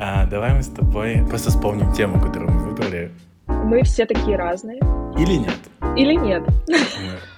А, 0.00 0.26
давай 0.26 0.54
мы 0.54 0.62
с 0.62 0.68
тобой 0.68 1.24
просто 1.28 1.50
вспомним 1.50 1.92
тему, 1.92 2.20
которую 2.20 2.52
мы 2.52 2.68
выбрали. 2.68 3.10
Мы 3.48 3.82
все 3.82 4.06
такие 4.06 4.36
разные. 4.36 4.78
Или 5.18 5.34
нет? 5.34 5.58
Или 5.96 6.14
нет. 6.14 6.44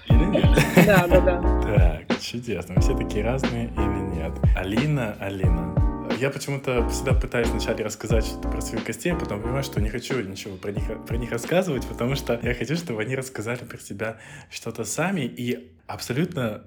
Или 0.09 0.25
нет? 0.27 0.59
Да, 0.87 1.07
да, 1.07 1.21
да. 1.21 1.63
Так, 1.63 2.21
чудесно. 2.21 2.75
Мы 2.75 2.83
все 2.83 2.95
такие 2.97 3.25
разные 3.25 3.69
или 3.69 4.15
нет? 4.15 4.33
Алина, 4.55 5.17
Алина. 5.21 5.75
Я 6.19 6.29
почему-то 6.29 6.87
всегда 6.91 7.15
пытаюсь 7.15 7.49
вначале 7.49 7.83
рассказать 7.83 8.27
что-то 8.27 8.49
про 8.49 8.61
своих 8.61 8.85
гостей, 8.85 9.13
а 9.13 9.17
потом 9.17 9.41
понимаю, 9.41 9.63
что 9.63 9.81
не 9.81 9.89
хочу 9.89 10.21
ничего 10.21 10.57
про 10.57 10.71
них, 10.71 10.85
про 11.07 11.17
них 11.17 11.31
рассказывать, 11.31 11.87
потому 11.87 12.15
что 12.15 12.39
я 12.43 12.53
хочу, 12.53 12.77
чтобы 12.77 13.01
они 13.01 13.17
рассказали 13.17 13.65
про 13.65 13.79
себя 13.79 14.19
что-то 14.51 14.85
сами 14.85 15.23
и 15.23 15.73
абсолютно 15.87 16.65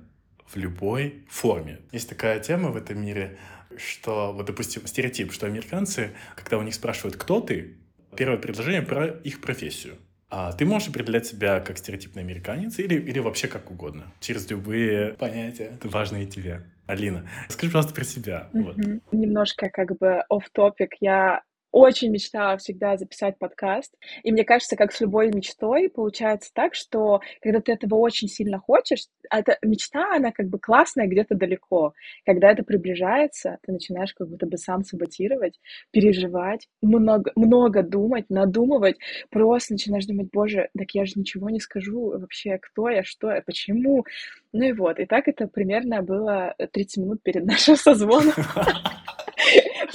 в 0.48 0.58
любой 0.58 1.26
форме. 1.30 1.80
Есть 1.92 2.10
такая 2.10 2.40
тема 2.40 2.70
в 2.70 2.78
этом 2.78 3.00
мире, 3.00 3.38
что, 3.78 4.34
вот, 4.34 4.46
допустим, 4.46 4.86
стереотип, 4.88 5.32
что 5.32 5.46
американцы, 5.46 6.12
когда 6.36 6.58
у 6.58 6.62
них 6.62 6.74
спрашивают, 6.74 7.18
кто 7.18 7.40
ты, 7.42 7.78
первое 8.16 8.38
предложение 8.38 8.82
про 8.82 9.08
их 9.08 9.42
профессию. 9.42 9.98
А 10.30 10.52
ты 10.52 10.66
можешь 10.66 10.90
определять 10.90 11.28
себя 11.28 11.60
как 11.60 11.78
стереотипный 11.78 12.24
американец 12.24 12.80
или, 12.80 12.96
или 12.96 13.20
вообще 13.20 13.48
как 13.48 13.70
угодно, 13.70 14.12
через 14.20 14.50
любые 14.50 15.14
понятия, 15.14 15.78
важные 15.84 16.26
тебе. 16.26 16.64
Алина, 16.88 17.30
скажи, 17.50 17.72
пожалуйста, 17.72 17.94
про 17.94 18.04
себя. 18.04 18.50
Mm-hmm. 18.52 18.64
Вот. 18.64 19.14
Немножко 19.14 19.70
как 19.70 19.96
бы 19.98 20.24
off 20.32 20.46
topic. 20.58 20.90
Я 21.00 21.44
очень 21.74 22.12
мечтала 22.12 22.56
всегда 22.58 22.98
записать 22.98 23.38
подкаст. 23.40 23.94
И 24.22 24.32
мне 24.32 24.46
кажется, 24.46 24.76
как 24.78 24.94
с 24.94 25.02
любой 25.02 25.32
мечтой, 25.34 25.90
получается 25.90 26.52
так, 26.54 26.76
что 26.76 27.20
когда 27.42 27.60
ты 27.62 27.74
этого 27.74 27.96
очень 27.96 28.28
сильно 28.28 28.60
хочешь, 28.60 29.08
эта 29.32 29.58
мечта, 29.64 30.16
она 30.16 30.32
как 30.32 30.50
бы 30.50 30.60
классная 30.60 31.08
где-то 31.08 31.34
далеко. 31.36 31.94
Когда 32.26 32.52
это 32.52 32.64
приближается, 32.64 33.58
ты 33.64 33.72
начинаешь 33.72 34.14
как 34.14 34.30
будто 34.30 34.46
бы 34.46 34.58
сам 34.58 34.84
саботировать, 34.84 35.60
переживать, 35.90 36.68
много, 36.84 37.32
много 37.36 37.82
думать, 37.82 38.30
надумывать. 38.30 38.98
Просто 39.32 39.74
начинаешь 39.74 40.06
думать, 40.06 40.28
боже, 40.32 40.70
так 40.78 40.92
я 40.92 41.06
же 41.06 41.14
ничего 41.16 41.50
не 41.50 41.60
скажу 41.60 42.12
вообще, 42.20 42.60
кто 42.60 42.88
я, 42.90 43.04
что 43.04 43.32
я, 43.32 43.42
почему. 43.42 44.06
Ну 44.52 44.64
и 44.64 44.74
вот. 44.74 45.00
И 45.00 45.06
так 45.06 45.28
это 45.28 45.48
примерно 45.48 46.04
было 46.04 46.54
30 46.72 46.98
минут 46.98 47.24
перед 47.24 47.46
нашим 47.46 47.76
созвоном. 47.76 48.34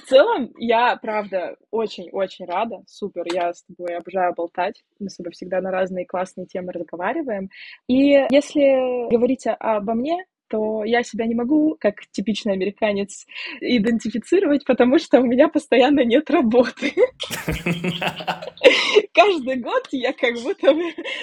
В 0.09 0.11
целом, 0.11 0.53
я, 0.57 0.97
правда, 0.97 1.57
очень-очень 1.71 2.47
рада. 2.47 2.83
Супер, 2.87 3.25
я 3.31 3.53
с 3.53 3.63
тобой 3.65 3.95
обожаю 3.95 4.33
болтать. 4.35 4.83
Мы 4.99 5.11
с 5.11 5.17
тобой 5.17 5.33
всегда 5.33 5.61
на 5.61 5.71
разные 5.71 6.07
классные 6.07 6.47
темы 6.47 6.73
разговариваем. 6.73 7.51
И 7.89 8.25
если 8.31 9.11
говорить 9.11 9.45
обо 9.47 9.93
мне, 9.93 10.25
то 10.49 10.83
я 10.83 11.03
себя 11.03 11.27
не 11.27 11.35
могу, 11.35 11.77
как 11.79 12.07
типичный 12.11 12.55
американец, 12.55 13.27
идентифицировать, 13.61 14.65
потому 14.65 14.99
что 14.99 15.21
у 15.21 15.27
меня 15.27 15.49
постоянно 15.49 16.03
нет 16.07 16.31
работы. 16.31 16.95
Каждый 19.13 19.57
год 19.57 19.89
я 19.91 20.15
как 20.15 20.37
будто 20.43 20.75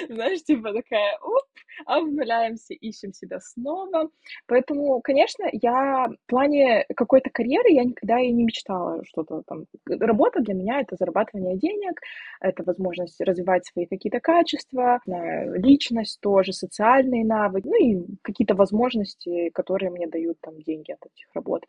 знаешь, 0.09 0.43
типа 0.43 0.73
такая, 0.73 1.17
оп, 1.23 1.45
обнуляемся, 1.85 2.73
ищем 2.73 3.13
себя 3.13 3.39
снова. 3.39 4.09
Поэтому, 4.47 5.01
конечно, 5.01 5.47
я 5.51 6.05
в 6.05 6.29
плане 6.29 6.85
какой-то 6.95 7.29
карьеры 7.29 7.69
я 7.69 7.83
никогда 7.83 8.19
и 8.19 8.31
не 8.31 8.43
мечтала 8.43 9.03
что-то 9.05 9.43
там. 9.45 9.65
Работа 9.87 10.41
для 10.41 10.53
меня— 10.53 10.79
это 10.81 10.95
зарабатывание 10.95 11.57
денег, 11.57 11.99
это 12.39 12.63
возможность 12.63 13.19
развивать 13.21 13.65
свои 13.65 13.85
какие-то 13.85 14.19
качества, 14.19 14.99
личность 15.05 16.19
тоже, 16.21 16.53
социальные 16.53 17.25
навыки, 17.25 17.67
ну 17.67 17.75
и 17.75 18.05
какие-то 18.21 18.55
возможности, 18.55 19.49
которые 19.49 19.91
мне 19.91 20.07
дают 20.07 20.37
там 20.41 20.61
деньги 20.61 20.91
от 20.91 21.05
этих 21.05 21.27
работ. 21.33 21.63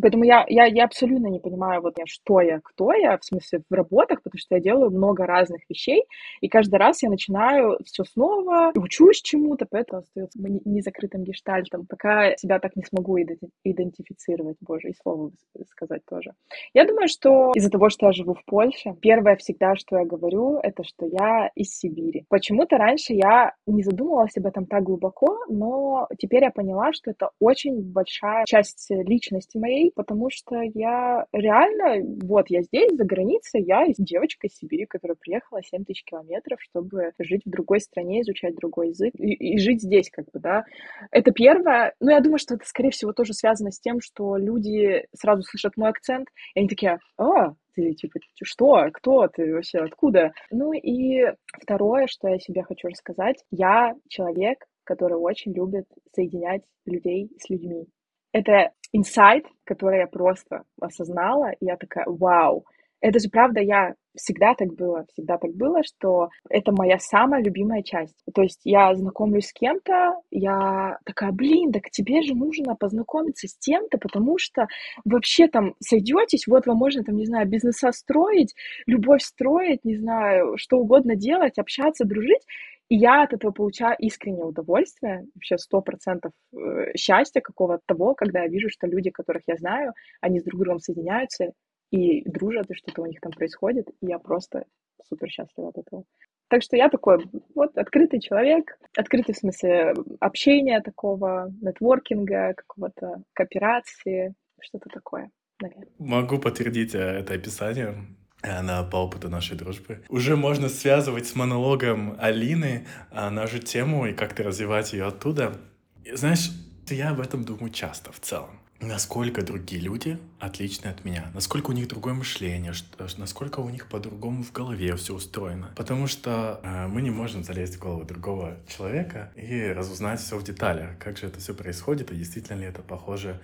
Поэтому 0.00 0.24
я, 0.24 0.44
я, 0.48 0.66
я 0.66 0.84
абсолютно 0.84 1.28
не 1.28 1.40
понимаю, 1.40 1.80
вот 1.80 1.98
я, 1.98 2.04
что 2.06 2.40
я, 2.40 2.60
кто 2.62 2.92
я, 2.92 3.16
в 3.16 3.24
смысле 3.24 3.62
в 3.68 3.72
работах, 3.72 4.22
потому 4.22 4.38
что 4.38 4.54
я 4.56 4.60
делаю 4.60 4.90
много 4.90 5.26
разных 5.26 5.62
вещей, 5.68 6.04
и 6.40 6.48
каждый 6.48 6.76
раз 6.76 7.02
я 7.02 7.08
начинаю 7.08 7.78
все 7.84 8.04
снова, 8.04 8.72
учусь 8.74 9.22
чему-то, 9.26 9.66
поэтому 9.68 10.00
остается 10.00 10.38
незакрытым 10.38 11.24
гештальтом, 11.24 11.86
пока 11.86 12.36
себя 12.36 12.58
так 12.58 12.76
не 12.76 12.84
смогу 12.84 13.18
идентифицировать, 13.64 14.56
боже, 14.60 14.90
и 14.90 14.94
слово 15.02 15.32
сказать 15.68 16.02
тоже. 16.08 16.32
Я 16.74 16.86
думаю, 16.86 17.08
что 17.08 17.52
из-за 17.54 17.70
того, 17.70 17.90
что 17.90 18.06
я 18.06 18.12
живу 18.12 18.34
в 18.34 18.44
Польше, 18.44 18.94
первое 19.00 19.36
всегда, 19.36 19.74
что 19.74 19.98
я 19.98 20.04
говорю, 20.04 20.58
это 20.62 20.84
что 20.84 21.06
я 21.06 21.50
из 21.54 21.76
Сибири. 21.76 22.24
Почему-то 22.28 22.76
раньше 22.76 23.12
я 23.12 23.54
не 23.66 23.82
задумывалась 23.82 24.36
об 24.36 24.46
этом 24.46 24.66
так 24.66 24.82
глубоко, 24.82 25.38
но 25.48 26.06
теперь 26.18 26.44
я 26.44 26.50
поняла, 26.50 26.92
что 26.92 27.10
это 27.10 27.30
очень 27.40 27.82
большая 27.82 28.44
часть 28.46 28.90
личности 28.90 29.58
моей, 29.58 29.90
потому 29.94 30.30
что 30.30 30.60
я 30.60 31.26
реально, 31.32 32.06
вот 32.24 32.48
я 32.50 32.62
здесь, 32.62 32.92
за 32.96 33.04
границей, 33.04 33.62
я 33.62 33.84
девочка 33.98 34.46
из 34.46 34.56
Сибири, 34.56 34.86
которая 34.86 35.16
приехала 35.16 35.62
7 35.62 35.84
тысяч 35.84 36.04
километров, 36.04 36.60
чтобы 36.62 37.12
жить 37.18 37.42
в 37.44 37.50
другой 37.50 37.80
стране, 37.80 38.20
изучать 38.20 38.54
другой 38.54 38.90
язык 38.90 39.14
и, 39.18 39.54
и 39.54 39.58
жить 39.58 39.82
здесь, 39.82 40.10
как 40.10 40.26
бы, 40.32 40.40
да. 40.40 40.64
Это 41.10 41.32
первое. 41.32 41.94
Ну, 42.00 42.10
я 42.10 42.20
думаю, 42.20 42.38
что 42.38 42.54
это, 42.54 42.66
скорее 42.66 42.90
всего, 42.90 43.12
тоже 43.12 43.32
связано 43.32 43.70
с 43.70 43.80
тем, 43.80 44.00
что 44.00 44.36
люди 44.36 45.06
сразу 45.14 45.42
слышат 45.42 45.76
мой 45.76 45.90
акцент, 45.90 46.28
и 46.54 46.60
они 46.60 46.68
такие, 46.68 46.98
а, 47.18 47.52
ты 47.74 47.92
типа, 47.92 48.18
что, 48.42 48.88
кто 48.92 49.28
ты 49.28 49.54
вообще, 49.54 49.78
откуда? 49.78 50.32
Ну 50.50 50.72
и 50.72 51.24
второе, 51.60 52.06
что 52.08 52.28
я 52.28 52.38
себе 52.38 52.62
хочу 52.62 52.88
рассказать, 52.88 53.44
я 53.50 53.94
человек, 54.08 54.64
который 54.84 55.18
очень 55.18 55.52
любит 55.52 55.86
соединять 56.14 56.62
людей 56.86 57.30
с 57.38 57.50
людьми. 57.50 57.86
Это 58.32 58.72
инсайт, 58.92 59.46
который 59.64 60.00
я 60.00 60.06
просто 60.06 60.62
осознала, 60.80 61.50
и 61.52 61.66
я 61.66 61.76
такая, 61.76 62.06
вау, 62.06 62.64
это 63.06 63.20
же 63.20 63.28
правда, 63.30 63.60
я 63.60 63.94
всегда 64.16 64.54
так 64.54 64.74
было, 64.74 65.04
всегда 65.12 65.38
так 65.38 65.52
было, 65.54 65.82
что 65.84 66.28
это 66.50 66.72
моя 66.72 66.98
самая 66.98 67.40
любимая 67.40 67.82
часть. 67.82 68.16
То 68.34 68.42
есть 68.42 68.62
я 68.64 68.92
знакомлюсь 68.96 69.46
с 69.46 69.52
кем-то, 69.52 70.16
я 70.32 70.98
такая, 71.04 71.30
блин, 71.30 71.70
так 71.70 71.84
тебе 71.90 72.22
же 72.22 72.34
нужно 72.34 72.74
познакомиться 72.74 73.46
с 73.46 73.56
тем-то, 73.58 73.98
потому 73.98 74.38
что 74.38 74.66
вообще 75.04 75.46
там 75.46 75.74
сойдетесь, 75.80 76.48
вот 76.48 76.66
вам 76.66 76.78
можно 76.78 77.04
там, 77.04 77.16
не 77.16 77.26
знаю, 77.26 77.48
бизнеса 77.48 77.92
строить, 77.92 78.54
любовь 78.86 79.22
строить, 79.22 79.84
не 79.84 79.96
знаю, 79.96 80.56
что 80.56 80.78
угодно 80.78 81.14
делать, 81.14 81.58
общаться, 81.58 82.04
дружить. 82.04 82.42
И 82.88 82.96
я 82.96 83.22
от 83.22 83.32
этого 83.32 83.50
получаю 83.50 83.96
искреннее 83.98 84.44
удовольствие, 84.44 85.26
вообще 85.34 85.58
сто 85.58 85.80
процентов 85.80 86.32
э, 86.52 86.96
счастья 86.96 87.40
какого-то 87.40 87.82
того, 87.84 88.14
когда 88.14 88.42
я 88.42 88.48
вижу, 88.48 88.68
что 88.70 88.86
люди, 88.86 89.10
которых 89.10 89.42
я 89.48 89.56
знаю, 89.56 89.92
они 90.20 90.38
с 90.38 90.44
друг 90.44 90.60
другом 90.60 90.78
соединяются 90.78 91.52
и 91.96 92.28
дружат, 92.28 92.70
и 92.70 92.74
что-то 92.74 93.02
у 93.02 93.06
них 93.06 93.20
там 93.20 93.32
происходит, 93.32 93.88
и 94.00 94.06
я 94.06 94.18
просто 94.18 94.64
супер 95.08 95.28
счастлива 95.28 95.68
от 95.68 95.78
этого. 95.78 96.04
Так 96.48 96.62
что 96.62 96.76
я 96.76 96.88
такой 96.88 97.24
вот 97.54 97.76
открытый 97.76 98.20
человек, 98.20 98.78
открытый 98.96 99.34
в 99.34 99.38
смысле 99.38 99.94
общения 100.20 100.80
такого, 100.80 101.52
нетворкинга, 101.60 102.54
какого-то 102.54 103.22
кооперации, 103.32 104.34
что-то 104.60 104.88
такое. 104.90 105.30
Наверное. 105.60 105.88
Могу 105.98 106.38
подтвердить 106.38 106.94
э, 106.94 106.98
это 106.98 107.34
описание. 107.34 107.94
Она 108.42 108.84
по 108.84 108.96
опыту 108.96 109.28
нашей 109.28 109.56
дружбы. 109.56 110.04
Уже 110.08 110.36
можно 110.36 110.68
связывать 110.68 111.26
с 111.26 111.34
монологом 111.34 112.16
Алины 112.20 112.86
а, 113.10 113.30
нашу 113.30 113.58
тему 113.58 114.06
и 114.06 114.12
как-то 114.12 114.42
развивать 114.42 114.92
ее 114.92 115.06
оттуда. 115.06 115.56
И, 116.04 116.14
знаешь, 116.14 116.50
я 116.90 117.10
об 117.10 117.20
этом 117.20 117.44
думаю 117.44 117.70
часто 117.70 118.12
в 118.12 118.20
целом. 118.20 118.60
Насколько 118.80 119.42
другие 119.42 119.80
люди 119.80 120.18
отличны 120.38 120.88
от 120.88 121.04
меня, 121.04 121.30
насколько 121.34 121.70
у 121.70 121.72
них 121.72 121.88
другое 121.88 122.14
мышление, 122.14 122.72
что, 122.72 123.06
насколько 123.16 123.60
у 123.60 123.70
них 123.70 123.88
по-другому 123.88 124.42
в 124.42 124.52
голове 124.52 124.94
все 124.96 125.14
устроено. 125.14 125.72
Потому 125.76 126.06
что 126.06 126.60
э, 126.62 126.86
мы 126.86 127.02
не 127.02 127.10
можем 127.10 127.42
залезть 127.42 127.76
в 127.76 127.78
голову 127.80 128.04
другого 128.04 128.58
человека 128.68 129.32
и 129.34 129.66
разузнать 129.68 130.20
все 130.20 130.36
в 130.38 130.44
деталях, 130.44 130.98
как 130.98 131.16
же 131.16 131.26
это 131.26 131.40
все 131.40 131.54
происходит, 131.54 132.12
и 132.12 132.16
действительно 132.16 132.58
ли 132.58 132.66
это 132.66 132.82
похоже 132.82 133.40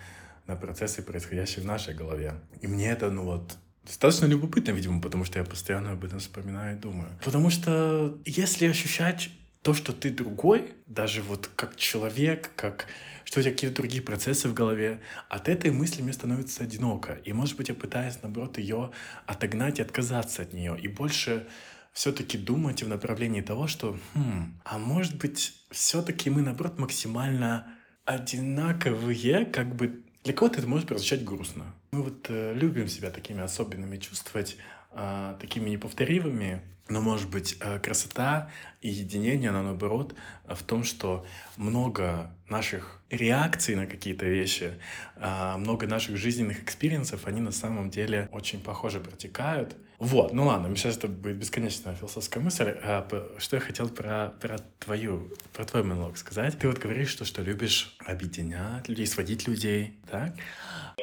на 0.47 0.57
процессы, 0.57 1.03
происходящие 1.03 1.63
в 1.63 1.67
нашей 1.67 1.95
голове. 1.95 2.35
И 2.61 2.67
мне 2.67 2.91
это, 2.91 3.11
ну 3.11 3.25
вот, 3.25 3.57
Достаточно 3.85 4.27
любопытно, 4.27 4.71
видимо, 4.71 5.01
потому 5.01 5.25
что 5.25 5.41
я 5.41 5.45
постоянно 5.45 5.91
об 5.93 6.05
этом 6.05 6.21
вспоминаю 6.21 6.77
и 6.77 6.81
думаю. 6.81 7.09
Потому 7.25 7.51
что 7.51 8.17
если 8.25 8.67
ощущать 8.67 9.31
то, 9.63 9.75
что 9.75 9.93
ты 9.93 10.11
другой, 10.11 10.75
даже 10.87 11.23
вот 11.23 11.49
как 11.55 11.77
человек, 11.77 12.51
как 12.57 12.87
что 13.25 13.41
у 13.41 13.43
тебя 13.43 13.53
какие-то 13.53 13.77
другие 13.77 14.03
процессы 14.03 14.49
в 14.49 14.55
голове, 14.55 15.01
от 15.29 15.49
этой 15.49 15.71
мысли 15.71 16.03
мне 16.03 16.13
становится 16.13 16.65
одиноко. 16.65 17.15
И, 17.25 17.33
может 17.33 17.57
быть, 17.57 17.69
я 17.69 17.75
пытаюсь, 17.75 18.19
наоборот, 18.21 18.59
ее 18.59 18.91
отогнать 19.27 19.79
и 19.79 19.83
отказаться 19.83 20.43
от 20.43 20.53
нее. 20.53 20.79
И 20.79 20.89
больше 20.89 21.47
все-таки 21.93 22.37
думать 22.37 22.83
в 22.83 22.89
направлении 22.89 23.41
того, 23.41 23.69
что, 23.69 23.97
хм, 24.15 24.61
а 24.65 24.79
может 24.79 25.17
быть, 25.17 25.55
все-таки 25.71 26.29
мы, 26.31 26.43
наоборот, 26.43 26.79
максимально 26.79 27.67
одинаковые, 28.05 29.47
как 29.47 29.75
бы 29.77 30.03
для 30.25 30.33
кого-то 30.33 30.59
это 30.59 30.69
может 30.69 30.89
прозвучать 30.89 31.25
грустно. 31.25 31.75
Мы 31.93 32.03
вот 32.03 32.27
э, 32.29 32.55
любим 32.55 32.89
себя 32.89 33.11
такими 33.11 33.41
особенными 33.43 33.97
чувствовать, 33.97 34.57
э, 34.93 35.37
такими 35.41 35.71
неповторимыми, 35.71 36.63
но, 36.93 37.01
может 37.01 37.31
быть, 37.31 37.57
э, 37.61 37.79
красота 37.79 38.51
и 38.83 38.89
единение, 38.89 39.49
оно 39.49 39.63
наоборот 39.63 40.15
в 40.47 40.63
том, 40.63 40.85
что 40.85 41.25
много 41.57 42.31
наших 42.53 43.01
реакций 43.11 43.75
на 43.75 43.87
какие-то 43.87 44.27
вещи, 44.27 44.75
а, 45.17 45.59
много 45.59 45.89
наших 45.89 46.17
жизненных 46.17 46.63
experience 46.63 47.12
ов, 47.12 47.27
они 47.27 47.41
на 47.41 47.51
самом 47.53 47.91
деле 47.91 48.29
очень 48.31 48.61
похоже 48.61 49.01
протекают. 49.01 49.75
Вот, 49.99 50.33
ну 50.33 50.47
ладно, 50.47 50.75
сейчас 50.75 50.97
это 50.97 51.07
будет 51.07 51.37
бесконечная 51.37 51.95
философская 51.95 52.43
мысль. 52.43 52.75
А, 52.83 53.07
что 53.39 53.57
я 53.57 53.61
хотел 53.61 53.89
про, 53.89 54.35
про 54.41 54.59
твою, 54.81 55.29
про 55.53 55.65
твой 55.65 55.85
монолог 55.85 56.17
сказать. 56.17 56.59
Ты 56.59 56.69
вот 56.69 56.79
говоришь, 56.79 57.09
что, 57.09 57.25
что 57.25 57.43
любишь 57.43 57.97
объединять 58.05 58.89
людей, 58.89 59.07
сводить 59.07 59.47
людей, 59.47 59.95
так? 60.11 60.33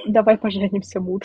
Давай 0.05 0.37
поженимся, 0.37 0.99
мут. 0.99 1.23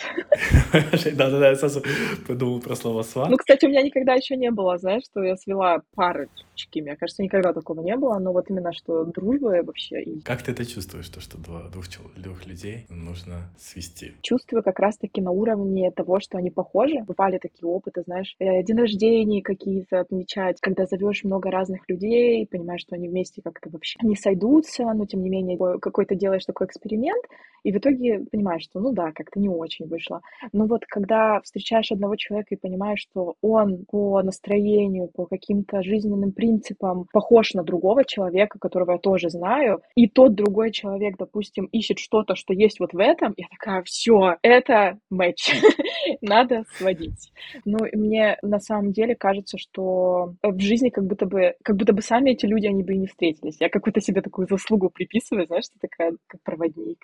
Да-да-да, 0.71 1.49
я 1.49 1.55
сразу 1.55 1.83
подумал 2.27 2.61
про 2.61 2.75
слово 2.75 3.03
сват. 3.03 3.29
Ну, 3.29 3.37
кстати, 3.37 3.65
у 3.65 3.69
меня 3.69 3.81
никогда 3.81 4.13
еще 4.13 4.35
не 4.37 4.51
было, 4.51 4.77
знаешь, 4.77 5.03
что 5.03 5.23
я 5.23 5.35
свела 5.35 5.81
парочки. 5.95 6.79
Мне 6.79 6.95
кажется, 6.95 7.23
никогда 7.23 7.53
такого 7.53 7.81
не 7.81 7.95
было, 7.95 8.19
но 8.19 8.31
вот 8.31 8.49
именно 8.49 8.73
что 8.73 9.03
дружба 9.03 9.63
вообще. 9.63 10.01
Как 10.23 10.43
ты 10.43 10.51
это 10.51 10.65
чувствуешь, 10.65 11.09
то, 11.09 11.19
что 11.19 11.37
два, 11.37 11.63
двух, 11.69 11.85
двух 12.15 12.45
людей 12.45 12.85
нужно 12.89 13.49
свести? 13.57 14.13
Чувствую 14.21 14.63
как 14.63 14.79
раз-таки 14.79 15.21
на 15.21 15.31
уровне 15.31 15.91
того, 15.91 16.19
что 16.19 16.37
они 16.37 16.49
похожи. 16.49 16.99
Бывали 17.05 17.37
такие 17.37 17.67
опыты, 17.67 18.03
знаешь, 18.05 18.35
э, 18.39 18.63
день 18.63 18.77
рождения 18.77 19.41
какие-то 19.41 19.99
отмечать, 19.99 20.59
когда 20.61 20.85
зовешь 20.85 21.23
много 21.23 21.51
разных 21.51 21.81
людей, 21.87 22.47
понимаешь, 22.47 22.81
что 22.81 22.95
они 22.95 23.09
вместе 23.09 23.41
как-то 23.41 23.69
вообще 23.69 23.97
не 24.03 24.15
сойдутся, 24.15 24.83
но 24.93 25.05
тем 25.05 25.23
не 25.23 25.29
менее 25.29 25.57
какой-то 25.79 26.15
делаешь 26.15 26.45
такой 26.45 26.67
эксперимент, 26.67 27.23
и 27.65 27.71
в 27.71 27.77
итоге 27.77 28.25
понимаешь, 28.31 28.63
что 28.63 28.79
ну 28.79 28.93
да, 28.93 29.11
как-то 29.11 29.39
не 29.39 29.49
очень 29.49 29.87
вышло. 29.87 30.21
Но 30.53 30.67
вот 30.67 30.85
когда 30.85 31.41
встречаешь 31.41 31.91
одного 31.91 32.15
человека 32.15 32.53
и 32.53 32.57
понимаешь, 32.57 32.99
что 32.99 33.35
он 33.41 33.85
по 33.89 34.21
настроению, 34.21 35.07
по 35.07 35.25
каким-то 35.25 35.81
жизненным 35.81 36.31
принципам 36.31 37.07
похож 37.11 37.53
на 37.55 37.63
другого 37.63 38.05
человека, 38.05 38.59
которого 38.59 38.91
я 38.91 38.97
тоже 38.99 39.29
знаю, 39.29 39.81
и 39.95 40.09
тот 40.09 40.35
другой 40.35 40.71
человек, 40.71 41.15
допустим, 41.17 41.65
ищет 41.65 41.99
что-то, 41.99 42.35
что 42.35 42.53
есть 42.53 42.79
вот 42.79 42.93
в 42.93 42.99
этом, 42.99 43.33
я 43.37 43.47
такая, 43.49 43.81
все, 43.83 44.35
это 44.41 44.99
матч, 45.09 45.51
надо 46.21 46.65
сводить. 46.73 47.31
Ну, 47.63 47.79
мне 47.93 48.37
на 48.41 48.59
самом 48.59 48.91
деле 48.91 49.15
кажется, 49.15 49.57
что 49.57 50.33
в 50.43 50.59
жизни 50.59 50.89
как 50.89 51.05
будто 51.05 51.25
бы, 51.25 51.55
как 51.63 51.77
будто 51.77 51.93
бы 51.93 52.01
сами 52.01 52.31
эти 52.31 52.45
люди, 52.45 52.67
они 52.67 52.83
бы 52.83 52.93
и 52.93 52.97
не 52.97 53.07
встретились. 53.07 53.57
Я 53.59 53.69
какую-то 53.69 54.01
себе 54.01 54.21
такую 54.21 54.47
заслугу 54.47 54.89
приписываю, 54.89 55.47
знаешь, 55.47 55.65
что 55.65 55.79
такая, 55.79 56.17
как 56.27 56.41
проводник. 56.43 56.99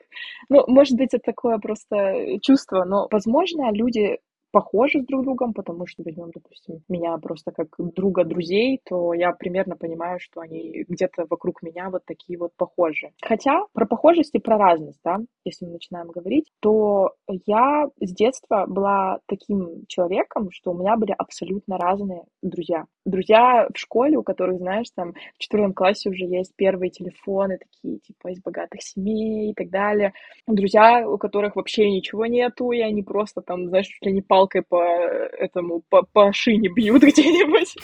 Ну, 0.50 0.66
может 0.68 0.98
быть, 0.98 1.14
это 1.14 1.24
такое 1.24 1.58
просто 1.60 2.40
чувство, 2.42 2.84
но, 2.84 3.08
возможно, 3.10 3.72
люди 3.72 4.20
похожи 4.52 5.02
с 5.02 5.06
друг 5.06 5.24
другом, 5.24 5.54
потому 5.54 5.88
что 5.88 6.04
возьмем, 6.04 6.32
допустим, 6.34 6.84
меня 6.90 7.18
просто 7.18 7.52
как 7.52 7.68
друга 7.78 8.24
друзей, 8.24 8.80
то 8.86 9.14
я 9.14 9.32
примерно 9.32 9.76
понимаю, 9.76 10.20
что 10.20 10.42
они 10.42 10.86
где-то 10.88 11.26
вокруг 11.30 11.62
меня 11.62 11.90
вот 11.90 12.04
такие 12.06 12.38
вот 12.38 12.52
похожи. 12.58 13.12
Хотя 13.22 13.66
про 13.74 13.86
похожесть 13.86 14.36
и 14.36 14.40
про 14.40 14.58
разность, 14.58 15.00
да, 15.04 15.20
если 15.46 15.66
мы 15.66 15.74
начинаем 15.74 16.08
говорить, 16.08 16.52
то 16.60 17.14
я 17.46 17.88
с 18.00 18.12
детства 18.14 18.66
была 18.68 19.20
таким 19.28 19.86
человеком, 19.88 20.52
что 20.52 20.72
у 20.72 20.78
меня 20.78 20.96
были 20.98 21.16
абсолютно 21.18 21.78
разные 21.78 22.24
друзья. 22.42 22.86
Друзья 23.06 23.68
в 23.74 23.78
школе, 23.78 24.18
у 24.18 24.24
которых, 24.24 24.58
знаешь, 24.60 24.88
там 24.94 25.14
в 25.14 25.40
четвертом 25.40 25.74
классе 25.74 26.10
уже 26.10 26.26
есть 26.26 26.54
первые 26.56 26.92
телефоны, 26.92 27.58
такие, 27.58 28.00
типа, 28.00 28.30
из 28.30 28.42
богатых 28.42 28.82
семей 28.84 29.52
и 29.52 29.54
так 29.54 29.70
далее. 29.70 30.14
Друзья, 30.48 31.08
у 31.10 31.18
которых 31.18 31.56
вообще 31.56 31.90
ничего 31.90 32.26
нету, 32.26 32.72
и 32.72 32.80
они 32.80 33.02
просто 33.02 33.42
там, 33.42 33.68
знаешь, 33.70 33.88
чуть 33.88 34.06
ли 34.06 34.14
не 34.14 34.22
палкой 34.42 34.64
по 34.64 34.84
этому, 34.84 35.84
по, 35.90 36.04
по 36.04 36.34
шине 36.34 36.70
бьют 36.70 37.04
где-нибудь. 37.04 37.76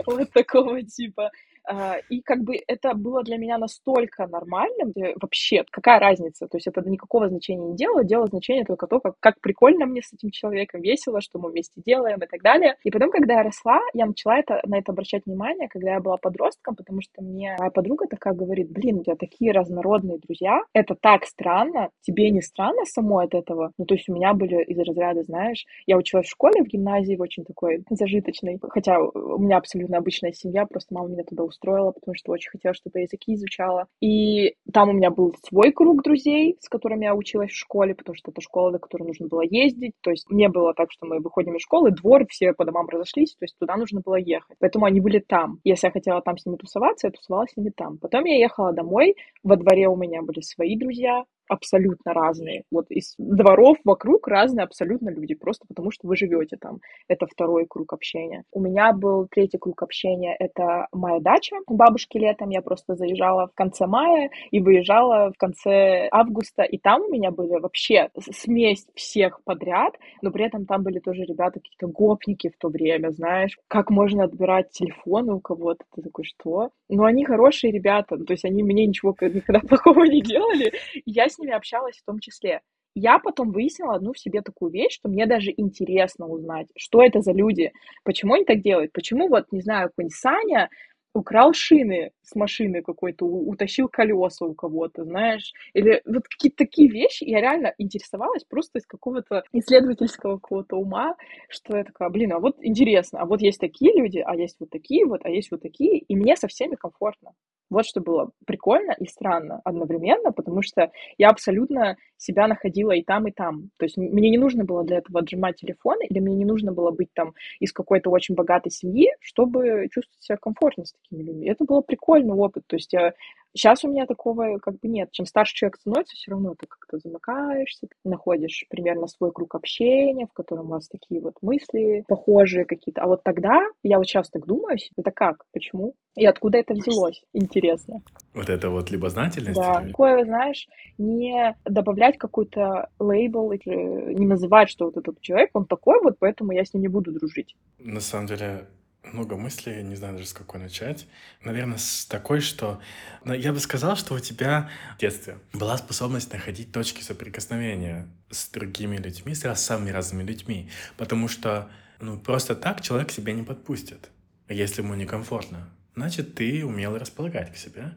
Вот 0.06 0.32
такого 0.32 0.82
типа. 0.82 1.30
А, 1.70 1.98
и 2.08 2.20
как 2.20 2.42
бы 2.42 2.58
это 2.66 2.94
было 2.94 3.22
для 3.22 3.36
меня 3.36 3.56
настолько 3.56 4.26
нормальным, 4.26 4.92
вообще, 5.20 5.64
какая 5.70 6.00
разница, 6.00 6.48
то 6.48 6.56
есть 6.56 6.66
это 6.66 6.80
никакого 6.82 7.28
значения 7.28 7.64
не 7.64 7.76
делало, 7.76 8.02
делало 8.02 8.26
значение 8.26 8.64
только 8.64 8.88
то, 8.88 8.98
как, 8.98 9.14
как 9.20 9.40
прикольно 9.40 9.86
мне 9.86 10.02
с 10.02 10.12
этим 10.12 10.30
человеком, 10.30 10.80
весело, 10.80 11.20
что 11.20 11.38
мы 11.38 11.50
вместе 11.50 11.80
делаем 11.84 12.18
и 12.18 12.26
так 12.26 12.42
далее. 12.42 12.76
И 12.82 12.90
потом, 12.90 13.10
когда 13.10 13.34
я 13.34 13.42
росла, 13.44 13.80
я 13.94 14.06
начала 14.06 14.38
это, 14.38 14.60
на 14.66 14.78
это 14.78 14.90
обращать 14.90 15.26
внимание, 15.26 15.68
когда 15.68 15.92
я 15.92 16.00
была 16.00 16.16
подростком, 16.16 16.74
потому 16.74 17.02
что 17.02 17.22
мне 17.22 17.54
моя 17.58 17.70
подруга 17.70 18.06
такая 18.08 18.34
говорит, 18.34 18.70
блин, 18.72 18.98
у 18.98 19.04
тебя 19.04 19.14
такие 19.14 19.52
разнородные 19.52 20.18
друзья, 20.18 20.62
это 20.72 20.96
так 21.00 21.24
странно, 21.24 21.90
тебе 22.00 22.30
не 22.30 22.42
странно 22.42 22.84
само 22.84 23.18
от 23.18 23.34
этого? 23.34 23.70
Ну, 23.78 23.84
то 23.84 23.94
есть 23.94 24.08
у 24.08 24.14
меня 24.14 24.34
были 24.34 24.64
из 24.64 24.78
разряда, 24.78 25.22
знаешь, 25.22 25.66
я 25.86 25.96
училась 25.96 26.26
в 26.26 26.30
школе, 26.30 26.64
в 26.64 26.66
гимназии, 26.66 27.14
в 27.14 27.20
очень 27.20 27.44
такой 27.44 27.84
зажиточной, 27.90 28.58
хотя 28.70 28.98
у 29.00 29.38
меня 29.38 29.58
абсолютно 29.58 29.98
обычная 29.98 30.32
семья, 30.32 30.66
просто 30.66 30.94
мама 30.94 31.08
меня 31.10 31.22
туда 31.22 31.44
устроила, 31.44 31.59
потому 31.60 32.14
что 32.14 32.32
очень 32.32 32.50
хотела, 32.50 32.74
чтобы 32.74 32.98
я 32.98 33.02
языки 33.02 33.34
изучала. 33.34 33.86
И 34.00 34.54
там 34.72 34.88
у 34.90 34.92
меня 34.92 35.10
был 35.10 35.34
свой 35.46 35.72
круг 35.72 36.02
друзей, 36.02 36.56
с 36.60 36.68
которыми 36.68 37.04
я 37.04 37.14
училась 37.14 37.50
в 37.50 37.58
школе, 37.58 37.94
потому 37.94 38.16
что 38.16 38.30
это 38.30 38.40
школа, 38.40 38.72
до 38.72 38.78
которой 38.78 39.04
нужно 39.06 39.28
было 39.28 39.42
ездить. 39.42 39.94
То 40.00 40.10
есть 40.10 40.30
не 40.30 40.48
было 40.48 40.74
так, 40.74 40.90
что 40.92 41.06
мы 41.06 41.20
выходим 41.20 41.56
из 41.56 41.62
школы, 41.62 41.90
двор, 41.90 42.26
все 42.28 42.52
по 42.52 42.64
домам 42.64 42.88
разошлись, 42.88 43.34
то 43.34 43.44
есть 43.44 43.56
туда 43.58 43.76
нужно 43.76 44.00
было 44.00 44.16
ехать. 44.16 44.56
Поэтому 44.58 44.86
они 44.86 45.00
были 45.00 45.18
там. 45.18 45.60
Если 45.64 45.86
я 45.86 45.92
хотела 45.92 46.22
там 46.22 46.36
с 46.38 46.46
ними 46.46 46.56
тусоваться, 46.56 47.06
я 47.06 47.12
тусовалась 47.12 47.52
с 47.52 47.56
ними 47.56 47.70
там. 47.70 47.98
Потом 47.98 48.24
я 48.24 48.36
ехала 48.36 48.72
домой, 48.72 49.14
во 49.42 49.56
дворе 49.56 49.88
у 49.88 49.96
меня 49.96 50.22
были 50.22 50.40
свои 50.40 50.76
друзья, 50.76 51.24
абсолютно 51.50 52.14
разные. 52.14 52.64
Вот 52.70 52.86
из 52.90 53.14
дворов 53.18 53.76
вокруг 53.84 54.28
разные 54.28 54.64
абсолютно 54.64 55.10
люди, 55.10 55.34
просто 55.34 55.66
потому 55.66 55.90
что 55.90 56.06
вы 56.06 56.16
живете 56.16 56.56
там. 56.56 56.78
Это 57.08 57.26
второй 57.26 57.66
круг 57.66 57.92
общения. 57.92 58.44
У 58.52 58.60
меня 58.60 58.92
был 58.92 59.26
третий 59.28 59.58
круг 59.58 59.82
общения, 59.82 60.34
это 60.38 60.86
моя 60.92 61.20
дача 61.20 61.56
у 61.66 61.74
бабушки 61.74 62.18
летом. 62.18 62.50
Я 62.50 62.62
просто 62.62 62.94
заезжала 62.94 63.48
в 63.48 63.54
конце 63.54 63.86
мая 63.86 64.30
и 64.50 64.60
выезжала 64.60 65.32
в 65.32 65.38
конце 65.38 66.08
августа, 66.12 66.62
и 66.62 66.78
там 66.78 67.02
у 67.02 67.08
меня 67.08 67.30
были 67.30 67.58
вообще 67.58 68.10
смесь 68.30 68.86
всех 68.94 69.42
подряд, 69.44 69.94
но 70.22 70.30
при 70.30 70.46
этом 70.46 70.66
там 70.66 70.82
были 70.82 71.00
тоже 71.00 71.22
ребята, 71.22 71.60
какие-то 71.60 71.88
гопники 71.88 72.48
в 72.48 72.58
то 72.58 72.68
время, 72.68 73.10
знаешь, 73.10 73.58
как 73.66 73.90
можно 73.90 74.24
отбирать 74.24 74.70
телефоны 74.70 75.34
у 75.34 75.40
кого-то, 75.40 75.84
ты 75.94 76.02
такой, 76.02 76.24
что? 76.24 76.70
Но 76.88 77.04
они 77.04 77.24
хорошие 77.24 77.72
ребята, 77.72 78.16
то 78.16 78.32
есть 78.32 78.44
они 78.44 78.62
мне 78.62 78.86
ничего 78.86 79.14
никогда 79.20 79.60
плохого 79.68 80.04
не 80.04 80.22
делали, 80.22 80.72
я 81.06 81.28
с 81.28 81.39
ними 81.40 81.52
общалась 81.52 81.96
в 81.98 82.04
том 82.04 82.18
числе. 82.20 82.60
Я 82.94 83.18
потом 83.20 83.52
выяснила 83.52 83.94
одну 83.94 84.12
в 84.12 84.18
себе 84.18 84.42
такую 84.42 84.72
вещь, 84.72 84.94
что 84.94 85.08
мне 85.08 85.26
даже 85.26 85.52
интересно 85.56 86.26
узнать, 86.26 86.66
что 86.76 87.02
это 87.02 87.20
за 87.20 87.32
люди, 87.32 87.72
почему 88.04 88.34
они 88.34 88.44
так 88.44 88.62
делают, 88.62 88.92
почему 88.92 89.28
вот, 89.28 89.46
не 89.52 89.60
знаю, 89.60 89.88
какой-нибудь 89.90 90.16
Саня 90.16 90.68
украл 91.14 91.52
шины 91.52 92.12
с 92.22 92.34
машины 92.36 92.82
какой-то, 92.82 93.24
утащил 93.26 93.88
колеса 93.88 94.44
у 94.46 94.54
кого-то, 94.54 95.04
знаешь, 95.04 95.52
или 95.74 96.00
вот 96.04 96.28
какие-то 96.28 96.58
такие 96.58 96.88
вещи, 96.88 97.24
я 97.24 97.40
реально 97.40 97.74
интересовалась 97.78 98.44
просто 98.44 98.78
из 98.78 98.86
какого-то 98.86 99.42
исследовательского 99.52 100.36
какого-то 100.38 100.76
ума, 100.76 101.16
что 101.48 101.76
я 101.76 101.84
такая, 101.84 102.10
блин, 102.10 102.32
а 102.32 102.38
вот 102.38 102.56
интересно, 102.60 103.20
а 103.20 103.26
вот 103.26 103.40
есть 103.40 103.58
такие 103.60 103.92
люди, 103.96 104.18
а 104.18 104.36
есть 104.36 104.56
вот 104.60 104.70
такие 104.70 105.04
вот, 105.04 105.20
а 105.24 105.30
есть 105.30 105.50
вот 105.50 105.62
такие, 105.62 105.98
и 105.98 106.16
мне 106.16 106.36
со 106.36 106.46
всеми 106.48 106.76
комфортно. 106.76 107.32
Вот 107.70 107.86
что 107.86 108.00
было 108.00 108.30
прикольно 108.46 108.94
и 108.98 109.06
странно 109.06 109.60
одновременно, 109.64 110.32
потому 110.32 110.60
что 110.62 110.90
я 111.18 111.30
абсолютно 111.30 111.96
себя 112.16 112.48
находила 112.48 112.90
и 112.90 113.02
там, 113.02 113.28
и 113.28 113.30
там. 113.30 113.70
То 113.78 113.86
есть 113.86 113.96
мне 113.96 114.28
не 114.28 114.38
нужно 114.38 114.64
было 114.64 114.84
для 114.84 114.98
этого 114.98 115.20
отжимать 115.20 115.56
телефон, 115.56 115.98
или 116.02 116.18
мне 116.18 116.34
не 116.34 116.44
нужно 116.44 116.72
было 116.72 116.90
быть 116.90 117.12
там 117.14 117.34
из 117.60 117.72
какой-то 117.72 118.10
очень 118.10 118.34
богатой 118.34 118.72
семьи, 118.72 119.08
чтобы 119.20 119.88
чувствовать 119.90 120.22
себя 120.22 120.36
комфортно 120.36 120.84
с 120.84 120.92
такими 120.92 121.22
людьми. 121.22 121.48
Это 121.48 121.64
был 121.64 121.82
прикольный 121.82 122.34
опыт. 122.34 122.64
То 122.66 122.76
есть 122.76 122.92
я 122.92 123.14
Сейчас 123.54 123.84
у 123.84 123.88
меня 123.88 124.06
такого 124.06 124.58
как 124.58 124.78
бы 124.78 124.88
нет. 124.88 125.10
Чем 125.12 125.26
старше 125.26 125.54
человек 125.54 125.76
становится, 125.76 126.16
все 126.16 126.30
равно 126.30 126.54
ты 126.58 126.66
как-то 126.66 126.98
замыкаешься, 126.98 127.86
ты 127.88 128.08
находишь 128.08 128.64
примерно 128.68 129.06
свой 129.06 129.32
круг 129.32 129.54
общения, 129.54 130.26
в 130.26 130.32
котором 130.32 130.66
у 130.66 130.70
вас 130.70 130.88
такие 130.88 131.20
вот 131.20 131.34
мысли 131.42 132.04
похожие 132.06 132.64
какие-то. 132.64 133.02
А 133.02 133.06
вот 133.06 133.22
тогда, 133.22 133.60
я 133.82 133.98
вот 133.98 134.06
сейчас 134.06 134.30
так 134.30 134.46
думаю, 134.46 134.78
это 134.96 135.10
как, 135.10 135.44
почему 135.52 135.94
и 136.16 136.26
откуда 136.26 136.58
это 136.58 136.74
взялось, 136.74 137.22
интересно. 137.32 138.02
Вот 138.34 138.48
это 138.48 138.68
вот 138.68 138.90
любознательность? 138.90 139.58
Да, 139.58 139.80
такое, 139.80 140.24
знаешь, 140.24 140.68
не 140.98 141.56
добавлять 141.64 142.18
какой-то 142.18 142.88
лейбл, 142.98 143.52
не 143.52 144.26
называть, 144.26 144.68
что 144.68 144.86
вот 144.86 144.96
этот 144.96 145.20
человек, 145.20 145.50
он 145.54 145.66
такой 145.66 146.02
вот, 146.02 146.16
поэтому 146.18 146.52
я 146.52 146.64
с 146.64 146.74
ним 146.74 146.82
не 146.82 146.88
буду 146.88 147.12
дружить. 147.12 147.54
На 147.78 148.00
самом 148.00 148.26
деле, 148.26 148.66
много 149.02 149.36
мыслей, 149.36 149.82
не 149.82 149.96
знаю 149.96 150.14
даже 150.14 150.28
с 150.28 150.32
какой 150.32 150.60
начать. 150.60 151.06
Наверное, 151.42 151.78
с 151.78 152.06
такой, 152.06 152.40
что... 152.40 152.80
Но 153.24 153.34
я 153.34 153.52
бы 153.52 153.60
сказал, 153.60 153.96
что 153.96 154.14
у 154.14 154.20
тебя 154.20 154.70
в 154.96 155.00
детстве 155.00 155.38
была 155.52 155.76
способность 155.78 156.32
находить 156.32 156.72
точки 156.72 157.02
соприкосновения 157.02 158.08
с 158.30 158.48
другими 158.48 158.96
людьми, 158.96 159.34
с 159.34 159.54
самыми 159.56 159.90
разными 159.90 160.22
людьми. 160.22 160.70
Потому 160.96 161.28
что 161.28 161.70
ну, 162.00 162.18
просто 162.18 162.54
так 162.54 162.82
человек 162.82 163.10
себя 163.10 163.32
не 163.32 163.42
подпустит, 163.42 164.10
если 164.48 164.82
ему 164.82 164.94
некомфортно. 164.94 165.70
Значит, 165.96 166.34
ты 166.34 166.64
умел 166.64 166.96
располагать 166.96 167.52
к 167.52 167.56
себе. 167.56 167.92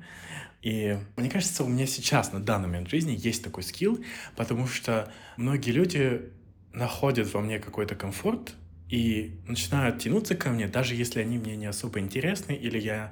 И 0.61 0.97
мне 1.17 1.29
кажется, 1.29 1.63
у 1.63 1.67
меня 1.67 1.85
сейчас, 1.85 2.31
на 2.31 2.41
данный 2.41 2.67
момент 2.67 2.89
жизни, 2.89 3.15
есть 3.17 3.43
такой 3.43 3.63
скилл, 3.63 4.03
потому 4.35 4.67
что 4.67 5.11
многие 5.35 5.71
люди 5.71 6.31
находят 6.71 7.31
во 7.33 7.41
мне 7.41 7.59
какой-то 7.59 7.95
комфорт, 7.95 8.55
и 8.89 9.39
начинают 9.47 9.99
тянуться 9.99 10.35
ко 10.35 10.49
мне, 10.49 10.67
даже 10.67 10.95
если 10.95 11.21
они 11.21 11.37
мне 11.37 11.55
не 11.55 11.65
особо 11.65 11.99
интересны, 11.99 12.53
или 12.53 12.79
я 12.79 13.11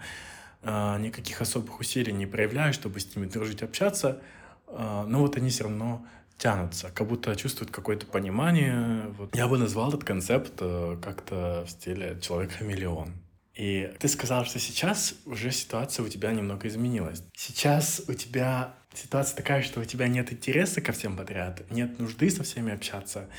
а, 0.63 0.98
никаких 1.00 1.42
особых 1.42 1.80
усилий 1.80 2.13
не 2.13 2.25
проявляешь, 2.25 2.75
чтобы 2.75 3.00
с 3.00 3.16
ними 3.16 3.28
дружить, 3.28 3.63
общаться, 3.63 4.22
а, 4.68 5.06
но 5.06 5.20
вот 5.20 5.38
они 5.38 5.50
все 5.50 5.63
равно 5.63 6.06
тянутся, 6.38 6.90
как 6.94 7.08
будто 7.08 7.36
чувствуют 7.36 7.72
какое-то 7.72 8.06
понимание. 8.06 9.08
Вот. 9.18 9.36
Я 9.36 9.48
бы 9.48 9.58
назвал 9.58 9.90
этот 9.90 10.04
концепт 10.04 10.54
э, 10.60 10.98
как-то 11.01 11.63
в 11.68 11.70
стиле 11.70 12.18
«человек-хамелеон». 12.20 13.13
И 13.54 13.94
ты 14.00 14.08
сказал, 14.08 14.46
что 14.46 14.58
сейчас 14.58 15.13
уже 15.25 15.51
ситуация 15.51 16.04
у 16.04 16.10
тебя 16.10 16.32
немного 16.32 16.68
изменилась. 16.68 17.22
Сейчас 17.36 18.01
у 18.08 18.13
тебя 18.13 18.74
ситуация 18.94 19.38
такая, 19.38 19.62
что 19.62 19.82
у 19.82 19.86
тебя 19.86 20.08
нет 20.08 20.34
интереса 20.34 20.82
ко 20.82 20.94
всем 20.94 21.16
подряд, 21.16 21.70
нет 21.70 22.00
нужды 22.00 22.32
со 22.32 22.44
всеми 22.44 22.74
общаться, 22.74 23.30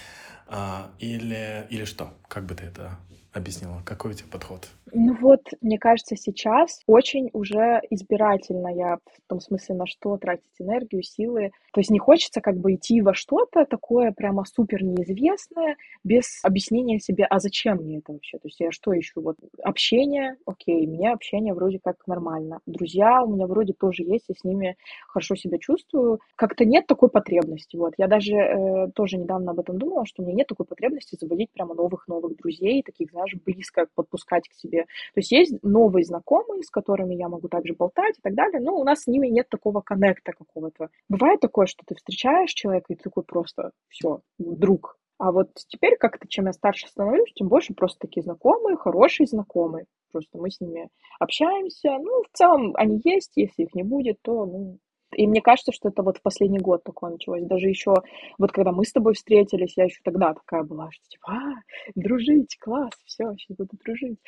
а, 0.47 0.91
или, 0.99 1.67
или 1.71 1.85
что? 1.85 2.17
Как 2.29 2.47
бы 2.47 2.55
ты 2.55 2.65
это 2.65 2.99
объяснила? 3.33 3.83
Какой 3.85 4.13
у 4.13 4.15
тебя 4.15 4.29
подход? 4.31 4.69
Ну 4.93 5.17
вот, 5.21 5.41
мне 5.63 5.79
кажется, 5.79 6.17
сейчас 6.17 6.81
очень 6.87 7.31
уже 7.33 7.81
избирательно 7.91 8.69
я 8.69 8.97
в 8.97 9.29
том 9.29 9.41
смысле, 9.41 9.77
на 9.77 9.87
что 9.87 10.19
тратить 10.19 10.45
энергию, 10.59 11.03
силы. 11.03 11.53
То 11.73 11.81
есть 11.81 11.91
не 11.91 11.99
хочется 11.99 12.43
как 12.43 12.59
бы 12.59 12.75
идти 12.75 13.01
во 13.01 13.15
что-то 13.15 13.65
такое 13.65 14.13
прямо 14.13 14.45
супер 14.45 14.83
неизвестное, 14.83 15.77
без 16.05 16.41
объяснения 16.43 16.99
себе, 16.99 17.25
а 17.25 17.39
зачем 17.39 17.79
мне 17.79 17.99
это 17.99 18.13
вообще? 18.13 18.39
То 18.39 18.49
есть 18.49 18.61
я 18.61 18.71
что 18.71 18.99
ищу? 18.99 19.23
Вот 19.23 19.37
общение, 19.63 20.37
окей, 20.45 20.87
мне 20.87 21.11
общение 21.13 21.55
вроде 21.55 21.79
как 21.83 22.07
нормально. 22.07 22.61
Друзья 22.67 23.23
у 23.23 23.33
меня 23.33 23.47
вроде 23.47 23.73
тоже 23.73 24.03
есть, 24.03 24.27
я 24.29 24.35
с 24.35 24.45
ними 24.45 24.77
хорошо 25.09 25.35
себя 25.35 25.59
чувствую. 25.59 26.21
Как-то 26.37 26.67
нет 26.67 26.87
такой 26.87 27.09
потребности. 27.09 27.77
Вот 27.77 27.95
я 27.97 28.09
даже 28.09 28.35
э, 28.35 28.89
тоже 28.95 29.17
недавно 29.17 29.53
об 29.53 29.61
этом 29.61 29.79
думала, 29.79 30.05
что 30.05 30.23
у 30.23 30.27
меня 30.27 30.37
нет 30.37 30.49
такой 30.49 30.67
потребности 30.67 31.17
заводить 31.19 31.51
прямо 31.53 31.75
новых-новых 31.75 32.37
друзей, 32.37 32.83
таких, 32.83 33.11
знаешь, 33.11 33.22
близко 33.45 33.87
подпускать 33.95 34.49
к 34.49 34.55
себе 34.55 34.87
то 35.15 35.21
есть 35.21 35.33
есть 35.33 35.63
новые 35.63 36.05
знакомые, 36.05 36.63
с 36.63 36.71
которыми 36.71 37.15
я 37.15 37.29
могу 37.29 37.49
также 37.49 37.75
болтать 37.75 38.19
и 38.19 38.23
так 38.23 38.35
далее, 38.35 38.61
но 38.61 38.75
у 38.77 38.85
нас 38.85 39.03
с 39.03 39.07
ними 39.07 39.29
нет 39.29 39.49
такого 39.49 39.81
коннекта 39.81 40.33
какого-то. 40.33 40.89
Бывает 41.09 41.41
такое, 41.41 41.67
что 41.67 41.83
ты 41.87 41.95
встречаешь 41.95 42.53
человека, 42.53 42.93
и 42.93 42.97
ты 42.97 43.05
такой 43.05 43.25
просто, 43.25 43.73
все, 43.89 44.21
друг. 44.39 44.99
А 45.19 45.31
вот 45.31 45.51
теперь 45.69 45.97
как-то, 45.97 46.27
чем 46.27 46.47
я 46.47 46.53
старше 46.53 46.89
становлюсь, 46.89 47.33
тем 47.35 47.49
больше 47.49 47.75
просто 47.75 47.99
такие 48.01 48.23
знакомые, 48.23 48.77
хорошие 48.77 49.27
знакомые. 49.27 49.87
Просто 50.11 50.39
мы 50.39 50.51
с 50.51 50.61
ними 50.61 50.89
общаемся. 51.21 51.91
Ну, 51.99 52.23
в 52.25 52.37
целом 52.37 52.73
они 52.77 53.01
есть, 53.05 53.33
если 53.37 53.63
их 53.63 53.75
не 53.75 53.83
будет, 53.83 54.21
то, 54.23 54.45
ну, 54.47 54.79
и 55.15 55.27
мне 55.27 55.41
кажется, 55.41 55.73
что 55.73 55.89
это 55.89 56.03
вот 56.03 56.19
в 56.19 56.23
последний 56.23 56.59
год 56.59 56.85
такое 56.85 57.11
началось. 57.11 57.45
Даже 57.45 57.69
еще, 57.69 57.95
вот 58.39 58.53
когда 58.53 58.73
мы 58.73 58.85
с 58.85 58.93
тобой 58.93 59.15
встретились, 59.15 59.77
я 59.77 59.85
еще 59.85 60.01
тогда 60.05 60.35
такая 60.35 60.63
была, 60.63 60.91
что 60.91 61.05
типа, 61.09 61.33
а, 61.33 61.55
дружить, 61.95 62.57
класс, 62.59 62.93
все, 63.05 63.33
сейчас 63.37 63.57
буду 63.57 63.71
дружить 63.85 64.19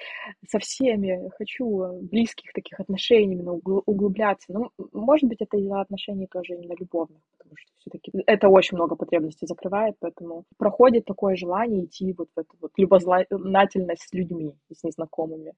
со 0.48 0.58
всеми, 0.58 1.30
хочу 1.36 2.00
близких 2.02 2.52
таких 2.52 2.80
отношений, 2.80 3.34
именно 3.34 3.52
углубляться. 3.52 4.52
Ну, 4.52 4.70
может 4.92 5.28
быть, 5.28 5.40
это 5.40 5.56
из-за 5.56 5.80
отношений 5.80 6.26
тоже 6.26 6.54
именно 6.54 6.74
любовных, 6.78 7.20
потому 7.36 7.56
что 7.56 7.70
все-таки 7.78 8.12
это 8.26 8.48
очень 8.48 8.76
много 8.76 8.96
потребностей 8.96 9.46
закрывает, 9.46 9.96
поэтому 10.00 10.44
проходит 10.56 11.04
такое 11.04 11.36
желание 11.36 11.84
идти 11.84 12.14
вот 12.16 12.28
в 12.34 12.38
эту 12.38 12.56
вот 12.60 12.72
любознательность 12.76 14.08
с 14.08 14.12
людьми, 14.12 14.54
с 14.72 14.82
незнакомыми. 14.84 15.52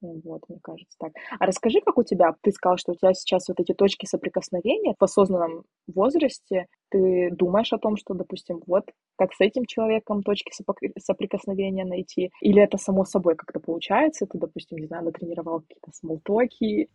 Вот, 0.00 0.42
мне 0.48 0.58
кажется 0.62 0.96
так. 0.98 1.12
А 1.38 1.46
расскажи, 1.46 1.80
как 1.84 1.98
у 1.98 2.02
тебя, 2.02 2.34
ты 2.40 2.52
сказал, 2.52 2.78
что 2.78 2.92
у 2.92 2.94
тебя 2.94 3.12
сейчас 3.12 3.48
вот 3.48 3.60
эти 3.60 3.74
точки 3.74 4.06
соприкосновения 4.06 4.94
в 4.98 5.04
осознанном 5.04 5.64
возрасте, 5.86 6.66
ты 6.90 7.30
думаешь 7.32 7.72
о 7.72 7.78
том, 7.78 7.96
что, 7.96 8.14
допустим, 8.14 8.60
вот 8.66 8.84
как 9.16 9.34
с 9.34 9.40
этим 9.40 9.66
человеком 9.66 10.22
точки 10.22 10.52
соприкосновения 10.98 11.84
найти, 11.84 12.30
или 12.40 12.62
это 12.62 12.78
само 12.78 13.04
собой 13.04 13.36
как-то 13.36 13.60
получается, 13.60 14.26
ты, 14.26 14.38
допустим, 14.38 14.78
не 14.78 14.86
знаю, 14.86 15.04
натренировал 15.04 15.60
какие-то 15.60 15.92
смолтоки? 15.92 16.88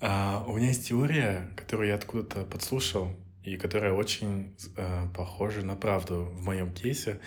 А, 0.00 0.44
у 0.48 0.56
меня 0.56 0.68
есть 0.68 0.88
теория, 0.88 1.50
которую 1.56 1.88
я 1.88 1.96
откуда-то 1.96 2.44
подслушал, 2.44 3.08
и 3.44 3.56
которая 3.56 3.92
очень 3.92 4.54
э, 4.76 5.06
похожа 5.14 5.64
на 5.64 5.76
правду 5.76 6.28
в 6.32 6.44
моем 6.44 6.72
кейсе. 6.72 7.20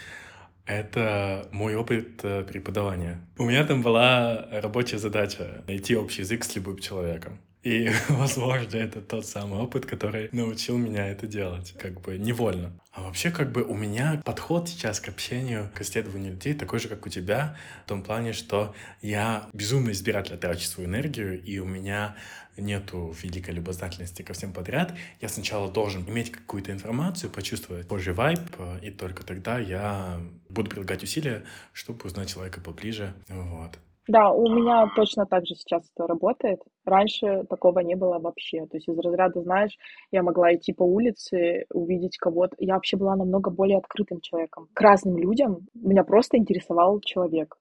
Это 0.66 1.48
мой 1.52 1.76
опыт 1.76 2.24
э, 2.24 2.44
преподавания. 2.44 3.20
У 3.38 3.44
меня 3.44 3.66
там 3.66 3.82
была 3.82 4.48
рабочая 4.52 4.98
задача 4.98 5.64
найти 5.68 5.96
общий 5.96 6.22
язык 6.22 6.46
с 6.46 6.56
любым 6.56 6.80
человеком. 6.80 7.40
И, 7.64 7.90
возможно, 8.10 8.78
это 8.78 9.02
тот 9.02 9.26
самый 9.26 9.60
опыт, 9.60 9.86
который 9.86 10.30
научил 10.32 10.78
меня 10.78 11.08
это 11.08 11.28
делать, 11.28 11.74
как 11.80 12.02
бы 12.02 12.18
невольно. 12.18 12.74
А 12.92 13.04
вообще, 13.04 13.32
как 13.32 13.52
бы 13.52 13.64
у 13.64 13.74
меня 13.74 14.22
подход 14.24 14.70
сейчас 14.70 15.00
к 15.00 15.08
общению, 15.08 15.72
к 15.74 15.82
исследованию 15.82 16.34
людей 16.34 16.54
такой 16.54 16.80
же, 16.80 16.90
как 16.90 17.06
у 17.06 17.10
тебя, 17.10 17.58
в 17.86 17.90
том 17.90 18.04
плане, 18.04 18.34
что 18.34 18.76
я 19.02 19.48
безумно 19.54 19.92
избирательно 19.92 20.38
трачу 20.38 20.66
свою 20.66 20.90
энергию, 20.90 21.42
и 21.42 21.58
у 21.60 21.66
меня 21.66 22.16
нету 22.58 23.16
великой 23.24 23.56
любознательности 23.56 24.22
ко 24.22 24.34
всем 24.34 24.54
подряд, 24.54 24.94
я 25.22 25.30
сначала 25.30 25.72
должен 25.72 26.08
иметь 26.08 26.32
какую-то 26.32 26.72
информацию, 26.72 27.32
почувствовать 27.32 27.88
позже 27.88 28.14
вайб, 28.14 28.42
и 28.82 28.92
только 28.92 29.26
тогда 29.26 29.58
я 29.58 30.22
буду 30.50 30.70
прилагать 30.70 31.02
усилия, 31.02 31.44
чтобы 31.72 32.06
узнать 32.06 32.32
человека 32.32 32.62
поближе. 32.62 33.16
Вот. 33.28 33.80
Да, 34.08 34.32
у 34.32 34.50
меня 34.50 34.90
точно 34.96 35.26
так 35.26 35.46
же 35.46 35.56
сейчас 35.56 35.90
это 35.96 36.08
работает. 36.08 36.60
Раньше 36.86 37.46
такого 37.50 37.80
не 37.80 37.96
было 37.96 38.20
вообще. 38.20 38.66
То 38.68 38.76
есть 38.78 38.88
из 38.90 38.98
разряда, 39.00 39.42
знаешь, 39.42 39.78
я 40.12 40.24
могла 40.24 40.54
идти 40.54 40.74
по 40.74 40.84
улице, 40.84 41.66
увидеть 41.74 42.18
кого-то. 42.18 42.56
Я 42.60 42.76
вообще 42.76 42.98
была 42.98 43.16
намного 43.16 43.50
более 43.50 43.78
открытым 43.78 44.20
человеком. 44.20 44.68
К 44.74 44.82
разным 44.82 45.18
людям 45.18 45.68
меня 45.74 46.04
просто 46.04 46.38
интересовал 46.38 47.00
человек. 47.00 47.56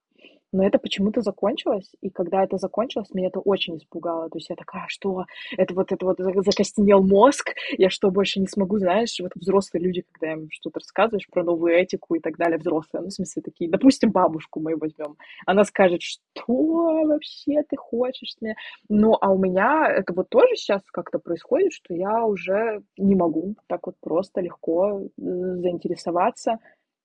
Но 0.53 0.63
это 0.63 0.77
почему-то 0.77 1.21
закончилось, 1.21 1.91
и 2.01 2.11
когда 2.11 2.43
это 2.43 2.57
закончилось, 2.57 3.09
меня 3.11 3.27
это 3.27 3.39
очень 3.39 3.77
испугало. 3.77 4.29
То 4.29 4.37
есть 4.37 4.49
я 4.49 4.55
такая, 4.55 4.83
«А 4.83 4.87
что 4.87 5.25
это 5.57 5.73
вот 5.73 5.91
это 5.91 6.05
вот 6.05 6.17
закостенел 6.19 7.01
мозг, 7.01 7.55
я 7.77 7.89
что, 7.89 8.11
больше 8.11 8.39
не 8.39 8.47
смогу, 8.47 8.77
знаешь, 8.77 9.19
вот 9.19 9.31
взрослые 9.35 9.83
люди, 9.83 10.03
когда 10.11 10.33
им 10.33 10.47
что-то 10.51 10.79
рассказываешь 10.79 11.27
про 11.27 11.43
новую 11.43 11.73
этику 11.73 12.13
и 12.15 12.19
так 12.19 12.37
далее, 12.37 12.59
взрослые, 12.59 13.01
ну, 13.01 13.09
в 13.09 13.13
смысле, 13.13 13.41
такие, 13.41 13.69
допустим, 13.69 14.11
бабушку 14.11 14.59
мы 14.59 14.75
возьмем, 14.77 15.17
она 15.47 15.63
скажет, 15.65 16.03
что 16.03 17.03
вообще 17.07 17.63
ты 17.67 17.75
хочешь 17.75 18.35
мне? 18.39 18.55
Ну, 18.89 19.17
а 19.19 19.31
у 19.31 19.39
меня 19.39 19.87
это 19.89 20.13
вот 20.13 20.29
тоже 20.29 20.55
сейчас 20.55 20.83
как-то 20.91 21.17
происходит, 21.17 21.73
что 21.73 21.95
я 21.95 22.25
уже 22.25 22.83
не 22.97 23.15
могу 23.15 23.55
так 23.67 23.87
вот 23.87 23.95
просто 23.99 24.41
легко 24.41 25.01
э, 25.01 25.07
заинтересоваться, 25.17 26.59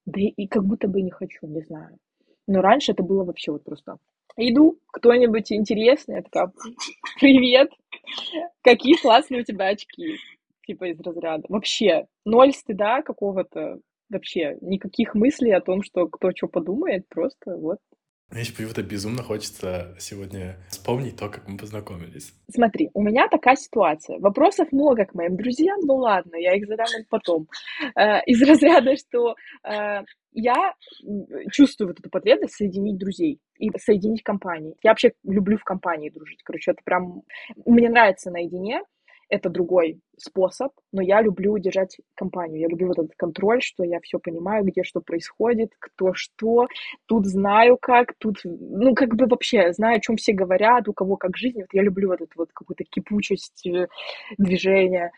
да 0.05 0.21
и 0.21 0.47
как 0.47 0.65
будто 0.65 0.87
бы 0.87 1.01
не 1.01 1.11
хочу, 1.11 1.47
не 1.47 1.63
знаю. 1.63 1.99
Но 2.49 2.63
раньше 2.63 2.93
это 2.93 3.03
было 3.03 3.25
вообще 3.25 3.53
вот 3.53 3.63
просто 3.63 3.99
иду, 4.39 4.79
кто-нибудь 4.87 5.53
интересный, 5.53 6.17
я 6.17 6.23
такая, 6.23 6.51
привет, 7.21 7.71
какие 8.63 8.97
классные 9.01 9.43
у 9.43 9.45
тебя 9.45 9.67
очки, 9.67 10.17
типа 10.67 10.85
из 10.91 11.01
разряда. 11.01 11.45
Вообще, 11.49 12.07
ноль 12.25 12.53
стыда 12.53 13.03
какого-то, 13.03 13.81
вообще 14.09 14.57
никаких 14.63 15.15
мыслей 15.15 15.53
о 15.53 15.61
том, 15.61 15.83
что 15.83 16.09
кто 16.09 16.31
что 16.35 16.47
подумает, 16.47 17.07
просто 17.09 17.57
вот 17.57 17.79
мне 18.31 18.43
почему-то 18.45 18.83
безумно 18.83 19.23
хочется 19.23 19.97
сегодня 19.99 20.59
вспомнить 20.69 21.17
то, 21.17 21.31
как 21.31 21.49
мы 21.49 21.57
познакомились. 21.57 22.35
Смотри, 22.51 22.91
у 22.93 23.03
меня 23.03 23.27
такая 23.27 23.57
ситуация. 23.57 24.19
Вопросов 24.19 24.71
много 24.71 25.07
к 25.07 25.15
моим 25.15 25.35
друзьям, 25.35 25.81
ну 25.81 25.97
ладно, 25.97 26.37
я 26.37 26.55
их 26.55 26.67
задам 26.67 26.89
потом. 27.09 27.49
Э, 27.97 28.23
из 28.27 28.43
разряда, 28.47 28.97
что 28.97 29.35
э, 29.65 30.03
я 30.39 30.75
чувствую 31.51 31.89
вот 31.89 31.99
эту 31.99 32.11
потребность 32.11 32.55
соединить 32.55 32.99
друзей 32.99 33.41
и 33.59 33.71
соединить 33.79 34.23
компании. 34.23 34.77
Я 34.83 34.91
вообще 34.93 35.13
люблю 35.25 35.59
в 35.59 35.65
компании 35.65 36.11
дружить. 36.11 36.43
Короче, 36.45 36.73
это 36.73 36.81
прям... 36.85 37.23
Мне 37.67 37.89
нравится 37.89 38.31
наедине, 38.31 38.83
это 39.29 39.51
другой 39.51 40.01
способ, 40.17 40.73
но 40.93 41.03
я 41.03 41.21
люблю 41.21 41.59
держать 41.59 41.99
компанию, 42.15 42.61
я 42.61 42.69
люблю 42.69 42.89
вот 42.89 42.99
этот 42.99 43.15
контроль, 43.17 43.61
что 43.63 43.85
я 43.85 44.01
все 44.01 44.19
понимаю, 44.19 44.65
где 44.65 44.83
что 44.85 45.01
происходит, 45.01 45.73
кто 45.79 46.15
что, 46.15 46.67
тут 47.07 47.27
знаю 47.27 47.77
как, 47.81 48.15
тут, 48.19 48.39
ну, 48.45 48.95
как 48.95 49.15
бы 49.15 49.27
вообще 49.27 49.73
знаю, 49.73 49.97
о 49.97 50.01
чем 50.01 50.17
все 50.17 50.33
говорят, 50.33 50.89
у 50.89 50.93
кого 50.93 51.17
как 51.17 51.37
жизнь, 51.37 51.61
вот 51.61 51.69
я 51.73 51.83
люблю 51.83 52.09
вот 52.09 52.23
эту 52.23 52.33
вот 52.37 52.51
какую-то 52.53 52.85
кипучесть 52.85 53.67
э, 53.67 53.89
движения, 54.39 55.13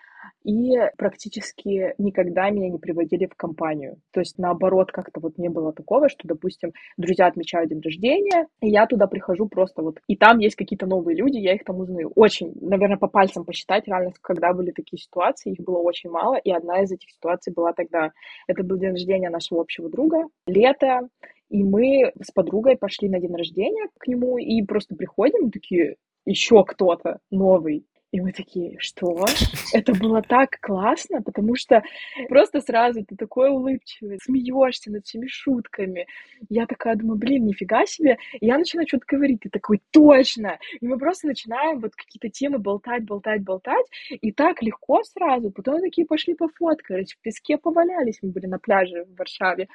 и 0.45 0.73
практически 0.97 1.95
никогда 1.99 2.51
меня 2.51 2.69
не 2.69 2.79
приводили 2.79 3.27
в 3.27 3.35
компанию. 3.35 3.97
То 4.13 4.21
есть, 4.21 4.39
наоборот, 4.39 4.91
как-то 4.93 5.21
вот 5.21 5.39
не 5.39 5.49
было 5.49 5.73
такого, 5.73 6.09
что, 6.09 6.27
допустим, 6.27 6.73
друзья 6.97 7.27
отмечают 7.27 7.71
день 7.71 7.81
рождения, 7.81 8.47
и 8.61 8.69
я 8.69 8.87
туда 8.87 9.07
прихожу 9.07 9.49
просто 9.49 9.83
вот, 9.83 10.01
и 10.07 10.17
там 10.17 10.39
есть 10.39 10.57
какие-то 10.57 10.87
новые 10.87 11.17
люди, 11.17 11.37
я 11.37 11.55
их 11.55 11.65
там 11.65 11.79
узнаю. 11.81 12.13
Очень, 12.15 12.53
наверное, 12.61 12.97
по 12.97 13.09
пальцам 13.09 13.45
посчитать, 13.45 13.87
реально, 13.87 14.13
когда 14.21 14.53
были 14.53 14.71
такие 14.71 14.99
ситуации, 14.99 15.53
их 15.53 15.61
было 15.61 15.79
очень 15.79 16.11
мало, 16.11 16.37
и 16.37 16.51
одна 16.51 16.83
из 16.83 16.91
этих 16.91 17.11
ситуаций 17.11 17.53
была 17.53 17.73
тогда. 17.73 18.13
Это 18.47 18.63
был 18.63 18.79
день 18.79 18.91
рождения 18.91 19.31
нашего 19.31 19.61
общего 19.61 19.89
друга, 19.89 20.25
лето, 20.47 21.09
и 21.49 21.65
мы 21.65 22.13
с 22.23 22.31
подругой 22.33 22.77
пошли 22.77 23.09
на 23.09 23.21
день 23.21 23.35
рождения 23.35 23.89
к 23.99 24.07
нему, 24.07 24.39
и 24.39 24.63
просто 24.63 24.95
приходим, 24.95 25.51
такие, 25.51 25.97
еще 26.25 26.65
кто-то 26.65 27.19
новый, 27.31 27.85
И 28.13 28.21
мы 28.21 28.33
такие, 28.33 28.77
что? 28.81 29.25
Это 29.73 29.95
было 29.95 30.21
так 30.21 30.59
классно, 30.61 31.23
потому 31.23 31.55
что 31.55 31.83
просто 32.29 32.61
сразу 32.61 33.05
ты 33.05 33.15
такой 33.15 33.51
улыбчивый, 33.51 34.19
смеешься 34.21 34.91
над 34.91 35.07
всеми 35.07 35.29
шутками. 35.29 36.07
Я 36.49 36.67
такая 36.67 36.97
думаю, 36.97 37.19
блин, 37.19 37.47
нифига 37.47 37.87
себе. 37.87 38.19
И 38.41 38.47
я 38.47 38.59
начинаю 38.59 38.89
что-то 38.89 39.05
говорить, 39.07 39.41
ты 39.41 39.49
такой, 39.49 39.81
точно. 39.93 40.59
И 40.81 40.87
мы 40.87 40.99
просто 40.99 41.29
начинаем 41.29 41.79
вот 41.79 41.95
какие-то 41.95 42.29
темы 42.31 42.59
болтать, 42.59 43.05
болтать, 43.05 43.43
болтать. 43.43 43.87
И 44.11 44.33
так 44.33 44.61
легко 44.61 45.05
сразу. 45.05 45.53
Потом 45.53 45.81
такие 45.81 46.07
пошли 46.07 46.35
пофоткались, 46.35 47.13
в 47.15 47.21
песке 47.21 47.59
повалялись. 47.59 48.19
Мы 48.23 48.31
были 48.31 48.47
на 48.47 48.59
пляже 48.59 49.05
в 49.05 49.17
Варшаве. 49.17 49.69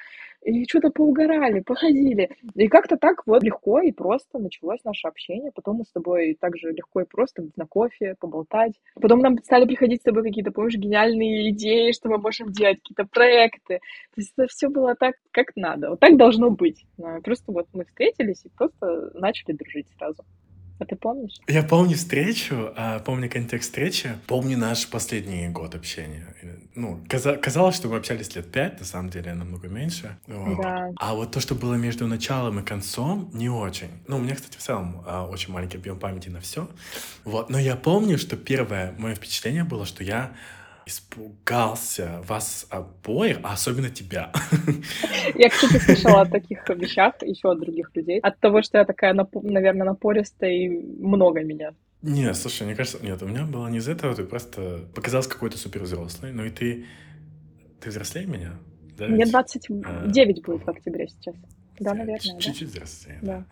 И 0.48 0.64
что-то 0.68 0.90
поугорали, 0.90 1.58
походили. 1.58 2.30
И 2.54 2.68
как-то 2.68 2.96
так 2.96 3.26
вот 3.26 3.42
легко 3.42 3.80
и 3.80 3.90
просто 3.90 4.38
началось 4.38 4.78
наше 4.84 5.08
общение. 5.08 5.50
Потом 5.52 5.78
мы 5.78 5.84
с 5.84 5.90
тобой 5.90 6.36
также 6.40 6.70
легко 6.70 7.00
и 7.00 7.04
просто 7.04 7.48
на 7.56 7.66
кофе 7.66 8.14
поболтать. 8.20 8.74
Потом 8.94 9.18
нам 9.18 9.36
стали 9.38 9.66
приходить 9.66 10.02
с 10.02 10.04
тобой 10.04 10.22
какие-то, 10.22 10.52
помнишь, 10.52 10.76
гениальные 10.76 11.50
идеи, 11.50 11.90
что 11.90 12.08
мы 12.08 12.18
можем 12.18 12.52
делать, 12.52 12.78
какие-то 12.78 13.06
проекты. 13.12 13.80
То 14.14 14.20
есть 14.20 14.34
это 14.36 14.46
все 14.46 14.68
было 14.68 14.94
так, 14.94 15.16
как 15.32 15.46
надо. 15.56 15.90
Вот 15.90 15.98
так 15.98 16.16
должно 16.16 16.50
быть. 16.50 16.86
Просто 17.24 17.50
вот 17.50 17.66
мы 17.72 17.84
встретились 17.84 18.44
и 18.44 18.48
просто 18.56 19.10
начали 19.14 19.56
дружить 19.56 19.88
сразу. 19.98 20.22
А 20.78 20.84
ты 20.84 20.94
помнишь? 20.96 21.34
Я 21.48 21.62
помню 21.62 21.96
встречу, 21.96 22.72
а, 22.76 22.98
помню 22.98 23.30
контекст 23.30 23.70
встречи, 23.70 24.10
помню 24.26 24.58
наш 24.58 24.86
последний 24.88 25.48
год 25.48 25.74
общения. 25.74 26.26
Ну, 26.74 27.00
казалось, 27.08 27.76
что 27.76 27.88
мы 27.88 27.96
общались 27.96 28.34
лет 28.34 28.50
пять, 28.52 28.78
на 28.78 28.84
самом 28.84 29.08
деле 29.08 29.32
намного 29.32 29.68
меньше. 29.68 30.18
Да. 30.26 30.92
А 30.96 31.14
вот 31.14 31.32
то, 31.32 31.40
что 31.40 31.54
было 31.54 31.74
между 31.74 32.06
началом 32.06 32.60
и 32.60 32.62
концом, 32.62 33.30
не 33.32 33.48
очень. 33.48 33.88
Ну, 34.06 34.16
у 34.16 34.20
меня, 34.20 34.34
кстати, 34.34 34.58
в 34.58 34.60
целом 34.60 35.02
а, 35.06 35.26
очень 35.26 35.52
маленький 35.52 35.78
объем 35.78 35.98
памяти 35.98 36.28
на 36.28 36.40
все. 36.40 36.68
Вот. 37.24 37.48
Но 37.48 37.58
я 37.58 37.76
помню, 37.76 38.18
что 38.18 38.36
первое 38.36 38.94
мое 38.98 39.14
впечатление 39.14 39.64
было, 39.64 39.86
что 39.86 40.04
я 40.04 40.32
испугался 40.86 42.22
вас 42.24 42.66
обоих, 42.70 43.40
а 43.42 43.52
особенно 43.52 43.90
тебя. 43.90 44.32
Я, 45.34 45.50
кстати, 45.50 45.78
слышала 45.78 46.20
о 46.20 46.26
таких 46.26 46.66
вещах 46.68 47.14
еще 47.22 47.50
от 47.50 47.60
других 47.60 47.90
людей. 47.94 48.20
От 48.20 48.38
того, 48.38 48.62
что 48.62 48.78
я 48.78 48.84
такая, 48.84 49.12
наверное, 49.12 49.84
напористая 49.84 50.52
и 50.52 50.68
много 50.68 51.42
меня. 51.42 51.72
Нет, 52.02 52.36
слушай, 52.36 52.62
мне 52.62 52.76
кажется, 52.76 53.04
нет, 53.04 53.20
у 53.20 53.26
меня 53.26 53.44
было 53.44 53.66
не 53.66 53.78
из 53.78 53.88
этого, 53.88 54.14
ты 54.14 54.22
просто 54.22 54.80
показался 54.94 55.28
какой-то 55.28 55.58
супер 55.58 55.82
взрослый, 55.82 56.32
ну 56.32 56.44
и 56.44 56.50
ты, 56.50 56.86
ты 57.80 57.88
взрослее 57.90 58.26
меня, 58.26 58.52
да? 58.96 59.08
Мне 59.08 59.26
29 59.26 59.84
а, 59.84 60.42
будет 60.46 60.64
в 60.64 60.70
октябре 60.70 61.08
сейчас. 61.08 61.34
Да, 61.80 61.94
наверное, 61.94 62.38
Чуть-чуть 62.38 62.60
да. 62.60 62.66
взрослее, 62.66 63.18
да. 63.22 63.44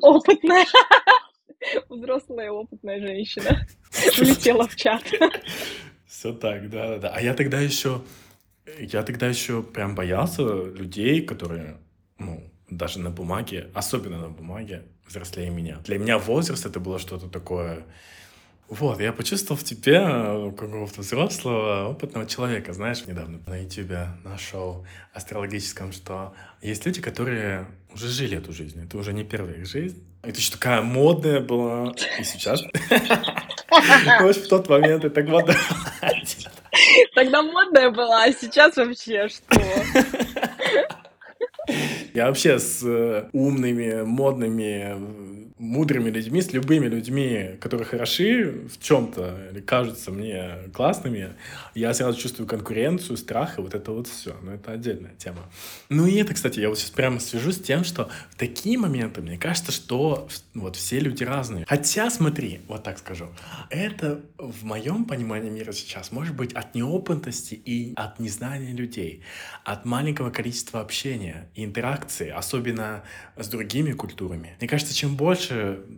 Опытная. 0.00 0.64
Взрослая 1.90 2.50
опытная 2.50 3.00
женщина. 3.00 3.66
Улетела 4.18 4.66
в 4.66 4.74
чат. 4.76 5.02
Все 6.10 6.32
так, 6.32 6.68
да, 6.70 6.88
да, 6.88 6.98
да. 6.98 7.08
А 7.10 7.20
я 7.20 7.34
тогда 7.34 7.60
еще, 7.60 8.02
я 8.80 9.04
тогда 9.04 9.28
еще 9.28 9.62
прям 9.62 9.94
боялся 9.94 10.42
людей, 10.42 11.22
которые, 11.22 11.76
ну, 12.18 12.50
даже 12.68 12.98
на 12.98 13.10
бумаге, 13.10 13.70
особенно 13.74 14.18
на 14.18 14.28
бумаге, 14.28 14.82
взрослее 15.06 15.50
меня. 15.50 15.78
Для 15.84 15.98
меня 15.98 16.18
возраст 16.18 16.66
это 16.66 16.80
было 16.80 16.98
что-то 16.98 17.28
такое... 17.28 17.84
Вот, 18.68 19.00
я 19.00 19.12
почувствовал 19.12 19.60
в 19.60 19.64
тебе 19.64 20.00
э, 20.00 20.52
какого-то 20.56 21.00
взрослого, 21.00 21.88
опытного 21.90 22.26
человека. 22.26 22.72
Знаешь, 22.72 23.04
недавно 23.06 23.40
на 23.46 23.58
YouTube 23.58 23.92
нашел 24.24 24.84
астрологическом, 25.12 25.92
что 25.92 26.34
есть 26.60 26.86
люди, 26.86 27.00
которые 27.00 27.66
уже 27.92 28.08
жили 28.08 28.36
эту 28.36 28.52
жизнь. 28.52 28.82
Это 28.84 28.98
уже 28.98 29.12
не 29.12 29.22
первая 29.22 29.54
их 29.54 29.66
жизнь. 29.66 30.04
Это 30.22 30.38
еще 30.38 30.52
такая 30.52 30.82
модная 30.82 31.40
была. 31.40 31.94
И 32.18 32.24
сейчас. 32.24 32.62
Может, 34.20 34.44
в 34.44 34.48
тот 34.48 34.68
момент 34.68 35.04
это 35.04 35.22
модно 35.22 35.54
Тогда 37.14 37.42
модная 37.42 37.90
была, 37.90 38.24
а 38.24 38.32
сейчас 38.32 38.76
вообще 38.76 39.28
что? 39.28 39.60
Я 42.14 42.26
вообще 42.26 42.58
с 42.58 42.82
э, 42.82 43.28
умными, 43.32 44.02
модными, 44.02 45.39
мудрыми 45.60 46.08
людьми, 46.08 46.40
с 46.40 46.52
любыми 46.52 46.86
людьми, 46.86 47.56
которые 47.60 47.84
хороши 47.84 48.66
в 48.72 48.82
чем-то 48.82 49.50
или 49.52 49.60
кажутся 49.60 50.10
мне 50.10 50.54
классными, 50.72 51.34
я 51.74 51.92
сразу 51.92 52.18
чувствую 52.18 52.48
конкуренцию, 52.48 53.18
страх 53.18 53.58
и 53.58 53.62
вот 53.62 53.74
это 53.74 53.92
вот 53.92 54.08
все. 54.08 54.34
Но 54.42 54.54
это 54.54 54.72
отдельная 54.72 55.12
тема. 55.18 55.50
Ну 55.90 56.06
и 56.06 56.16
это, 56.16 56.32
кстати, 56.32 56.60
я 56.60 56.70
вот 56.70 56.78
сейчас 56.78 56.90
прямо 56.90 57.20
свяжу 57.20 57.52
с 57.52 57.60
тем, 57.60 57.84
что 57.84 58.08
в 58.30 58.36
такие 58.36 58.78
моменты 58.78 59.20
мне 59.20 59.36
кажется, 59.36 59.70
что 59.70 60.28
вот 60.54 60.76
все 60.76 60.98
люди 60.98 61.24
разные. 61.24 61.66
Хотя, 61.68 62.08
смотри, 62.08 62.62
вот 62.66 62.82
так 62.82 62.98
скажу, 62.98 63.28
это 63.68 64.22
в 64.38 64.64
моем 64.64 65.04
понимании 65.04 65.50
мира 65.50 65.72
сейчас 65.72 66.10
может 66.10 66.34
быть 66.34 66.54
от 66.54 66.74
неопытности 66.74 67.52
и 67.54 67.92
от 67.96 68.18
незнания 68.18 68.72
людей, 68.72 69.22
от 69.64 69.84
маленького 69.84 70.30
количества 70.30 70.80
общения 70.80 71.50
и 71.54 71.64
интеракции, 71.66 72.30
особенно 72.30 73.02
с 73.36 73.46
другими 73.48 73.92
культурами. 73.92 74.56
Мне 74.58 74.68
кажется, 74.68 74.94
чем 74.94 75.16
больше 75.16 75.49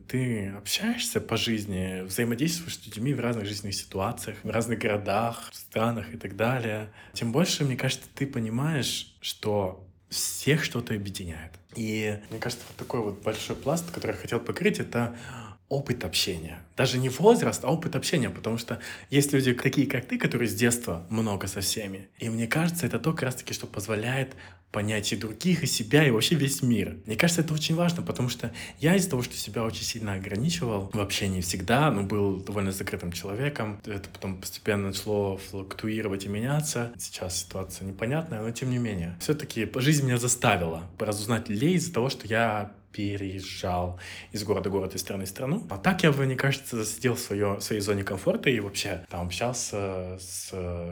ты 0.09 0.49
общаешься 0.57 1.21
по 1.21 1.37
жизни, 1.37 2.03
взаимодействуешь 2.03 2.79
с 2.79 2.87
людьми 2.87 3.15
в 3.15 3.21
разных 3.21 3.47
жизненных 3.47 3.75
ситуациях, 3.75 4.37
в 4.43 4.51
разных 4.51 4.79
городах, 4.79 5.51
странах 5.53 6.12
и 6.12 6.17
так 6.17 6.37
далее, 6.37 6.93
тем 7.12 7.33
больше, 7.33 7.65
мне 7.65 7.77
кажется, 7.77 8.07
ты 8.15 8.27
понимаешь, 8.27 9.17
что 9.21 9.87
всех 10.09 10.65
что-то 10.65 10.95
объединяет. 10.95 11.53
И 11.75 12.19
мне 12.31 12.38
кажется, 12.38 12.65
вот 12.69 12.77
такой 12.77 13.01
вот 13.01 13.23
большой 13.23 13.57
пласт, 13.57 13.91
который 13.91 14.12
я 14.12 14.19
хотел 14.19 14.41
покрыть, 14.41 14.79
это 14.79 15.17
опыт 15.69 16.05
общения. 16.05 16.59
Даже 16.77 16.99
не 16.99 17.09
возраст, 17.09 17.65
а 17.65 17.69
опыт 17.69 17.97
общения, 17.97 18.29
потому 18.29 18.59
что 18.59 18.79
есть 19.09 19.33
люди 19.33 19.55
такие, 19.55 19.87
как 19.87 20.05
ты, 20.05 20.19
которые 20.19 20.49
с 20.49 20.55
детства 20.55 21.07
много 21.09 21.47
со 21.47 21.62
всеми. 21.62 22.11
И 22.19 22.29
мне 22.29 22.47
кажется, 22.47 22.87
это 22.87 22.99
то 22.99 23.12
как 23.12 23.23
раз-таки, 23.23 23.55
что 23.55 23.67
позволяет 23.67 24.35
понять 24.73 25.13
и 25.13 25.17
других, 25.17 25.63
и 25.63 25.67
себя, 25.67 26.07
и 26.07 26.11
вообще 26.11 26.35
весь 26.35 26.63
мир. 26.63 26.97
Мне 27.07 27.17
кажется, 27.17 27.43
это 27.43 27.55
очень 27.55 27.75
важно, 27.75 28.03
потому 28.03 28.29
что 28.29 28.53
я 28.81 28.97
из-за 28.97 29.11
того, 29.11 29.23
что 29.23 29.37
себя 29.37 29.63
очень 29.63 29.85
сильно 29.85 30.15
ограничивал 30.15 30.91
в 30.93 31.01
общении 31.01 31.41
всегда, 31.41 31.91
ну, 31.91 32.03
был 32.05 32.41
довольно 32.41 32.73
закрытым 32.73 33.13
человеком, 33.13 33.81
это 33.85 34.09
потом 34.09 34.41
постепенно 34.41 34.89
начало 34.89 35.37
флуктуировать 35.39 36.25
и 36.25 36.29
меняться. 36.29 36.93
Сейчас 36.99 37.41
ситуация 37.41 37.87
непонятная, 37.87 38.43
но 38.43 38.51
тем 38.51 38.71
не 38.71 38.79
менее. 38.79 39.17
Все-таки 39.21 39.71
жизнь 39.77 40.07
меня 40.07 40.17
заставила 40.17 40.91
поразузнать 40.99 41.49
людей 41.49 41.75
из-за 41.75 41.93
того, 41.93 42.09
что 42.09 42.27
я 42.27 42.73
переезжал 42.93 43.99
из 44.33 44.45
города 44.45 44.69
в 44.69 44.73
город, 44.73 44.95
из 44.95 45.01
страны 45.01 45.25
в 45.25 45.29
страну. 45.29 45.67
А 45.71 45.79
так 45.79 46.03
я 46.03 46.13
бы, 46.13 46.25
мне 46.25 46.37
кажется, 46.37 46.85
сидел 46.85 47.15
в, 47.15 47.21
свое, 47.21 47.55
в 47.55 47.61
своей 47.61 47.81
зоне 47.81 48.05
комфорта 48.05 48.51
и 48.51 48.61
вообще 48.61 49.05
там 49.09 49.27
общался 49.27 50.19
с 50.21 50.51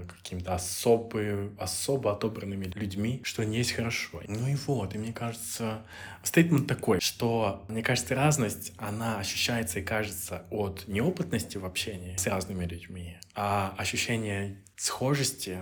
какими-то 0.08 0.54
особы, 0.54 1.52
особо 1.58 2.12
отобранными 2.12 2.66
людьми, 2.74 3.20
что 3.24 3.44
не 3.44 3.58
есть 3.58 3.72
хорошо. 3.72 4.20
Ну 4.26 4.48
и 4.48 4.56
вот, 4.66 4.94
и 4.94 4.98
мне 4.98 5.12
кажется, 5.12 5.82
стейтмент 6.22 6.66
такой, 6.66 7.00
что, 7.00 7.64
мне 7.68 7.82
кажется, 7.82 8.14
разность, 8.14 8.72
она 8.76 9.18
ощущается 9.18 9.80
и 9.80 9.82
кажется 9.82 10.44
от 10.50 10.88
неопытности 10.88 11.58
в 11.58 11.64
общении 11.64 12.16
с 12.16 12.26
разными 12.26 12.64
людьми, 12.64 13.16
а 13.34 13.74
ощущение 13.76 14.62
схожести 14.76 15.58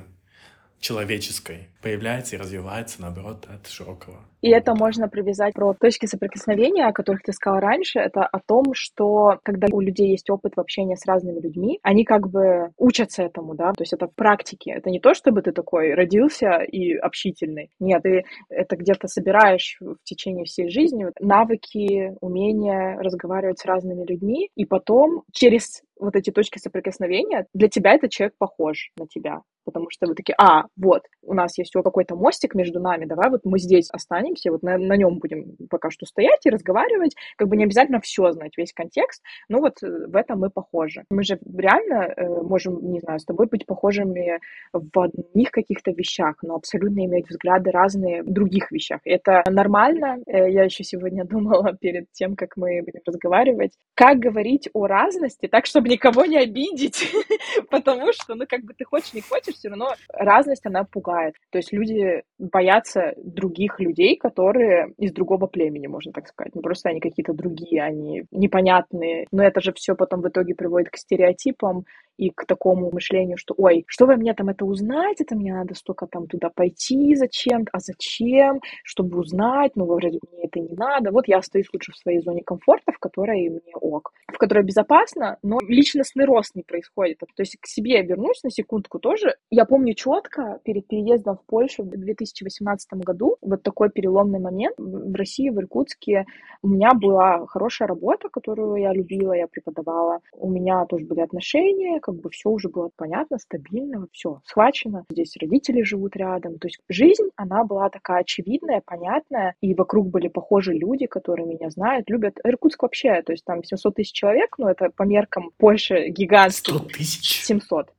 человеческой 0.80 1.68
появляется 1.82 2.36
и 2.36 2.38
развивается, 2.38 3.00
наоборот, 3.00 3.46
от 3.48 3.66
широкого. 3.68 4.18
И 4.40 4.50
это 4.50 4.74
можно 4.74 5.08
привязать 5.08 5.54
про 5.54 5.74
точки 5.74 6.06
соприкосновения, 6.06 6.86
о 6.86 6.92
которых 6.92 7.22
ты 7.22 7.32
сказал 7.32 7.60
раньше. 7.60 7.98
Это 7.98 8.24
о 8.24 8.38
том, 8.38 8.72
что 8.72 9.40
когда 9.42 9.66
у 9.72 9.80
людей 9.80 10.10
есть 10.10 10.30
опыт 10.30 10.54
в 10.56 10.60
общении 10.60 10.94
с 10.94 11.06
разными 11.06 11.40
людьми, 11.40 11.80
они 11.82 12.04
как 12.04 12.28
бы 12.28 12.70
учатся 12.76 13.24
этому, 13.24 13.54
да, 13.54 13.72
то 13.72 13.82
есть 13.82 13.92
это 13.92 14.06
в 14.06 14.14
практике. 14.14 14.72
Это 14.72 14.90
не 14.90 15.00
то, 15.00 15.14
чтобы 15.14 15.42
ты 15.42 15.52
такой 15.52 15.94
родился 15.94 16.58
и 16.60 16.94
общительный. 16.94 17.70
Нет, 17.80 18.02
ты 18.02 18.24
это 18.48 18.76
где-то 18.76 19.08
собираешь 19.08 19.76
в 19.80 19.96
течение 20.04 20.44
всей 20.44 20.70
жизни 20.70 21.06
навыки, 21.18 22.14
умения 22.20 22.96
разговаривать 23.00 23.58
с 23.58 23.64
разными 23.64 24.04
людьми, 24.04 24.50
и 24.54 24.64
потом 24.64 25.24
через 25.32 25.82
вот 25.98 26.14
эти 26.14 26.30
точки 26.30 26.58
соприкосновения, 26.58 27.46
для 27.54 27.68
тебя 27.68 27.92
этот 27.92 28.10
человек 28.10 28.34
похож 28.38 28.92
на 28.96 29.06
тебя. 29.06 29.42
Потому 29.68 29.90
что 29.90 30.06
вы 30.06 30.14
такие, 30.14 30.34
а, 30.40 30.64
вот, 30.78 31.02
у 31.22 31.34
нас 31.34 31.58
есть 31.58 31.74
какой-то 31.74 32.16
мостик 32.16 32.54
между 32.54 32.80
нами, 32.80 33.04
давай 33.04 33.28
вот 33.28 33.42
мы 33.44 33.58
здесь 33.58 33.90
останемся, 33.90 34.50
вот 34.50 34.62
на, 34.62 34.78
на 34.78 34.96
нем 34.96 35.18
будем 35.18 35.56
пока 35.68 35.90
что 35.90 36.06
стоять 36.06 36.46
и 36.46 36.50
разговаривать. 36.50 37.14
Как 37.36 37.48
бы 37.48 37.56
не 37.58 37.64
обязательно 37.64 38.00
все 38.00 38.32
знать, 38.32 38.56
весь 38.56 38.72
контекст, 38.72 39.22
но 39.50 39.58
вот 39.58 39.82
э, 39.82 40.06
в 40.06 40.16
этом 40.16 40.40
мы 40.40 40.48
похожи. 40.48 41.04
Мы 41.10 41.22
же 41.22 41.38
реально 41.54 42.14
э, 42.16 42.42
можем, 42.42 42.80
не 42.90 43.00
знаю, 43.00 43.20
с 43.20 43.26
тобой 43.26 43.46
быть 43.46 43.66
похожими 43.66 44.40
в 44.72 44.98
одних 44.98 45.50
каких-то 45.50 45.90
вещах, 45.90 46.36
но 46.42 46.54
абсолютно 46.54 47.04
иметь 47.04 47.28
взгляды 47.28 47.70
разные 47.70 48.22
в 48.22 48.32
других 48.32 48.72
вещах. 48.72 49.00
Это 49.04 49.42
нормально. 49.50 50.18
Э, 50.26 50.50
я 50.50 50.64
еще 50.64 50.82
сегодня 50.82 51.24
думала 51.28 51.74
перед 51.74 52.10
тем, 52.12 52.36
как 52.36 52.56
мы 52.56 52.80
будем 52.82 53.00
разговаривать, 53.04 53.72
как 53.94 54.18
говорить 54.18 54.70
о 54.72 54.86
разности 54.86 55.46
так, 55.46 55.66
чтобы 55.66 55.88
никого 55.88 56.24
не 56.24 56.38
обидеть, 56.38 57.12
потому 57.70 58.12
что, 58.12 58.34
ну, 58.34 58.46
как 58.48 58.62
бы 58.62 58.72
ты 58.74 58.84
хочешь, 58.84 59.12
не 59.12 59.20
хочешь, 59.20 59.56
все 59.58 59.68
равно 59.68 59.90
разность, 60.12 60.64
она 60.66 60.84
пугает. 60.84 61.34
То 61.50 61.58
есть 61.58 61.72
люди 61.72 62.22
боятся 62.38 63.14
других 63.16 63.80
людей, 63.80 64.16
которые 64.16 64.92
из 64.96 65.12
другого 65.12 65.46
племени, 65.46 65.86
можно 65.86 66.12
так 66.12 66.28
сказать. 66.28 66.54
Ну, 66.54 66.62
просто 66.62 66.90
они 66.90 67.00
какие-то 67.00 67.32
другие, 67.32 67.82
они 67.82 68.24
непонятные. 68.30 69.26
Но 69.32 69.42
это 69.42 69.60
же 69.60 69.72
все 69.72 69.94
потом 69.94 70.22
в 70.22 70.28
итоге 70.28 70.54
приводит 70.54 70.90
к 70.90 70.96
стереотипам 70.96 71.84
и 72.18 72.30
к 72.30 72.44
такому 72.46 72.90
мышлению, 72.90 73.36
что, 73.38 73.54
ой, 73.56 73.84
что 73.86 74.06
вы 74.06 74.16
мне 74.16 74.34
там 74.34 74.48
это 74.48 74.64
узнать, 74.64 75.20
это 75.20 75.36
мне 75.36 75.54
надо 75.54 75.74
столько 75.74 76.06
там 76.06 76.26
туда 76.26 76.50
пойти 76.50 77.14
зачем-то, 77.14 77.70
а 77.72 77.78
зачем, 77.78 78.60
чтобы 78.82 79.18
узнать, 79.18 79.72
ну, 79.76 79.86
вроде 79.86 80.18
мне 80.32 80.44
это 80.44 80.58
не 80.58 80.74
надо. 80.74 81.12
Вот 81.12 81.28
я 81.28 81.38
остаюсь 81.38 81.68
лучше 81.72 81.92
в 81.92 81.96
своей 81.96 82.20
зоне 82.20 82.42
комфорта, 82.42 82.92
в 82.92 82.98
которой 82.98 83.48
мне 83.48 83.74
ок, 83.74 84.12
в 84.26 84.36
которой 84.36 84.64
безопасно, 84.64 85.38
но 85.42 85.58
личностный 85.66 86.24
рост 86.24 86.56
не 86.56 86.62
происходит. 86.62 87.18
То 87.18 87.26
есть 87.42 87.56
к 87.60 87.66
себе 87.66 87.92
я 87.92 88.02
вернусь 88.02 88.42
на 88.42 88.50
секундку 88.50 88.98
тоже. 88.98 89.36
Я 89.50 89.64
помню 89.64 89.94
четко 89.94 90.60
перед 90.62 90.86
переездом 90.86 91.38
в 91.38 91.44
Польшу 91.46 91.82
в 91.82 91.88
2018 91.88 92.92
году, 92.92 93.38
вот 93.40 93.62
такой 93.62 93.88
переломный 93.88 94.40
момент. 94.40 94.74
В 94.76 95.14
России, 95.14 95.48
в 95.48 95.58
Иркутске 95.58 96.26
у 96.62 96.68
меня 96.68 96.90
была 96.92 97.46
хорошая 97.46 97.88
работа, 97.88 98.28
которую 98.28 98.76
я 98.76 98.92
любила, 98.92 99.32
я 99.32 99.46
преподавала. 99.46 100.20
У 100.32 100.50
меня 100.50 100.84
тоже 100.84 101.06
были 101.06 101.20
отношения, 101.20 101.98
как 102.00 102.16
бы 102.16 102.28
все 102.28 102.50
уже 102.50 102.68
было 102.68 102.90
понятно, 102.94 103.38
стабильно, 103.38 104.06
все 104.12 104.42
схвачено. 104.44 105.06
Здесь 105.10 105.34
родители 105.40 105.80
живут 105.80 106.14
рядом. 106.16 106.58
То 106.58 106.68
есть 106.68 106.80
жизнь, 106.90 107.30
она 107.36 107.64
была 107.64 107.88
такая 107.88 108.20
очевидная, 108.20 108.82
понятная, 108.84 109.54
и 109.62 109.72
вокруг 109.72 110.08
были 110.08 110.28
похожие 110.28 110.78
люди, 110.78 111.06
которые 111.06 111.46
меня 111.46 111.70
знают, 111.70 112.10
любят. 112.10 112.38
Иркутск 112.44 112.82
вообще, 112.82 113.22
то 113.22 113.32
есть 113.32 113.46
там 113.46 113.64
700 113.64 113.94
тысяч 113.94 114.12
человек, 114.12 114.58
но 114.58 114.70
это 114.70 114.90
по 114.94 115.04
меркам 115.04 115.52
Польши 115.56 116.08
гигантский. 116.08 116.74
100 116.74 116.84
тысяч? 116.90 117.44
700. 117.46 117.94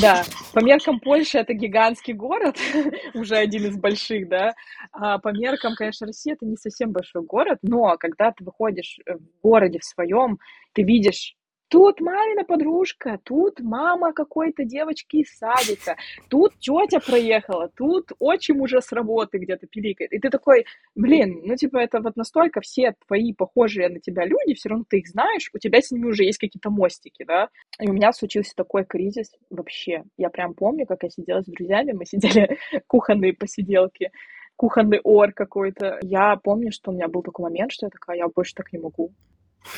Да, 0.00 0.24
по 0.52 0.62
меркам 0.62 1.00
Польши 1.00 1.38
это 1.38 1.54
гигантский 1.54 2.12
город, 2.12 2.58
уже 3.14 3.36
один 3.36 3.66
из 3.66 3.76
больших, 3.76 4.28
да. 4.28 4.54
А 4.92 5.18
по 5.18 5.28
меркам, 5.28 5.74
конечно, 5.76 6.06
России 6.06 6.32
это 6.32 6.44
не 6.44 6.56
совсем 6.56 6.92
большой 6.92 7.22
город, 7.22 7.58
но 7.62 7.96
когда 7.98 8.32
ты 8.32 8.44
выходишь 8.44 8.98
в 9.06 9.42
городе 9.42 9.78
в 9.78 9.84
своем, 9.84 10.38
ты 10.72 10.82
видишь 10.82 11.36
Тут 11.68 12.00
мамина 12.00 12.44
подружка, 12.44 13.18
тут 13.24 13.60
мама 13.60 14.12
какой-то 14.12 14.64
девочки 14.64 15.16
из 15.16 15.36
садика, 15.36 15.96
тут 16.28 16.52
тетя 16.60 17.00
проехала, 17.00 17.70
тут 17.76 18.12
отчим 18.20 18.60
уже 18.60 18.80
с 18.80 18.92
работы 18.92 19.38
где-то 19.38 19.66
пиликает. 19.66 20.12
И 20.12 20.18
ты 20.20 20.30
такой, 20.30 20.64
блин, 20.94 21.42
ну 21.44 21.56
типа 21.56 21.78
это 21.78 22.00
вот 22.00 22.16
настолько 22.16 22.60
все 22.60 22.94
твои 23.06 23.32
похожие 23.32 23.88
на 23.88 23.98
тебя 23.98 24.24
люди, 24.24 24.54
все 24.54 24.68
равно 24.68 24.84
ты 24.88 24.98
их 24.98 25.08
знаешь, 25.08 25.50
у 25.52 25.58
тебя 25.58 25.80
с 25.82 25.90
ними 25.90 26.06
уже 26.06 26.22
есть 26.22 26.38
какие-то 26.38 26.70
мостики, 26.70 27.24
да. 27.24 27.48
И 27.80 27.88
у 27.88 27.92
меня 27.92 28.12
случился 28.12 28.54
такой 28.54 28.84
кризис 28.84 29.32
вообще. 29.50 30.04
Я 30.16 30.30
прям 30.30 30.54
помню, 30.54 30.86
как 30.86 31.02
я 31.02 31.10
сидела 31.10 31.42
с 31.42 31.46
друзьями, 31.46 31.92
мы 31.92 32.06
сидели 32.06 32.58
кухонные 32.86 33.32
посиделки, 33.32 34.12
кухонный 34.54 35.00
ор 35.02 35.32
какой-то. 35.32 35.98
Я 36.02 36.36
помню, 36.36 36.70
что 36.70 36.92
у 36.92 36.94
меня 36.94 37.08
был 37.08 37.22
такой 37.22 37.42
момент, 37.44 37.72
что 37.72 37.86
я 37.86 37.90
такая, 37.90 38.18
я 38.18 38.28
больше 38.28 38.54
так 38.54 38.72
не 38.72 38.78
могу. 38.78 39.12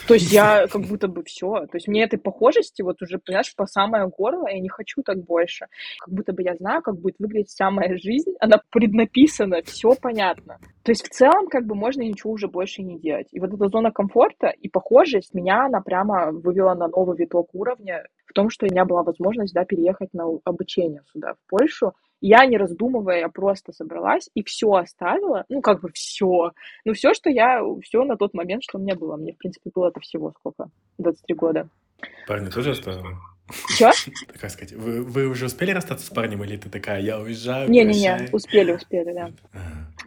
То 0.06 0.14
есть 0.14 0.32
я 0.32 0.66
как 0.66 0.82
будто 0.82 1.08
бы 1.08 1.22
все. 1.24 1.66
То 1.66 1.76
есть 1.76 1.88
мне 1.88 2.04
этой 2.04 2.18
похожести 2.18 2.82
вот 2.82 3.00
уже, 3.02 3.18
понимаешь, 3.18 3.54
по 3.54 3.66
самое 3.66 4.06
горло, 4.08 4.48
я 4.48 4.60
не 4.60 4.68
хочу 4.68 5.02
так 5.02 5.18
больше. 5.24 5.66
Как 6.00 6.12
будто 6.12 6.32
бы 6.32 6.42
я 6.42 6.54
знаю, 6.56 6.82
как 6.82 6.98
будет 6.98 7.16
выглядеть 7.18 7.48
вся 7.48 7.70
моя 7.70 7.96
жизнь. 7.96 8.32
Она 8.40 8.60
преднаписана, 8.70 9.62
все 9.62 9.94
понятно. 9.94 10.58
То 10.82 10.92
есть 10.92 11.06
в 11.06 11.10
целом 11.10 11.48
как 11.48 11.66
бы 11.66 11.74
можно 11.74 12.02
ничего 12.02 12.32
уже 12.32 12.48
больше 12.48 12.82
не 12.82 12.98
делать. 12.98 13.28
И 13.32 13.40
вот 13.40 13.52
эта 13.52 13.68
зона 13.68 13.90
комфорта 13.90 14.48
и 14.48 14.68
похожесть 14.68 15.34
меня, 15.34 15.66
она 15.66 15.80
прямо 15.80 16.30
вывела 16.32 16.74
на 16.74 16.88
новый 16.88 17.16
виток 17.16 17.48
уровня 17.52 18.04
в 18.26 18.32
том, 18.32 18.50
что 18.50 18.66
у 18.66 18.70
меня 18.70 18.84
была 18.84 19.02
возможность, 19.02 19.54
да, 19.54 19.64
переехать 19.64 20.12
на 20.12 20.24
обучение 20.44 21.02
сюда, 21.12 21.34
в 21.34 21.50
Польшу. 21.50 21.92
Я, 22.20 22.46
не 22.46 22.56
раздумывая, 22.56 23.20
я 23.20 23.28
просто 23.28 23.72
собралась 23.72 24.28
и 24.34 24.42
все 24.42 24.72
оставила, 24.72 25.44
ну, 25.48 25.60
как 25.60 25.80
бы 25.80 25.90
все. 25.92 26.52
Ну, 26.84 26.92
все, 26.92 27.14
что 27.14 27.30
я, 27.30 27.62
все 27.82 28.04
на 28.04 28.16
тот 28.16 28.34
момент, 28.34 28.62
что 28.62 28.78
у 28.78 28.80
меня 28.80 28.94
было. 28.94 29.16
Мне, 29.16 29.32
в 29.32 29.38
принципе, 29.38 29.70
было 29.74 29.88
это 29.88 30.00
всего 30.00 30.32
сколько? 30.32 30.70
23 30.98 31.34
года. 31.36 31.68
Парни 32.26 32.48
тоже 32.50 32.72
оставила? 32.72 33.18
Чё? 33.76 33.90
Как 34.40 34.50
сказать, 34.50 34.72
вы, 34.72 35.02
вы 35.02 35.26
уже 35.26 35.46
успели 35.46 35.70
расстаться 35.70 36.06
с 36.06 36.10
парнем, 36.10 36.44
или 36.44 36.56
ты 36.56 36.68
такая, 36.68 37.00
я 37.00 37.18
уезжаю, 37.18 37.70
Не-не-не, 37.70 38.28
успели, 38.32 38.72
успели, 38.72 39.12
да. 39.12 39.30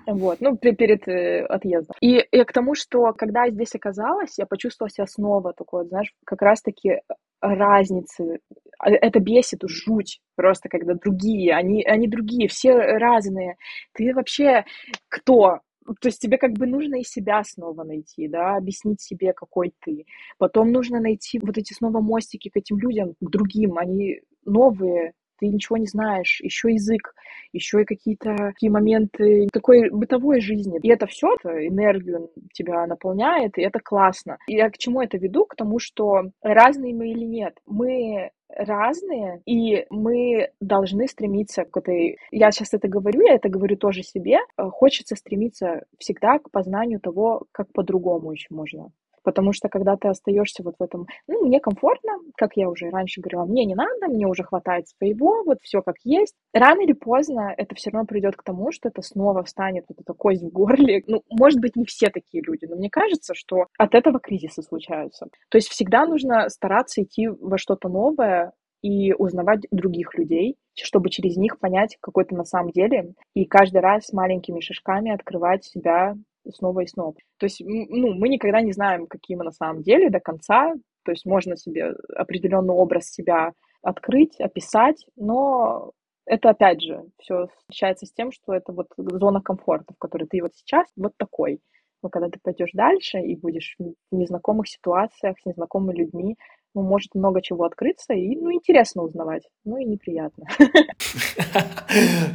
Вот, 0.06 0.42
ну, 0.42 0.58
перед 0.58 1.08
э, 1.08 1.46
отъездом. 1.46 1.96
И, 2.02 2.18
и 2.20 2.44
к 2.44 2.52
тому, 2.52 2.76
что 2.76 3.14
когда 3.14 3.46
я 3.46 3.52
здесь 3.52 3.76
оказалась, 3.76 4.38
я 4.38 4.46
почувствовала 4.46 4.90
себя 4.90 5.08
снова 5.08 5.54
такой, 5.54 5.86
знаешь, 5.88 6.14
как 6.26 6.42
раз-таки 6.42 7.02
разницы. 7.40 8.40
А, 8.82 8.90
это 8.90 9.20
бесит 9.20 9.62
жуть 9.66 10.20
просто, 10.36 10.70
когда 10.70 10.94
другие, 10.96 11.54
они, 11.54 11.84
они 11.84 12.08
другие, 12.08 12.48
все 12.48 12.74
разные. 12.74 13.56
Ты 13.94 14.14
вообще 14.14 14.66
кто? 15.08 15.60
То 16.00 16.08
есть 16.08 16.20
тебе 16.20 16.38
как 16.38 16.54
бы 16.54 16.68
нужно 16.68 16.96
и 16.96 17.04
себя 17.04 17.44
снова 17.44 17.84
найти, 17.84 18.28
да, 18.28 18.56
объяснить 18.56 19.02
себе, 19.02 19.34
какой 19.34 19.74
ты. 19.84 20.06
Потом 20.38 20.72
нужно 20.72 21.00
найти 21.00 21.40
вот 21.42 21.58
эти 21.58 21.74
снова 21.74 22.02
мостики 22.02 22.50
к 22.50 22.58
этим 22.58 22.78
людям, 22.78 23.16
к 23.20 23.30
другим. 23.30 23.78
Они 23.78 24.22
новые, 24.46 25.14
ты 25.40 25.48
ничего 25.48 25.78
не 25.78 25.88
знаешь, 25.88 26.40
еще 26.42 26.72
язык, 26.72 27.14
еще 27.52 27.82
и 27.82 27.86
какие-то 27.86 28.36
такие 28.36 28.72
моменты 28.72 29.48
такой 29.52 29.90
бытовой 29.90 30.40
жизни. 30.40 30.80
И 30.82 30.90
это 30.90 31.08
все, 31.08 31.34
это 31.34 31.68
энергию 31.68 32.30
тебя 32.54 32.86
наполняет, 32.86 33.58
и 33.58 33.64
это 33.64 33.80
классно. 33.80 34.38
И 34.48 34.56
я 34.56 34.70
к 34.70 34.78
чему 34.78 35.02
это 35.02 35.18
веду? 35.18 35.46
К 35.46 35.56
тому, 35.56 35.80
что 35.80 36.32
разные 36.42 36.96
мы 36.96 37.10
или 37.10 37.26
нет. 37.26 37.58
Мы 37.66 38.30
разные, 38.56 39.42
и 39.46 39.86
мы 39.90 40.50
должны 40.60 41.08
стремиться 41.08 41.64
к 41.66 41.78
этой... 41.78 42.18
Я 42.32 42.52
сейчас 42.52 42.74
это 42.74 42.88
говорю, 42.88 43.22
я 43.22 43.36
это 43.36 43.50
говорю 43.50 43.78
тоже 43.78 44.04
себе. 44.04 44.40
Хочется 44.58 45.16
стремиться 45.16 45.86
всегда 45.98 46.40
к 46.40 46.52
познанию 46.52 47.00
того, 47.00 47.46
как 47.52 47.72
по-другому 47.74 48.32
еще 48.32 48.48
можно 48.50 48.92
Потому 49.24 49.54
что 49.54 49.70
когда 49.70 49.98
ты 49.98 50.08
остаешься 50.08 50.64
вот 50.64 50.76
в 50.80 50.84
этом, 50.84 51.08
ну, 51.28 51.46
мне 51.46 51.60
комфортно, 51.60 52.14
как 52.38 52.56
я 52.56 52.70
уже 52.70 52.90
раньше 52.90 53.22
говорила, 53.22 53.46
мне 53.46 53.66
не 53.66 53.76
надо, 53.76 54.08
мне 54.08 54.28
уже 54.28 54.44
хватает 54.44 54.88
своего, 54.88 55.44
вот 55.44 55.60
все 55.62 55.82
как 55.82 55.96
есть. 56.04 56.36
Рано 56.54 56.82
или 56.82 56.94
поздно 56.94 57.54
это 57.56 57.76
все 57.76 57.92
равно 57.92 58.06
придет 58.06 58.36
к 58.36 58.44
тому, 58.44 58.72
что 58.72 58.90
это 58.90 59.02
снова 59.02 59.44
встанет 59.44 59.86
вот 59.90 60.00
эта 60.00 60.14
кость 60.14 60.44
в 60.44 60.50
горле. 60.50 61.04
Ну, 61.08 61.24
может 61.30 61.60
быть, 61.60 61.76
не 61.76 61.86
все 61.86 62.10
такие 62.10 62.44
люди, 62.44 62.66
но 62.66 62.76
мне 62.76 62.90
кажется, 62.90 63.34
что 63.36 63.68
от 63.78 63.96
этого 63.96 64.20
кризисы 64.20 64.62
случаются. 64.62 65.28
То 65.50 65.58
есть 65.58 65.70
всегда 65.70 66.06
нужно 66.06 66.50
стараться 66.50 67.04
идти 67.04 67.28
во 67.28 67.58
что-то 67.58 67.90
новое, 67.90 68.54
и 68.82 69.14
узнавать 69.14 69.68
других 69.72 70.16
людей, 70.16 70.58
чтобы 70.74 71.10
через 71.10 71.38
них 71.38 71.60
понять, 71.60 71.98
какой 72.02 72.26
ты 72.26 72.36
на 72.36 72.46
самом 72.46 72.72
деле, 72.72 73.14
и 73.36 73.46
каждый 73.46 73.82
раз 73.82 74.12
маленькими 74.12 74.60
шажками 74.60 75.12
открывать 75.12 75.64
себя 75.64 76.18
снова 76.54 76.82
и 76.82 76.88
снова. 76.88 77.14
То 77.38 77.46
есть, 77.46 77.62
ну, 77.66 78.14
мы 78.14 78.30
никогда 78.30 78.62
не 78.62 78.72
знаем, 78.72 79.08
какие 79.08 79.38
мы 79.38 79.44
на 79.44 79.52
самом 79.52 79.82
деле 79.82 80.10
до 80.10 80.20
конца. 80.20 80.74
То 81.04 81.12
есть 81.12 81.26
можно 81.26 81.58
себе 81.58 81.94
определенный 82.16 82.74
образ 82.74 83.10
себя 83.10 83.54
открыть, 83.82 84.40
описать, 84.40 85.06
но 85.16 85.92
это 86.26 86.52
опять 86.52 86.82
же 86.82 87.04
все 87.20 87.48
встречается 87.58 88.06
с 88.06 88.14
тем, 88.14 88.32
что 88.32 88.54
это 88.54 88.72
вот 88.72 88.88
зона 88.98 89.42
комфорта, 89.42 89.94
в 89.94 89.98
которой 89.98 90.28
ты 90.28 90.42
вот 90.42 90.54
сейчас 90.56 90.88
вот 90.96 91.14
такой. 91.18 91.60
Но 92.04 92.10
когда 92.10 92.30
ты 92.30 92.40
пойдешь 92.42 92.72
дальше 92.74 93.20
и 93.20 93.36
будешь 93.36 93.76
в 93.78 94.16
незнакомых 94.16 94.68
ситуациях 94.68 95.38
с 95.40 95.46
незнакомыми 95.46 95.98
людьми, 95.98 96.38
ну, 96.74 96.84
может 96.84 97.14
много 97.16 97.42
чего 97.42 97.66
открыться, 97.66 98.14
и, 98.14 98.36
ну, 98.36 98.52
интересно 98.52 99.04
узнавать, 99.04 99.44
ну, 99.66 99.78
и 99.78 99.86
неприятно. 99.86 100.46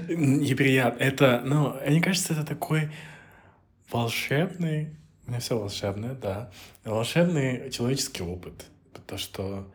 Неприятно. 0.08 1.02
Это, 1.02 1.42
ну, 1.44 1.72
мне 1.88 2.02
кажется, 2.02 2.34
это 2.34 2.46
такой 2.46 2.90
волшебный, 3.90 4.96
у 5.26 5.30
меня 5.30 5.40
все 5.40 5.58
волшебное, 5.58 6.14
да, 6.14 6.50
волшебный 6.84 7.70
человеческий 7.70 8.22
опыт. 8.22 8.66
То, 9.06 9.18
что 9.18 9.72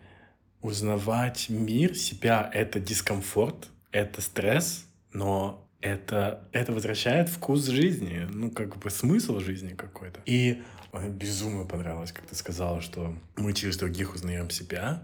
узнавать 0.62 1.50
мир, 1.50 1.96
себя— 1.96 2.50
это 2.54 2.80
дискомфорт, 2.80 3.70
это 3.92 4.22
стресс, 4.22 4.86
но 5.14 5.68
это, 5.82 6.48
это 6.52 6.74
возвращает 6.74 7.30
вкус 7.30 7.66
жизни, 7.66 8.28
ну, 8.30 8.52
как 8.52 8.78
бы 8.78 8.90
смысл 8.90 9.40
жизни 9.40 9.74
какой-то. 9.74 10.22
И 10.26 10.62
мне 10.94 11.10
безумно 11.10 11.66
понравилось, 11.66 12.12
как 12.12 12.26
ты 12.26 12.36
сказала, 12.36 12.82
что 12.82 13.16
мы 13.36 13.54
через 13.54 13.78
других 13.78 14.14
узнаем 14.14 14.50
себя, 14.50 15.04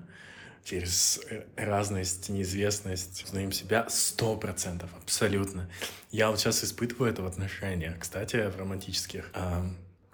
через 0.67 1.21
разность, 1.55 2.27
неизвестность 2.27 3.23
узнаем 3.23 3.53
себя 3.53 3.85
сто 3.89 4.35
процентов, 4.35 4.89
абсолютно. 5.01 5.69
Я 6.11 6.29
вот 6.29 6.41
сейчас 6.41 6.61
испытываю 6.61 7.09
это 7.09 7.21
в 7.21 7.25
отношениях, 7.25 7.97
кстати, 7.99 8.49
в 8.49 8.57
романтических. 8.57 9.29
А, 9.33 9.65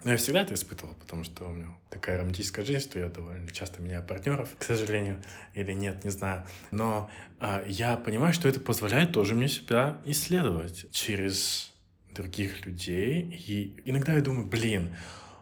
ну, 0.04 0.10
я 0.12 0.16
всегда 0.16 0.42
это 0.42 0.54
испытывал, 0.54 0.94
потому 0.94 1.24
что 1.24 1.46
у 1.46 1.52
меня 1.52 1.76
такая 1.90 2.18
романтическая 2.18 2.64
жизнь, 2.64 2.88
что 2.88 3.00
я 3.00 3.08
довольно 3.08 3.50
часто 3.50 3.82
меняю 3.82 4.04
партнеров, 4.04 4.48
к 4.56 4.62
сожалению, 4.62 5.20
или 5.54 5.72
нет, 5.72 6.04
не 6.04 6.10
знаю. 6.10 6.46
Но 6.70 7.10
а, 7.40 7.64
я 7.66 7.96
понимаю, 7.96 8.32
что 8.32 8.48
это 8.48 8.60
позволяет 8.60 9.10
тоже 9.10 9.34
мне 9.34 9.48
себя 9.48 9.98
исследовать 10.04 10.86
через 10.92 11.72
других 12.12 12.64
людей. 12.64 13.22
И 13.48 13.82
иногда 13.86 14.14
я 14.14 14.20
думаю, 14.20 14.46
блин, 14.46 14.94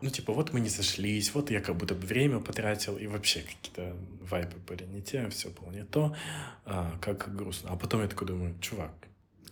ну, 0.02 0.10
типа, 0.10 0.32
вот 0.32 0.52
мы 0.52 0.60
не 0.60 0.68
сошлись, 0.68 1.32
вот 1.34 1.50
я 1.50 1.60
как 1.60 1.76
будто 1.76 1.94
бы 1.94 2.06
время 2.06 2.40
потратил, 2.40 2.96
и 2.96 3.06
вообще 3.06 3.40
какие-то 3.40 3.96
вайбы 4.30 4.58
были 4.66 4.84
не 4.84 5.02
те, 5.02 5.28
все 5.30 5.50
было 5.50 5.70
не 5.70 5.84
то, 5.84 6.14
а, 6.64 6.98
как 7.00 7.34
грустно. 7.34 7.70
А 7.70 7.76
потом 7.76 8.02
я 8.02 8.08
такой 8.08 8.26
думаю, 8.26 8.54
чувак, 8.60 8.92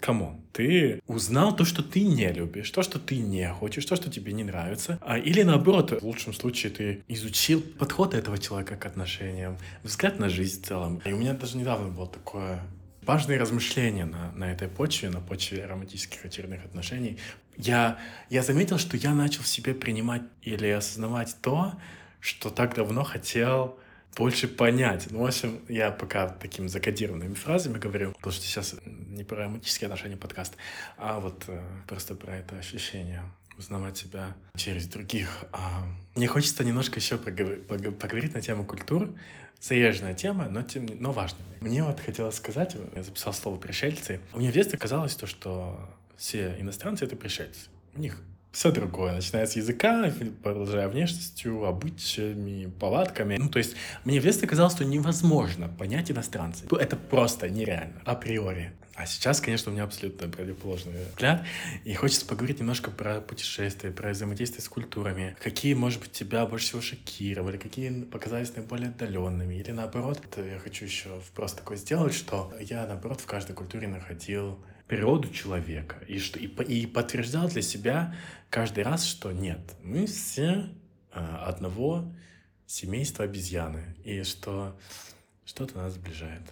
come 0.00 0.23
on, 0.23 0.40
ты 0.52 1.00
узнал 1.06 1.54
то, 1.54 1.64
что 1.64 1.82
ты 1.82 2.02
не 2.02 2.32
любишь, 2.32 2.70
то, 2.70 2.82
что 2.82 2.98
ты 2.98 3.18
не 3.18 3.48
хочешь, 3.52 3.84
то, 3.84 3.96
что 3.96 4.10
тебе 4.10 4.32
не 4.32 4.44
нравится. 4.44 4.98
А, 5.02 5.18
или 5.18 5.42
наоборот, 5.42 6.00
в 6.00 6.04
лучшем 6.04 6.32
случае 6.32 6.72
ты 6.72 7.04
изучил 7.08 7.62
подход 7.62 8.14
этого 8.14 8.38
человека 8.38 8.76
к 8.76 8.86
отношениям, 8.86 9.56
взгляд 9.82 10.18
на 10.18 10.28
жизнь 10.28 10.62
в 10.62 10.66
целом. 10.66 11.00
И 11.04 11.12
у 11.12 11.18
меня 11.18 11.34
даже 11.34 11.56
недавно 11.56 11.88
было 11.88 12.08
такое 12.08 12.62
важные 13.02 13.38
размышления 13.38 14.04
на, 14.04 14.32
на 14.32 14.52
этой 14.52 14.68
почве, 14.68 15.10
на 15.10 15.20
почве 15.20 15.64
романтических 15.64 16.24
очередных 16.24 16.64
отношений. 16.64 17.18
Я, 17.62 17.98
я 18.30 18.42
заметил, 18.42 18.78
что 18.78 18.96
я 18.96 19.14
начал 19.14 19.42
в 19.42 19.48
себе 19.48 19.74
принимать 19.74 20.22
или 20.42 20.68
осознавать 20.68 21.36
то, 21.42 21.74
что 22.20 22.50
так 22.50 22.74
давно 22.74 23.04
хотел 23.04 23.78
больше 24.16 24.48
понять. 24.48 25.08
Ну, 25.10 25.20
в 25.20 25.26
общем, 25.26 25.60
я 25.68 25.90
пока 25.90 26.28
такими 26.28 26.66
закодированными 26.66 27.34
фразами 27.34 27.78
говорю, 27.78 28.12
потому 28.12 28.32
что 28.32 28.44
сейчас 28.44 28.74
не 28.84 29.24
про 29.24 29.44
романтические 29.44 29.86
отношения 29.86 30.16
подкаст, 30.16 30.56
а 30.96 31.20
вот 31.20 31.44
э, 31.48 31.62
просто 31.86 32.14
про 32.14 32.36
это 32.36 32.58
ощущение 32.58 33.22
узнавать 33.58 33.98
себя 33.98 34.34
через 34.56 34.86
других. 34.86 35.44
А, 35.52 35.84
мне 36.16 36.26
хочется 36.26 36.64
немножко 36.64 36.98
еще 36.98 37.18
поговорить 37.18 38.34
на 38.34 38.40
тему 38.40 38.64
культур. 38.64 39.10
Заезженная 39.60 40.14
тема, 40.14 40.48
но, 40.48 40.62
тем, 40.62 40.86
но 40.98 41.12
важная. 41.12 41.42
Мне 41.60 41.84
вот 41.84 42.00
хотелось 42.00 42.36
сказать, 42.36 42.74
я 42.96 43.02
записал 43.02 43.34
слово 43.34 43.58
«пришельцы». 43.58 44.20
Мне 44.32 44.50
в 44.50 44.54
детстве 44.54 44.78
казалось 44.78 45.14
то, 45.14 45.26
что 45.26 45.78
все 46.20 46.54
иностранцы— 46.58 47.04
это 47.06 47.16
пришельцы. 47.16 47.70
У 47.94 47.98
них 47.98 48.22
все 48.52 48.70
другое, 48.70 49.14
начиная 49.14 49.46
с 49.46 49.56
языка, 49.56 50.12
продолжая 50.42 50.86
внешностью, 50.88 51.64
обычаями, 51.64 52.70
повадками. 52.78 53.36
Ну, 53.38 53.48
то 53.48 53.58
есть, 53.58 53.74
мне 54.04 54.20
в 54.20 54.22
детстве 54.22 54.46
казалось, 54.46 54.74
что 54.74 54.84
невозможно 54.84 55.68
понять 55.68 56.10
иностранца. 56.10 56.66
Это 56.78 56.96
просто 56.96 57.48
нереально, 57.48 58.02
априори. 58.04 58.72
А 58.96 59.06
сейчас, 59.06 59.40
конечно, 59.40 59.70
у 59.70 59.74
меня 59.74 59.84
абсолютно 59.84 60.28
противоположный 60.28 60.92
взгляд. 61.06 61.46
И 61.84 61.94
хочется 61.94 62.26
поговорить 62.26 62.60
немножко 62.60 62.90
про 62.90 63.22
путешествия, 63.22 63.90
про 63.90 64.10
взаимодействие 64.10 64.60
с 64.60 64.68
культурами. 64.68 65.36
Какие, 65.42 65.72
может 65.72 66.00
быть, 66.00 66.12
тебя 66.12 66.44
больше 66.44 66.66
всего 66.66 66.82
шокировали, 66.82 67.56
какие 67.56 68.02
показались 68.02 68.54
наиболее 68.54 68.90
отдаленными. 68.90 69.54
Или 69.54 69.70
наоборот, 69.70 70.20
я 70.36 70.58
хочу 70.58 70.84
еще 70.84 71.22
просто 71.34 71.58
такое 71.58 71.78
сделать, 71.78 72.12
что 72.12 72.52
я, 72.60 72.86
наоборот, 72.86 73.22
в 73.22 73.26
каждой 73.26 73.54
культуре 73.54 73.88
находил 73.88 74.58
природу 74.90 75.28
человека. 75.28 75.96
И, 76.08 76.18
что, 76.18 76.40
и, 76.40 76.46
и 76.46 76.86
подтверждал 76.86 77.48
для 77.48 77.62
себя 77.62 78.12
каждый 78.50 78.82
раз, 78.82 79.06
что 79.06 79.30
нет, 79.30 79.60
мы 79.84 80.06
все 80.06 80.66
э, 81.14 81.20
одного 81.20 82.12
семейства 82.66 83.24
обезьяны. 83.24 83.94
И 84.02 84.24
что 84.24 84.74
что-то 85.44 85.78
нас 85.78 85.92
сближает. 85.92 86.42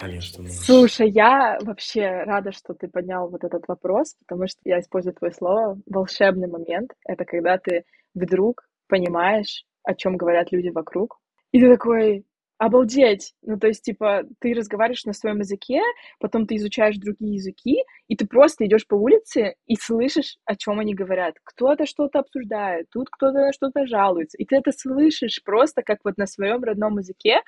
Алин, 0.00 0.20
что 0.20 0.38
думаешь? 0.38 0.60
Слушай, 0.60 1.10
я 1.10 1.58
вообще 1.60 2.22
рада, 2.22 2.52
что 2.52 2.72
ты 2.72 2.86
поднял 2.86 3.28
вот 3.28 3.42
этот 3.42 3.66
вопрос, 3.66 4.14
потому 4.26 4.46
что 4.46 4.60
я 4.64 4.78
использую 4.78 5.14
твое 5.14 5.32
слово 5.32 5.76
«волшебный 5.86 6.48
момент». 6.48 6.92
Это 7.04 7.24
когда 7.24 7.58
ты 7.58 7.84
вдруг 8.14 8.68
понимаешь, 8.86 9.64
о 9.82 9.94
чем 9.94 10.16
говорят 10.16 10.52
люди 10.52 10.68
вокруг, 10.68 11.18
и 11.50 11.60
ты 11.60 11.68
такой, 11.68 12.24
Обалдеть! 12.60 13.34
Ну, 13.42 13.56
то 13.56 13.68
есть, 13.68 13.82
типа, 13.84 14.24
ты 14.40 14.52
разговариваешь 14.52 15.04
на 15.04 15.12
своем 15.12 15.38
языке, 15.38 15.80
потом 16.18 16.44
ты 16.44 16.56
изучаешь 16.56 16.96
другие 16.96 17.34
языки, 17.36 17.84
и 18.08 18.16
ты 18.16 18.26
просто 18.26 18.66
идешь 18.66 18.84
по 18.88 18.96
улице 18.96 19.54
и 19.66 19.76
слышишь, 19.76 20.38
о 20.44 20.56
чем 20.56 20.80
они 20.80 20.92
говорят. 20.92 21.36
Кто-то 21.44 21.86
что-то 21.86 22.18
обсуждает, 22.18 22.86
тут 22.90 23.10
кто-то 23.10 23.38
на 23.38 23.52
что-то 23.52 23.86
жалуется. 23.86 24.36
И 24.38 24.44
ты 24.44 24.56
это 24.56 24.72
слышишь 24.72 25.40
просто 25.44 25.82
как 25.82 25.98
вот 26.02 26.16
на 26.18 26.26
своем 26.26 26.64
родном 26.64 26.98
языке, 26.98 27.42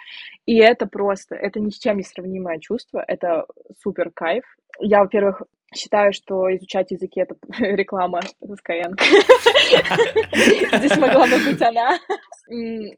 и 0.46 0.56
это 0.58 0.86
просто, 0.86 1.34
это 1.34 1.58
ни 1.58 1.70
с 1.70 1.78
чем 1.78 1.96
не 1.96 2.04
сравнимое 2.04 2.60
чувство, 2.60 3.04
это 3.06 3.46
супер 3.82 4.10
кайф. 4.12 4.44
Я, 4.78 5.00
во-первых, 5.00 5.42
считаю, 5.74 6.12
что 6.12 6.54
изучать 6.56 6.90
языки— 6.90 7.20
это 7.22 7.36
реклама 7.58 8.20
Skyeng. 8.42 8.98
Здесь 10.78 10.96
могла 10.96 11.26
бы 11.26 11.38
быть 11.44 11.62
она. 11.62 11.98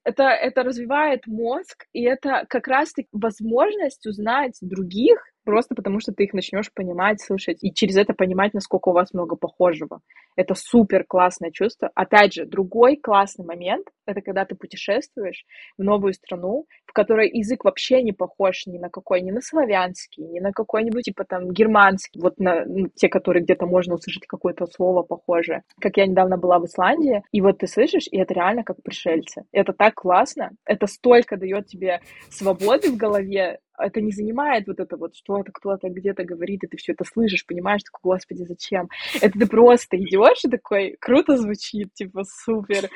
Это, 0.05 0.25
это 0.25 0.63
развивает 0.63 1.27
мозг, 1.27 1.85
и 1.93 2.05
это 2.05 2.47
как 2.49 2.67
раз-таки 2.69 3.09
возможность 3.13 4.07
узнать 4.07 4.57
других, 4.63 5.19
просто 5.45 5.75
потому 5.75 6.01
что 6.01 6.13
ты 6.13 6.25
их 6.25 6.33
начнешь 6.33 6.73
понимать, 6.73 7.21
слышать, 7.21 7.59
и 7.63 7.73
через 7.73 7.97
это 7.97 8.15
понимать, 8.15 8.55
насколько 8.55 8.91
у 8.91 8.93
вас 8.93 9.13
много 9.13 9.37
похожего. 9.37 10.01
Это 10.37 10.55
супер 10.55 11.05
классное 11.05 11.51
чувство. 11.51 11.91
Опять 11.95 12.35
же, 12.35 12.47
другой 12.47 12.97
классный 12.97 13.45
момент— 13.45 13.89
это 14.07 14.21
когда 14.21 14.45
ты 14.45 14.55
путешествуешь 14.55 15.45
в 15.77 15.83
новую 15.83 16.15
страну, 16.15 16.67
в 16.87 16.93
которой 16.93 17.31
язык 17.31 17.65
вообще 17.65 18.03
не 18.03 18.13
похож 18.13 18.67
ни 18.67 18.79
на 18.79 18.89
какой, 18.89 19.21
ни 19.23 19.31
на 19.31 19.41
славянский, 19.41 20.25
ни 20.25 20.41
на 20.41 20.53
какой-нибудь, 20.53 21.05
типа 21.05 21.25
там, 21.25 21.51
германский, 21.53 22.21
вот 22.21 22.39
на 22.39 22.65
ну, 22.65 22.89
те, 22.95 23.09
которые 23.09 23.43
где-то 23.43 23.67
можно 23.67 23.95
услышать 23.95 24.27
какое-то 24.27 24.67
слово 24.67 25.03
похожее. 25.03 25.63
Как 25.81 25.97
я 25.97 26.07
недавно 26.07 26.37
была 26.37 26.59
в 26.59 26.65
Исландии, 26.65 27.23
и 27.33 27.41
вот 27.41 27.59
ты 27.59 27.67
слышишь, 27.67 28.09
и 28.11 28.19
это 28.19 28.35
реально 28.35 28.65
как 28.65 28.83
пришельцы. 28.83 29.45
Это 29.53 29.73
так 29.73 29.95
классно, 29.95 30.51
это 30.65 30.87
столько 30.87 31.37
дает 31.37 31.67
тебе 31.67 32.01
свободы 32.31 32.91
в 32.91 32.97
голове, 32.97 33.59
это 33.83 34.01
не 34.01 34.11
занимает 34.11 34.67
вот 34.67 34.81
это 34.81 34.97
вот, 34.97 35.15
что 35.17 35.41
это 35.41 35.53
кто-то 35.53 35.89
где-то 35.89 36.25
говорит, 36.25 36.65
и 36.65 36.67
ты 36.67 36.77
все 36.77 36.93
это 36.93 37.05
слышишь, 37.05 37.47
понимаешь, 37.47 37.83
такой, 37.83 38.15
господи, 38.15 38.45
зачем? 38.45 38.89
Это 39.21 39.39
ты 39.39 39.47
просто 39.47 39.97
идешь 39.97 40.45
и 40.45 40.49
такой, 40.49 40.97
круто 41.01 41.37
звучит, 41.37 41.93
типа, 41.95 42.23
супер. 42.25 42.89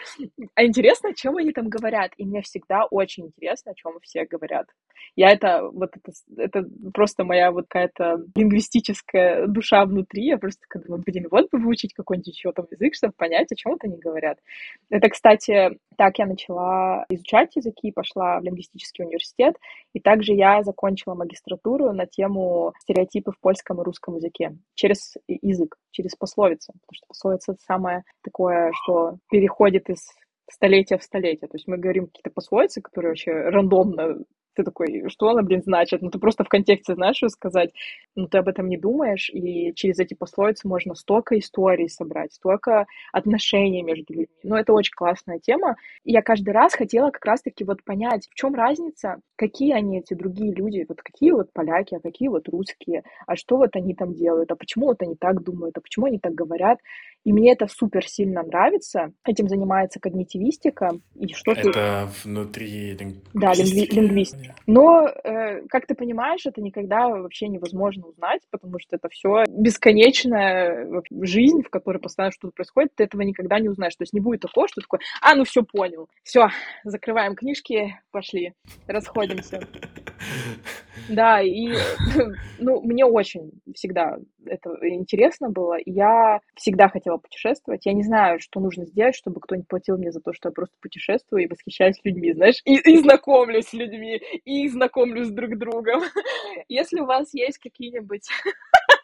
А 0.55 0.65
интересно, 0.65 1.11
о 1.11 1.15
чем 1.15 1.37
они 1.37 1.53
там 1.53 1.69
говорят? 1.69 2.13
И 2.17 2.25
мне 2.25 2.43
всегда 2.43 2.85
очень 2.85 3.27
интересно, 3.27 3.73
о 3.73 3.75
чем 3.75 3.99
все 4.03 4.25
говорят. 4.25 4.67
Я 5.15 5.31
это, 5.31 5.69
вот 5.73 5.91
это, 5.97 6.13
это 6.37 6.69
просто 6.93 7.25
моя 7.25 7.51
вот 7.51 7.67
какая-то 7.69 8.25
лингвистическая 8.35 9.47
душа 9.47 9.85
внутри. 9.85 10.27
Я 10.27 10.39
просто 10.39 10.63
такая 10.63 10.83
думаю, 10.85 11.03
блин, 11.05 11.29
вот 11.31 11.51
бы 11.51 11.59
выучить 11.59 11.95
какой-нибудь 11.95 12.29
еще 12.29 12.53
там 12.53 12.67
язык, 12.71 12.95
чтобы 12.95 13.15
понять, 13.17 13.51
о 13.53 13.57
чем 13.57 13.75
это 13.75 13.87
они 13.87 13.99
говорят. 13.99 14.39
Это, 14.91 15.09
кстати, 15.09 15.79
так 15.97 16.19
я 16.19 16.27
начала 16.27 17.05
изучать 17.09 17.57
языки, 17.57 17.93
пошла 17.93 18.41
в 18.41 18.45
лингвистический 18.45 19.05
университет, 19.05 19.57
и 19.97 20.01
также 20.01 20.35
я 20.35 20.63
закончила 20.63 21.15
магистратуру 21.15 21.91
на 21.95 22.05
тему 22.05 22.75
стереотипы 22.83 23.33
в 23.33 23.41
польском 23.41 23.81
и 23.81 23.83
русском 23.83 24.17
языке 24.17 24.55
через 24.75 25.15
язык, 25.27 25.79
через 25.91 26.15
пословицы, 26.15 26.75
потому 26.75 26.93
что 26.93 27.07
пословица— 27.07 27.53
это 27.55 27.63
самое 27.63 28.05
такое, 28.23 28.73
что 28.75 29.17
переходит 29.31 29.89
из 29.89 30.07
столетия 30.51 30.99
в 30.99 31.03
столетие. 31.03 31.49
То 31.49 31.57
есть 31.57 31.67
мы 31.67 31.79
говорим 31.79 32.09
какие-то 32.09 32.29
пословицы, 32.29 32.83
которые 32.83 33.13
вообще 33.13 33.33
рандомно 33.33 34.19
ты 34.57 34.65
такой, 34.65 35.05
что 35.09 35.29
она, 35.29 35.43
блин, 35.43 35.63
значит? 35.63 36.03
Ну, 36.03 36.11
ты 36.11 36.19
просто 36.19 36.45
в 36.45 36.49
контексте 36.49 36.95
знаешь, 36.95 37.17
что 37.17 37.29
сказать, 37.29 37.71
но 38.15 38.27
ты 38.27 38.39
об 38.39 38.49
этом 38.49 38.69
не 38.69 38.79
думаешь, 38.79 39.31
и 39.31 39.73
через 39.75 39.99
эти 39.99 40.15
пословицы 40.15 40.67
можно 40.67 40.95
столько 40.95 41.39
историй 41.39 41.89
собрать, 41.89 42.33
столько 42.33 42.87
отношений 43.13 43.83
между 43.83 44.13
людьми. 44.15 44.29
Ну, 44.43 44.57
это 44.57 44.73
очень 44.73 44.95
классная 44.97 45.39
тема. 45.39 45.77
И 46.05 46.13
я 46.13 46.23
каждый 46.23 46.51
раз 46.51 46.75
хотела 46.75 47.11
как 47.11 47.25
раз-таки 47.25 47.65
вот 47.65 47.85
понять, 47.85 48.27
в 48.31 48.35
чем 48.35 48.55
разница, 48.55 49.21
какие 49.37 49.73
они, 49.73 49.99
эти 49.99 50.15
другие 50.15 50.53
люди, 50.55 50.87
вот 50.89 51.03
какие 51.03 51.31
вот 51.33 51.53
поляки, 51.53 51.95
а 51.95 52.01
какие 52.01 52.29
вот 52.29 52.49
русские, 52.49 53.03
а 53.27 53.37
что 53.37 53.59
вот 53.59 53.77
они 53.77 53.95
там 53.95 54.15
делают, 54.15 54.51
а 54.51 54.57
почему 54.57 54.87
вот 54.87 55.03
они 55.03 55.17
так 55.17 55.43
думают, 55.43 55.77
а 55.77 55.81
почему 55.81 56.07
они 56.07 56.19
так 56.19 56.35
говорят. 56.35 56.79
И 57.27 57.33
мне 57.33 57.55
это 57.55 57.67
супер 57.67 58.07
сильно 58.07 58.45
нравится. 58.45 59.13
Этим 59.25 59.49
занимается 59.49 59.99
когнитивистика. 59.99 60.93
И 61.17 61.27
что 61.35 61.55
это 61.55 61.73
ты... 61.73 62.29
внутри 62.29 62.97
Да, 63.35 63.53
лингви... 63.53 63.93
лингвистика. 63.93 64.55
Но, 64.69 65.09
э, 65.09 65.63
как 65.67 65.89
ты 65.89 65.97
понимаешь, 65.97 66.47
это 66.47 66.61
никогда 66.61 67.09
вообще 67.09 67.49
невозможно 67.49 68.07
узнать, 68.07 68.43
потому 68.53 68.79
что 68.79 68.95
это 68.95 69.09
все 69.09 69.43
бесконечная 69.49 71.03
жизнь, 71.23 71.63
в 71.65 71.69
которой 71.69 71.99
постоянно 71.99 72.31
что-то 72.31 72.53
происходит, 72.55 72.95
ты 72.95 73.03
этого 73.03 73.23
никогда 73.23 73.59
не 73.59 73.71
узнаешь. 73.71 73.97
То 73.97 74.03
есть 74.03 74.13
не 74.13 74.21
будет 74.21 74.43
такого, 74.43 74.69
что 74.69 74.81
такое, 74.81 75.01
а, 75.21 75.35
ну 75.35 75.43
все, 75.43 75.65
понял. 75.65 76.09
Все, 76.23 76.51
закрываем 76.85 77.35
книжки, 77.35 77.99
пошли, 78.13 78.53
расходимся. 78.87 79.67
Да, 81.09 81.41
и 81.41 81.69
ну, 82.59 82.81
мне 82.83 83.05
очень 83.05 83.53
всегда 83.75 84.19
это 84.47 84.71
интересно 84.83 85.51
было. 85.51 85.77
Я 85.85 86.41
всегда 86.55 86.89
хотела 86.89 87.17
путешествовать. 87.19 87.87
Я 87.87 87.93
не 87.93 88.03
знаю, 88.03 88.39
что 88.41 88.61
нужно 88.61 88.87
сделать, 88.87 89.17
чтобы 89.17 89.41
кто-нибудь 89.41 89.69
платил 89.69 89.99
мне 89.99 90.13
за 90.13 90.21
то, 90.21 90.33
что 90.33 90.49
я 90.49 90.53
просто 90.53 90.77
путешествую 90.81 91.45
и 91.45 91.49
восхищаюсь 91.49 92.01
людьми, 92.05 92.33
знаешь, 92.33 92.61
и, 92.65 92.77
и 92.77 92.99
знакомлюсь 92.99 93.69
с 93.69 93.73
людьми, 93.73 94.21
и 94.45 94.69
знакомлюсь 94.69 95.31
друг 95.31 95.55
с 95.55 95.59
другом. 95.59 96.03
Если 96.69 97.01
у 97.01 97.07
вас 97.07 97.33
есть 97.35 97.59
какие-нибудь 97.59 98.29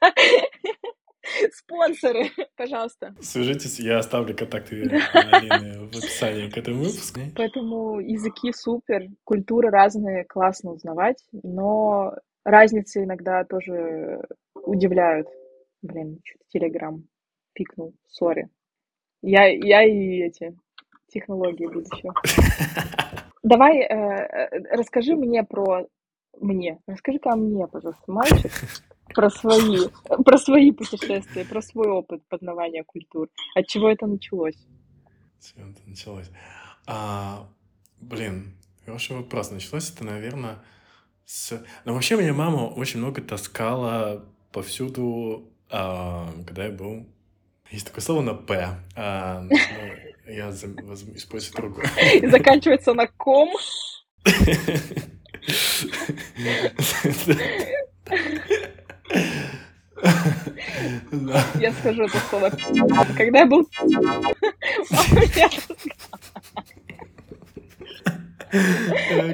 спонсоры, 1.53 2.31
пожалуйста. 2.57 3.15
Свяжитесь, 3.21 3.79
я 3.81 3.99
оставлю 3.99 4.37
контакты 4.37 4.83
Алины 5.13 5.87
в 5.87 5.97
описании 5.97 6.49
к 6.49 6.57
этому 6.57 6.79
выпуску. 6.85 7.21
Поэтому 7.37 8.01
языки 8.01 8.53
супер, 8.53 9.09
культуры 9.25 9.71
разные, 9.71 10.25
классно 10.25 10.73
узнавать, 10.73 11.23
но 11.33 12.15
разницы 12.45 13.05
иногда 13.05 13.45
тоже 13.45 14.25
удивляют. 14.55 15.29
Блин, 15.83 16.21
что-то 16.25 16.45
Телеграм 16.49 17.05
пикнул, 17.55 17.95
сори. 18.09 18.49
Я, 19.23 19.47
я 19.47 19.85
и 19.85 20.23
эти 20.23 20.57
Технологии 21.09 21.67
будущего. 21.67 22.15
Давай, 23.43 23.81
э, 23.81 23.85
э, 23.85 24.77
расскажи 24.77 25.15
мне 25.15 25.43
про... 25.45 25.87
Мне. 26.41 26.81
расскажи 26.87 27.19
ко 27.19 27.37
мне, 27.37 27.67
пожалуйста, 27.69 28.03
мальчик, 28.07 28.51
про 29.15 29.31
свои, 29.31 29.89
про 30.25 30.39
свои 30.39 30.73
путешествия, 30.73 31.45
про 31.45 31.63
свой 31.63 31.89
опыт 31.89 32.23
познавания 32.29 32.85
культур. 32.85 33.29
От 33.55 33.67
чего 33.67 33.91
это 33.91 34.07
началось? 34.07 34.57
С 35.39 35.53
чего 35.53 35.71
это 35.71 35.81
началось? 35.87 36.31
А, 36.87 37.47
блин, 38.01 38.57
хороший 38.85 39.17
вопрос. 39.17 39.51
Началось 39.51 39.91
это, 39.91 40.05
наверное, 40.05 40.59
с... 41.25 41.63
Ну, 41.85 41.95
вообще, 41.95 42.17
меня 42.17 42.35
мама 42.35 42.67
очень 42.67 42.99
много 42.99 43.23
таскала 43.23 44.25
повсюду, 44.53 45.51
а, 45.71 46.31
когда 46.47 46.67
я 46.67 46.73
был... 46.73 47.07
Есть 47.71 47.87
такое 47.87 48.03
слово 48.03 48.21
на 48.21 48.35
«п». 48.35 48.69
А, 48.97 49.41
ну, 49.41 49.57
я 50.27 50.51
использую 50.51 51.57
другое. 51.57 51.87
И 52.15 52.27
заканчивается 52.27 52.93
на 52.93 53.07
«ком». 53.07 53.49
Я 61.61 61.73
скажу 61.73 62.05
это 62.05 62.19
слово. 62.31 62.51
Когда 63.17 63.41
я 63.41 63.47
был... 63.47 63.69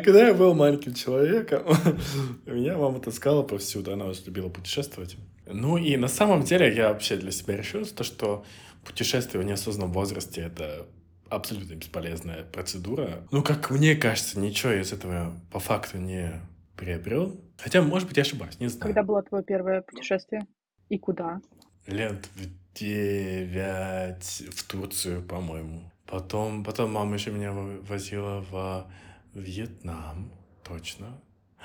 Когда 0.05 0.29
я 0.29 0.35
был 0.35 0.55
маленьким 0.55 0.95
человеком, 0.95 1.65
меня 2.47 2.77
мама 2.77 3.01
таскала 3.01 3.43
повсюду, 3.43 3.93
она 3.93 4.05
очень 4.07 4.27
любила 4.27 4.49
путешествовать. 4.49 5.17
Ну 5.47 5.77
и 5.77 5.97
на 5.97 6.09
самом 6.09 6.43
деле 6.43 6.75
я 6.75 6.91
вообще 6.91 7.17
для 7.17 7.33
себя 7.33 7.57
решил, 7.57 7.85
то, 7.85 8.05
что 8.05 8.45
путешествие 8.85 9.43
в 9.43 9.47
неосознанном 9.47 9.93
возрасте— 9.93 10.41
это 10.43 10.87
абсолютно 11.29 11.75
бесполезная 11.75 12.45
процедура. 12.45 13.27
Ну, 13.31 13.43
как 13.43 13.71
мне 13.71 13.97
кажется, 13.97 14.39
ничего 14.39 14.73
из 14.73 14.93
этого 14.93 15.33
по 15.51 15.59
факту 15.59 15.99
не 15.99 16.41
приобрел. 16.77 17.41
Хотя, 17.59 17.83
может 17.83 18.07
быть, 18.09 18.17
я 18.17 18.23
ошибаюсь, 18.23 18.59
не 18.61 18.69
знаю. 18.69 18.83
Когда 18.83 19.03
было 19.03 19.23
твое 19.23 19.43
первое 19.45 19.83
путешествие? 19.83 20.47
И 20.89 20.99
куда? 20.99 21.41
Лет 21.89 22.29
в 22.35 22.79
девять 22.79 24.43
в 24.53 24.63
Турцию, 24.69 25.23
по-моему. 25.23 25.81
Потом, 26.07 26.63
потом 26.63 26.93
мама 26.93 27.15
еще 27.15 27.31
меня 27.31 27.51
возила 27.53 28.45
в 28.51 28.87
Вьетнам, 29.33 30.31
точно. 30.63 31.19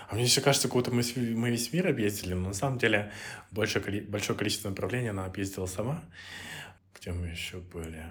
А 0.10 0.16
мне 0.16 0.24
еще 0.24 0.40
кажется, 0.40 0.70
куда-то 0.70 0.96
мы, 0.96 1.04
мы 1.36 1.50
весь 1.50 1.74
мир 1.74 1.88
объездили, 1.88 2.36
но 2.36 2.48
на 2.48 2.54
самом 2.54 2.78
деле 2.78 3.12
большое, 3.52 4.02
большое 4.02 4.40
количество 4.40 4.70
направлений 4.70 5.10
она 5.10 5.26
объездила 5.26 5.66
сама. 5.66 6.02
Где 6.98 7.12
мы 7.12 7.28
еще 7.28 7.58
были? 7.58 8.04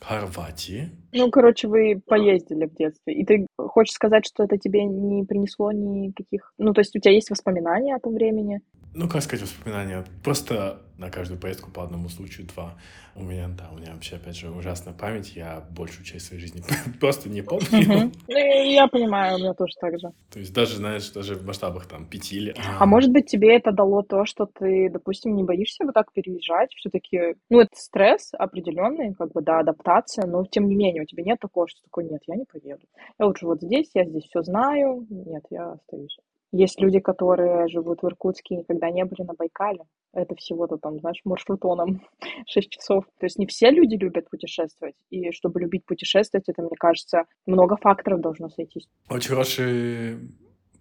Хорватии. 0.00 0.90
Ну, 1.12 1.30
короче, 1.30 1.68
вы 1.68 2.02
поездили 2.04 2.66
в 2.66 2.74
детстве. 2.74 3.14
И 3.14 3.24
ты 3.24 3.46
хочешь 3.56 3.94
сказать, 3.94 4.26
что 4.26 4.42
это 4.42 4.58
тебе 4.58 4.84
не 4.84 5.24
принесло 5.24 5.70
никаких... 5.70 6.52
Ну, 6.58 6.72
то 6.72 6.80
есть 6.80 6.96
у 6.96 6.98
тебя 6.98 7.12
есть 7.12 7.30
воспоминания 7.30 7.94
о 7.94 8.00
том 8.00 8.14
времени? 8.14 8.60
Ну, 8.92 9.08
как 9.08 9.22
сказать, 9.22 9.44
воспоминания. 9.44 10.04
Просто 10.24 10.80
на 11.00 11.10
каждую 11.10 11.40
поездку 11.40 11.70
по 11.70 11.82
одному 11.82 12.08
случаю 12.08 12.46
два. 12.46 12.74
У 13.14 13.22
меня, 13.22 13.48
да, 13.48 13.70
у 13.72 13.78
меня 13.78 13.92
вообще, 13.94 14.16
опять 14.16 14.36
же, 14.36 14.50
ужасная 14.50 14.92
память. 14.92 15.34
Я 15.34 15.64
большую 15.70 16.04
часть 16.04 16.26
своей 16.26 16.42
жизни 16.42 16.62
просто 17.00 17.28
не 17.28 17.42
помню. 17.42 18.12
Ну, 18.28 18.36
я 18.36 18.86
понимаю, 18.86 19.36
у 19.36 19.38
меня 19.38 19.54
тоже 19.54 19.72
так 19.80 19.98
же. 19.98 20.08
То 20.30 20.38
есть 20.38 20.52
даже, 20.52 20.76
знаешь, 20.76 21.10
даже 21.10 21.34
в 21.34 21.44
масштабах 21.44 21.86
там 21.86 22.06
пяти 22.06 22.38
лет. 22.38 22.58
А 22.78 22.84
может 22.84 23.10
быть, 23.10 23.26
тебе 23.26 23.56
это 23.56 23.72
дало 23.72 24.02
то, 24.02 24.26
что 24.26 24.46
ты, 24.46 24.90
допустим, 24.90 25.34
не 25.34 25.42
боишься 25.42 25.84
вот 25.84 25.94
так 25.94 26.12
переезжать? 26.12 26.72
Все-таки, 26.74 27.36
ну, 27.48 27.60
это 27.60 27.74
стресс 27.74 28.30
определенный, 28.32 29.14
как 29.14 29.32
бы, 29.32 29.40
да, 29.40 29.60
адаптация, 29.60 30.26
но 30.26 30.44
тем 30.44 30.68
не 30.68 30.74
менее 30.74 31.02
у 31.02 31.06
тебя 31.06 31.22
нет 31.24 31.40
такого, 31.40 31.66
что 31.66 31.80
такой, 31.82 32.04
нет, 32.04 32.20
я 32.26 32.36
не 32.36 32.44
поеду. 32.44 32.86
Я 33.18 33.26
лучше 33.26 33.46
вот 33.46 33.62
здесь, 33.62 33.90
я 33.94 34.04
здесь 34.04 34.24
все 34.24 34.42
знаю, 34.42 35.06
нет, 35.08 35.44
я 35.50 35.72
остаюсь. 35.72 36.18
Есть 36.52 36.80
люди, 36.80 36.98
которые 36.98 37.68
живут 37.68 38.02
в 38.02 38.06
Иркутске 38.06 38.54
и 38.54 38.58
никогда 38.58 38.90
не 38.90 39.04
были 39.04 39.22
на 39.22 39.34
Байкале. 39.34 39.84
Это 40.12 40.34
всего-то 40.34 40.78
там, 40.78 40.98
знаешь, 40.98 41.20
маршрутоном 41.24 42.02
6 42.46 42.70
часов. 42.70 43.04
То 43.18 43.26
есть 43.26 43.38
не 43.38 43.46
все 43.46 43.70
люди 43.70 43.94
любят 43.94 44.28
путешествовать. 44.28 44.96
И 45.10 45.30
чтобы 45.30 45.60
любить 45.60 45.84
путешествовать, 45.84 46.48
это, 46.48 46.62
мне 46.62 46.76
кажется, 46.78 47.24
много 47.46 47.76
факторов 47.76 48.20
должно 48.20 48.48
сойтись. 48.48 48.88
Очень 49.08 49.30
хороший 49.30 50.18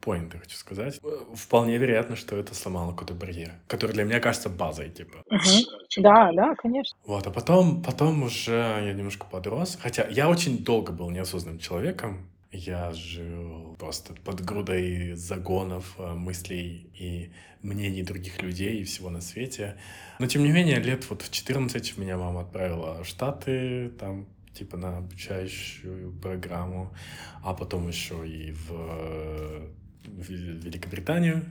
поинт, 0.02 0.34
хочу 0.34 0.58
сказать. 0.58 1.00
Вполне 1.36 1.78
вероятно, 1.78 2.16
что 2.16 2.36
это 2.38 2.56
сломало 2.56 2.92
какой-то 2.92 3.14
барьер, 3.14 3.52
который 3.68 3.92
для 3.92 4.06
меня 4.06 4.20
кажется 4.20 4.50
базой, 4.50 4.90
типа. 4.90 5.20
Угу. 5.30 6.02
Да, 6.02 6.32
да, 6.34 6.56
конечно. 6.56 6.98
Вот, 7.06 7.28
а 7.28 7.32
потом, 7.32 7.84
потом 7.84 8.24
уже 8.24 8.54
я 8.54 8.94
немножко 8.94 9.28
подрос. 9.30 9.78
Хотя 9.80 10.08
я 10.08 10.30
очень 10.30 10.64
долго 10.64 10.92
был 10.92 11.10
неосознанным 11.12 11.60
человеком. 11.60 12.30
Я 12.52 12.92
жил 12.94 13.76
просто 13.78 14.14
под 14.26 14.44
грудой 14.44 15.14
загонов, 15.14 15.94
э, 16.00 16.14
мыслей 16.14 16.90
и 16.96 17.32
мнений 17.62 18.02
других 18.02 18.42
людей 18.42 18.82
и 18.82 18.84
всего 18.86 19.12
на 19.12 19.22
свете. 19.22 19.78
Но, 20.18 20.26
тем 20.26 20.44
не 20.44 20.52
менее, 20.52 20.80
лет 20.80 21.08
вот 21.10 21.22
в 21.22 21.32
14 21.32 21.98
меня 21.98 22.18
мама 22.18 22.42
отправила 22.42 23.04
в 23.04 23.08
Штаты, 23.08 23.90
там, 24.00 24.26
типа, 24.54 24.78
на 24.78 24.98
обучающую 24.98 26.12
программу, 26.14 26.92
а 27.44 27.54
потом 27.54 27.88
еще 27.88 28.28
и 28.28 28.52
в, 28.52 28.72
в 30.06 30.30
Великобританию, 30.30 31.46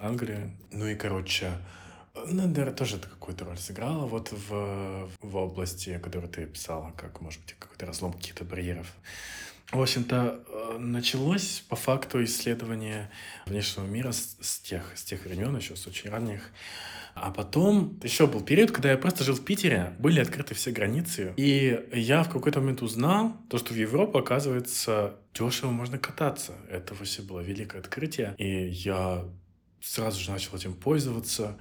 Англию. 0.00 0.50
Ну 0.72 0.86
и, 0.88 0.96
короче, 0.96 1.52
ну, 2.14 2.48
наверное, 2.48 2.74
тоже 2.74 2.96
это 2.96 3.08
какую-то 3.08 3.44
роль 3.44 3.58
сыграло 3.58 4.06
вот 4.06 4.32
в, 4.32 5.08
в 5.20 5.36
области, 5.36 5.98
которую 6.02 6.30
ты 6.30 6.46
писала, 6.46 6.92
как, 6.96 7.20
может 7.20 7.40
быть, 7.42 7.54
какой-то 7.56 7.86
разлом 7.86 8.12
каких-то 8.12 8.44
барьеров. 8.44 8.92
В 9.72 9.80
общем-то, 9.80 10.42
э, 10.48 10.78
началось 10.78 11.62
по 11.68 11.76
факту 11.76 12.24
исследование 12.24 13.08
внешнего 13.46 13.86
мира 13.86 14.10
с, 14.10 14.36
с, 14.40 14.58
тех, 14.58 14.82
с 14.96 15.04
тех 15.04 15.24
времен, 15.24 15.56
еще 15.56 15.76
с 15.76 15.86
очень 15.86 16.10
ранних. 16.10 16.50
А 17.14 17.30
потом 17.30 18.00
еще 18.02 18.26
был 18.26 18.40
период, 18.40 18.72
когда 18.72 18.90
я 18.90 18.98
просто 18.98 19.22
жил 19.22 19.36
в 19.36 19.44
Питере, 19.44 19.94
были 20.00 20.20
открыты 20.20 20.54
все 20.54 20.72
границы, 20.72 21.34
и 21.36 21.80
я 21.92 22.24
в 22.24 22.30
какой-то 22.30 22.60
момент 22.60 22.82
узнал, 22.82 23.36
то, 23.48 23.58
что 23.58 23.72
в 23.72 23.76
Европу, 23.76 24.18
оказывается, 24.18 25.14
дешево 25.34 25.70
можно 25.70 25.98
кататься. 25.98 26.54
Это 26.68 26.94
вообще 26.94 27.22
было 27.22 27.40
великое 27.40 27.78
открытие, 27.78 28.34
и 28.38 28.68
я 28.68 29.24
сразу 29.80 30.20
же 30.20 30.32
начал 30.32 30.56
этим 30.56 30.74
пользоваться. 30.74 31.58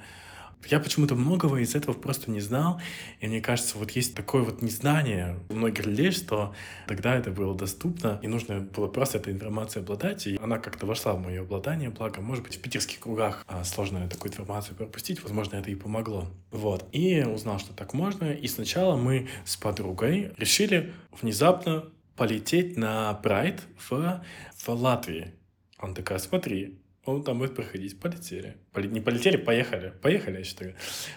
Я 0.67 0.79
почему-то 0.79 1.15
многого 1.15 1.57
из 1.57 1.73
этого 1.73 1.93
просто 1.93 2.29
не 2.29 2.41
знал, 2.41 2.81
и 3.21 3.27
мне 3.27 3.41
кажется, 3.41 3.77
вот 3.77 3.91
есть 3.91 4.13
такое 4.13 4.43
вот 4.43 4.61
незнание 4.61 5.39
у 5.49 5.53
многих 5.53 5.85
людей, 5.85 6.11
что 6.11 6.53
тогда 6.87 7.15
это 7.15 7.31
было 7.31 7.55
доступно, 7.55 8.19
и 8.21 8.27
нужно 8.27 8.59
было 8.59 8.87
просто 8.87 9.17
этой 9.17 9.33
информацией 9.33 9.83
обладать, 9.83 10.27
и 10.27 10.37
она 10.41 10.59
как-то 10.59 10.85
вошла 10.85 11.13
в 11.13 11.21
мое 11.21 11.41
обладание, 11.41 11.89
благо, 11.89 12.21
может 12.21 12.43
быть, 12.43 12.57
в 12.57 12.61
питерских 12.61 12.99
кругах 12.99 13.45
а, 13.47 13.63
сложно 13.63 14.07
такую 14.09 14.31
информацию 14.31 14.75
пропустить, 14.75 15.23
возможно, 15.23 15.55
это 15.55 15.71
и 15.71 15.75
помогло. 15.75 16.27
Вот, 16.51 16.87
и 16.91 17.23
узнал, 17.23 17.59
что 17.59 17.73
так 17.73 17.93
можно, 17.93 18.31
и 18.31 18.47
сначала 18.47 18.95
мы 18.95 19.29
с 19.45 19.55
подругой 19.55 20.33
решили 20.37 20.93
внезапно 21.21 21.85
полететь 22.15 22.75
на 22.75 23.13
Прайд 23.13 23.61
в, 23.77 24.21
в 24.57 24.69
Латвии. 24.69 25.33
Он 25.79 25.93
такая, 25.93 26.19
смотри, 26.19 26.77
он 27.15 27.23
там 27.23 27.39
будет 27.39 27.55
проходить. 27.55 27.99
Полетели. 27.99 28.57
Поли... 28.71 28.87
Не 28.89 29.01
полетели, 29.01 29.37
поехали. 29.37 29.93
Поехали, 30.01 30.37
я 30.37 30.43
считаю. 30.43 30.75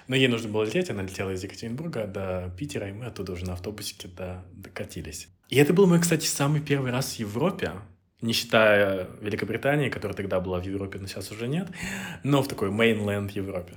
Но 0.08 0.16
ей 0.16 0.28
нужно 0.28 0.48
было 0.48 0.64
лететь. 0.64 0.90
Она 0.90 1.02
летела 1.02 1.30
из 1.30 1.42
Екатеринбурга 1.42 2.06
до 2.06 2.52
Питера, 2.58 2.88
и 2.88 2.92
мы 2.92 3.06
оттуда 3.06 3.32
уже 3.32 3.44
на 3.44 3.52
автобусике 3.52 4.08
до... 4.08 4.44
докатились. 4.52 5.28
И 5.48 5.56
это 5.56 5.72
был 5.72 5.86
мой, 5.86 6.00
кстати, 6.00 6.26
самый 6.26 6.60
первый 6.60 6.92
раз 6.92 7.14
в 7.14 7.18
Европе, 7.18 7.72
не 8.22 8.32
считая 8.32 9.08
Великобритании, 9.20 9.90
которая 9.90 10.16
тогда 10.16 10.40
была 10.40 10.60
в 10.60 10.64
Европе, 10.64 10.98
но 10.98 11.06
сейчас 11.06 11.30
уже 11.30 11.48
нет, 11.48 11.68
но 12.22 12.42
в 12.42 12.48
такой 12.48 12.70
мейнленд 12.70 13.32
Европе. 13.32 13.74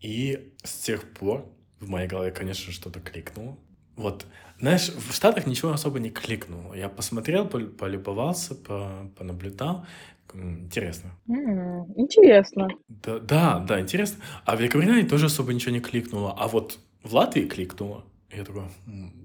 И 0.00 0.52
с 0.62 0.74
тех 0.80 1.02
пор 1.14 1.50
в 1.80 1.88
моей 1.88 2.08
голове, 2.08 2.30
конечно, 2.30 2.72
что-то 2.72 3.00
кликнуло. 3.00 3.56
Вот, 3.96 4.26
знаешь, 4.58 4.88
в 4.88 5.14
Штатах 5.14 5.46
ничего 5.46 5.72
особо 5.72 6.00
не 6.00 6.10
кликнуло. 6.10 6.74
Я 6.74 6.88
посмотрел, 6.88 7.46
полюбовался, 7.46 8.54
понаблюдал, 8.54 9.86
Интересно. 10.34 11.10
Mm, 11.28 11.94
интересно. 11.96 12.68
Да, 12.88 13.18
да, 13.18 13.58
да, 13.60 13.80
интересно. 13.80 14.22
А 14.44 14.56
в 14.56 14.60
Великобритании 14.60 15.04
тоже 15.04 15.26
особо 15.26 15.54
ничего 15.54 15.72
не 15.72 15.80
кликнуло. 15.80 16.34
А 16.36 16.48
вот 16.48 16.78
в 17.02 17.14
Латвии 17.14 17.44
кликнуло. 17.44 18.04
Я 18.30 18.44
такой, 18.44 18.64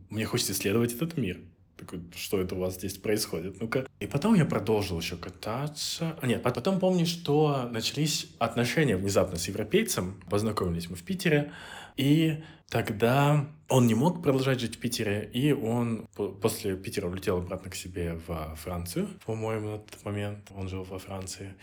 мне 0.10 0.26
хочется 0.26 0.54
исследовать 0.54 0.94
этот 0.94 1.18
мир. 1.18 1.40
Такой, 1.78 2.02
что 2.14 2.40
это 2.40 2.56
у 2.56 2.60
вас 2.60 2.76
здесь 2.76 2.98
происходит? 2.98 3.60
Ну-ка. 3.60 3.88
И 4.00 4.06
потом 4.06 4.36
я 4.36 4.46
продолжил 4.46 5.00
еще 5.00 5.16
кататься. 5.16 6.16
А, 6.22 6.28
нет, 6.28 6.44
потом 6.44 6.80
помню, 6.80 7.06
что 7.06 7.70
начались 7.72 8.28
отношения 8.38 8.98
внезапно 8.98 9.38
с 9.38 9.48
европейцем. 9.48 10.22
Познакомились 10.30 10.90
мы 10.90 10.96
в 10.96 11.04
Питере. 11.04 11.52
И 12.00 12.42
тогда 12.70 13.46
он 13.68 13.86
не 13.86 13.94
мог 13.94 14.24
продолжать 14.24 14.62
жить 14.62 14.78
в 14.78 14.80
Питере, 14.80 15.30
и 15.34 15.52
он 15.52 16.08
после 16.42 16.78
Питера 16.78 17.08
улетел 17.10 17.40
обратно 17.40 17.70
к 17.70 17.76
себе 17.76 18.18
во 18.26 18.56
Францию, 18.56 19.10
по-моему, 19.26 19.72
на 19.72 19.78
тот 19.80 20.06
момент 20.06 20.50
он 20.56 20.70
жил 20.70 20.84
во 20.84 20.98
Франции. 20.98 21.56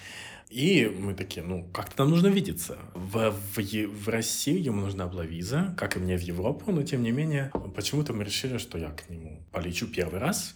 И 0.51 0.95
мы 1.01 1.15
такие, 1.15 1.43
ну, 1.43 1.65
как-то 1.73 2.03
нам 2.03 2.11
нужно 2.11 2.27
видеться. 2.27 2.77
В, 2.93 3.31
в, 3.31 3.59
в 3.59 4.09
Россию 4.09 4.63
ему 4.63 4.83
нужна 4.83 5.07
была 5.07 5.25
виза, 5.25 5.75
как 5.79 5.97
и 5.97 6.01
мне 6.01 6.19
в 6.19 6.23
Европу, 6.23 6.71
но 6.71 6.83
тем 6.83 7.03
не 7.03 7.13
менее, 7.13 7.51
почему-то 7.75 8.13
мы 8.13 8.23
решили, 8.23 8.59
что 8.59 8.77
я 8.77 8.91
к 8.91 9.09
нему 9.09 9.43
полечу 9.53 9.87
первый 9.87 10.21
раз. 10.21 10.55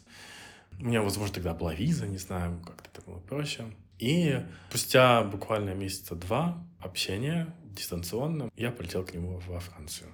У 0.78 0.84
меня, 0.84 1.00
возможно, 1.00 1.36
тогда 1.36 1.54
была 1.54 1.72
виза, 1.72 2.06
не 2.06 2.18
знаю, 2.18 2.60
как-то 2.66 2.90
это 2.92 3.10
было 3.10 3.18
проще. 3.18 3.64
И 3.98 4.42
спустя 4.68 5.22
буквально 5.22 5.74
месяца 5.74 6.14
два 6.14 6.62
общения 6.80 7.46
дистанционно 7.80 8.50
я 8.56 8.70
полетел 8.70 9.04
к 9.04 9.12
нему 9.14 9.40
во 9.48 9.60
Францию. 9.60 10.08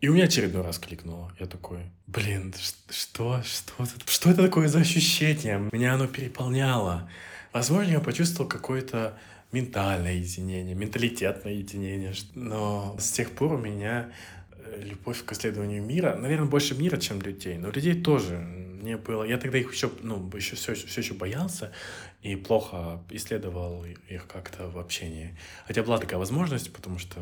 И 0.00 0.08
у 0.08 0.14
меня 0.14 0.24
очередной 0.24 0.62
раз 0.62 0.78
кликнуло. 0.78 1.32
Я 1.38 1.46
такой, 1.46 1.78
блин, 2.06 2.54
что, 2.90 3.42
что, 3.42 3.86
что 4.06 4.30
это 4.30 4.42
такое 4.42 4.68
за 4.68 4.80
ощущение? 4.80 5.68
Меня 5.72 5.94
оно 5.94 6.06
переполняло. 6.06 7.08
Возможно, 7.52 7.90
я 7.90 8.00
почувствовал 8.00 8.48
какое-то 8.48 9.16
ментальное 9.52 10.14
единение, 10.14 10.74
менталитетное 10.74 11.54
единение. 11.54 12.12
Но 12.34 12.96
с 12.98 13.12
тех 13.12 13.30
пор 13.30 13.54
у 13.54 13.58
меня 13.58 14.10
любовь 14.76 15.24
к 15.24 15.32
исследованию 15.32 15.82
мира, 15.82 16.16
наверное, 16.16 16.48
больше 16.48 16.74
мира, 16.74 16.96
чем 16.96 17.20
людей, 17.22 17.58
но 17.58 17.70
людей 17.70 18.00
тоже 18.00 18.36
не 18.84 18.96
было. 18.96 19.24
Я 19.24 19.38
тогда 19.38 19.58
их 19.58 19.72
еще, 19.72 19.90
ну, 20.02 20.30
еще 20.34 20.56
все, 20.56 20.74
все 20.74 21.00
еще 21.00 21.14
боялся 21.14 21.72
и 22.22 22.36
плохо 22.36 23.02
исследовал 23.10 23.84
их 23.84 24.26
как-то 24.26 24.68
в 24.68 24.78
общении. 24.78 25.36
Хотя 25.66 25.82
была 25.82 25.98
такая 25.98 26.18
возможность, 26.18 26.72
потому 26.72 26.98
что 26.98 27.20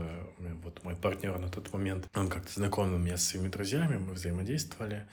вот 0.62 0.82
мой 0.84 0.96
партнер 0.96 1.38
на 1.38 1.48
тот 1.48 1.72
момент, 1.72 2.08
он 2.14 2.28
как-то 2.28 2.52
знакомил 2.52 2.98
меня 2.98 3.16
с 3.16 3.24
своими 3.24 3.48
друзьями, 3.48 3.96
мы 3.96 4.14
взаимодействовали. 4.14 5.06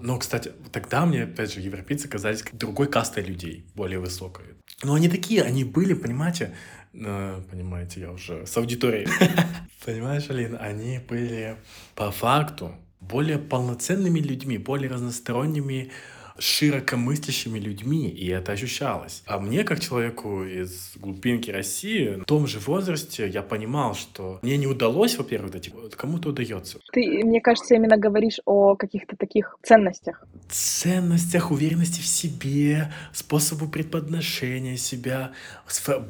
Но, 0.00 0.18
кстати, 0.18 0.52
тогда 0.70 1.04
мне, 1.06 1.24
опять 1.24 1.52
же, 1.52 1.60
европейцы 1.60 2.08
казались 2.08 2.44
другой 2.52 2.86
кастой 2.88 3.24
людей, 3.24 3.66
более 3.74 3.98
высокой. 3.98 4.44
Но 4.84 4.94
они 4.94 5.08
такие, 5.08 5.42
они 5.42 5.64
были, 5.64 5.94
понимаете, 5.94 6.54
э, 6.92 7.40
понимаете, 7.50 8.00
я 8.00 8.12
уже 8.12 8.46
с 8.46 8.56
аудиторией. 8.56 9.08
Понимаешь, 9.84 10.28
Алина, 10.28 10.58
они 10.58 10.98
были 10.98 11.56
по 11.94 12.10
факту 12.10 12.74
более 13.00 13.38
полноценными 13.38 14.20
людьми, 14.20 14.58
более 14.58 14.90
разносторонними 14.90 15.90
широкомыслящими 16.38 17.58
людьми, 17.58 18.08
и 18.08 18.28
это 18.28 18.52
ощущалось. 18.52 19.22
А 19.26 19.38
мне, 19.38 19.64
как 19.64 19.80
человеку 19.80 20.44
из 20.44 20.92
глубинки 20.96 21.50
России, 21.50 22.20
в 22.20 22.24
том 22.24 22.46
же 22.46 22.58
возрасте 22.58 23.28
я 23.28 23.42
понимал, 23.42 23.94
что 23.94 24.38
мне 24.42 24.56
не 24.56 24.66
удалось, 24.66 25.16
во-первых, 25.18 25.52
дойти, 25.52 25.72
кому-то 25.96 26.30
удается. 26.30 26.78
Ты, 26.92 27.24
мне 27.24 27.40
кажется, 27.40 27.74
именно 27.74 27.96
говоришь 27.96 28.40
о 28.44 28.76
каких-то 28.76 29.16
таких 29.16 29.56
ценностях. 29.62 30.24
Ценностях, 30.48 31.50
уверенности 31.50 32.00
в 32.00 32.06
себе, 32.06 32.92
способу 33.12 33.68
преподношения 33.68 34.76
себя, 34.76 35.32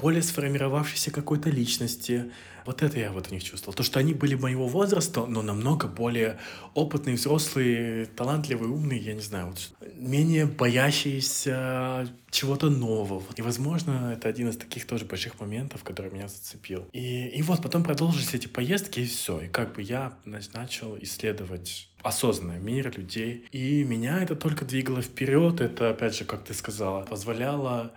более 0.00 0.22
сформировавшейся 0.22 1.10
какой-то 1.10 1.50
личности, 1.50 2.30
вот 2.68 2.82
это 2.82 2.98
я 2.98 3.12
вот 3.12 3.28
у 3.30 3.34
них 3.34 3.42
чувствовал. 3.42 3.72
То, 3.72 3.82
что 3.82 3.98
они 3.98 4.12
были 4.12 4.34
моего 4.34 4.68
возраста, 4.68 5.24
но 5.24 5.40
намного 5.40 5.88
более 5.88 6.38
опытные, 6.74 7.16
взрослые, 7.16 8.04
талантливые, 8.04 8.70
умные, 8.70 9.00
я 9.00 9.14
не 9.14 9.22
знаю, 9.22 9.46
вот, 9.46 9.72
менее 9.94 10.44
боящиеся 10.44 12.06
чего-то 12.30 12.68
нового. 12.68 13.22
И, 13.36 13.40
возможно, 13.40 14.12
это 14.12 14.28
один 14.28 14.50
из 14.50 14.58
таких 14.58 14.86
тоже 14.86 15.06
больших 15.06 15.40
моментов, 15.40 15.82
который 15.82 16.12
меня 16.12 16.28
зацепил. 16.28 16.86
И, 16.92 17.28
и 17.28 17.40
вот 17.40 17.62
потом 17.62 17.84
продолжились 17.84 18.34
эти 18.34 18.48
поездки, 18.48 19.00
и 19.00 19.06
все. 19.06 19.40
И 19.40 19.48
как 19.48 19.72
бы 19.74 19.80
я 19.80 20.18
начал 20.26 20.98
исследовать 20.98 21.88
осознанный 22.02 22.60
мир 22.60 22.92
людей. 22.98 23.46
И 23.50 23.82
меня 23.82 24.22
это 24.22 24.36
только 24.36 24.66
двигало 24.66 25.00
вперед. 25.00 25.62
Это, 25.62 25.88
опять 25.88 26.14
же, 26.14 26.26
как 26.26 26.44
ты 26.44 26.52
сказала, 26.52 27.06
позволяло 27.06 27.94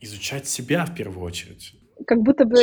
изучать 0.00 0.48
себя 0.48 0.86
в 0.86 0.94
первую 0.94 1.26
очередь 1.26 1.74
как 2.06 2.20
будто 2.20 2.44
бы 2.44 2.56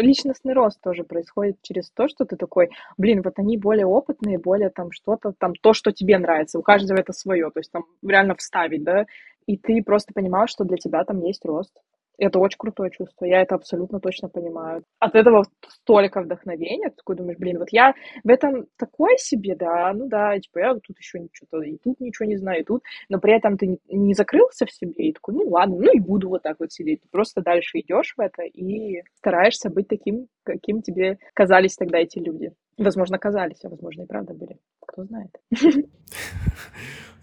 личностный 0.00 0.54
рост 0.54 0.80
тоже 0.80 1.04
происходит 1.04 1.56
через 1.62 1.90
то, 1.90 2.08
что 2.08 2.24
ты 2.24 2.36
такой, 2.36 2.70
блин, 2.96 3.22
вот 3.22 3.34
они 3.38 3.56
более 3.56 3.86
опытные, 3.86 4.38
более 4.38 4.70
там 4.70 4.92
что-то, 4.92 5.32
там 5.38 5.54
то, 5.54 5.72
что 5.72 5.92
тебе 5.92 6.18
нравится, 6.18 6.58
у 6.58 6.62
каждого 6.62 6.98
это 6.98 7.12
свое, 7.12 7.50
то 7.50 7.60
есть 7.60 7.70
там 7.70 7.84
реально 8.02 8.34
вставить, 8.34 8.84
да, 8.84 9.06
и 9.46 9.56
ты 9.56 9.82
просто 9.82 10.12
понимаешь, 10.12 10.50
что 10.50 10.64
для 10.64 10.76
тебя 10.76 11.04
там 11.04 11.20
есть 11.20 11.44
рост. 11.44 11.72
Это 12.18 12.40
очень 12.40 12.58
крутое 12.58 12.90
чувство, 12.90 13.24
я 13.24 13.42
это 13.42 13.54
абсолютно 13.54 14.00
точно 14.00 14.28
понимаю. 14.28 14.82
От 14.98 15.14
этого 15.14 15.44
столько 15.68 16.20
вдохновения, 16.20 16.90
ты 16.90 16.96
такой 16.96 17.16
думаешь, 17.16 17.38
блин, 17.38 17.58
вот 17.58 17.68
я 17.70 17.94
в 18.24 18.28
этом 18.28 18.66
такой 18.76 19.16
себе, 19.18 19.54
да, 19.54 19.92
ну 19.94 20.08
да, 20.08 20.38
типа 20.38 20.58
я 20.58 20.74
тут 20.74 20.98
еще 20.98 21.20
ничего, 21.20 21.62
и 21.62 21.78
тут 21.78 22.00
ничего 22.00 22.28
не 22.28 22.36
знаю, 22.36 22.62
и 22.62 22.64
тут, 22.64 22.82
но 23.08 23.20
при 23.20 23.36
этом 23.36 23.56
ты 23.56 23.78
не 23.88 24.14
закрылся 24.14 24.66
в 24.66 24.72
себе, 24.72 24.92
и 25.08 25.12
такой, 25.12 25.34
ну 25.34 25.48
ладно, 25.48 25.76
ну 25.76 25.92
и 25.92 26.00
буду 26.00 26.28
вот 26.28 26.42
так 26.42 26.56
вот 26.58 26.72
сидеть. 26.72 27.02
Ты 27.02 27.08
просто 27.10 27.40
дальше 27.40 27.78
идешь 27.78 28.14
в 28.16 28.20
это 28.20 28.42
и 28.42 29.02
стараешься 29.14 29.70
быть 29.70 29.86
таким, 29.86 30.26
каким 30.42 30.82
тебе 30.82 31.18
казались 31.34 31.76
тогда 31.76 31.98
эти 31.98 32.18
люди. 32.18 32.52
Возможно, 32.78 33.18
казались, 33.18 33.64
а 33.64 33.68
возможно, 33.68 34.02
и 34.02 34.06
правда 34.06 34.34
были. 34.34 34.58
Кто 34.86 35.04
знает. 35.04 35.30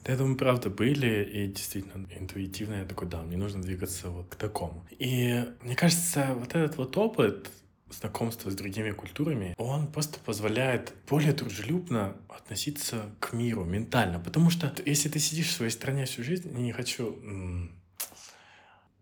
Я 0.07 0.17
думаю, 0.17 0.37
правда, 0.37 0.69
были, 0.69 1.23
и 1.23 1.47
действительно 1.47 2.07
интуитивно 2.17 2.75
я 2.75 2.85
такой, 2.85 3.07
да, 3.07 3.23
мне 3.23 3.37
нужно 3.37 3.61
двигаться 3.61 4.09
вот 4.09 4.27
к 4.29 4.35
такому. 4.35 4.85
И 4.91 5.43
мне 5.61 5.75
кажется, 5.75 6.35
вот 6.35 6.53
этот 6.53 6.77
вот 6.77 6.95
опыт 6.97 7.49
знакомства 7.89 8.49
с 8.49 8.55
другими 8.55 8.91
культурами, 8.91 9.55
он 9.57 9.87
просто 9.87 10.19
позволяет 10.19 10.93
более 11.07 11.33
дружелюбно 11.33 12.17
относиться 12.29 13.09
к 13.19 13.33
миру 13.33 13.63
ментально. 13.63 14.19
Потому 14.19 14.49
что 14.49 14.73
если 14.85 15.09
ты 15.09 15.19
сидишь 15.19 15.47
в 15.47 15.53
своей 15.53 15.71
стране 15.71 16.05
всю 16.05 16.23
жизнь, 16.23 16.51
не 16.55 16.71
хочу... 16.71 17.19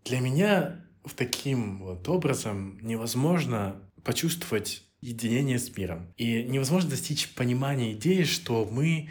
Для 0.06 0.20
меня 0.20 0.86
в 1.06 1.14
таким 1.14 1.80
вот 1.80 2.08
образом 2.10 2.78
невозможно 2.82 3.82
почувствовать 4.04 4.84
единение 5.02 5.60
с 5.60 5.76
миром. 5.76 6.14
И 6.18 6.44
невозможно 6.44 6.90
достичь 6.90 7.30
понимания 7.36 7.94
идеи, 7.94 8.24
что 8.24 8.66
мы 8.70 9.10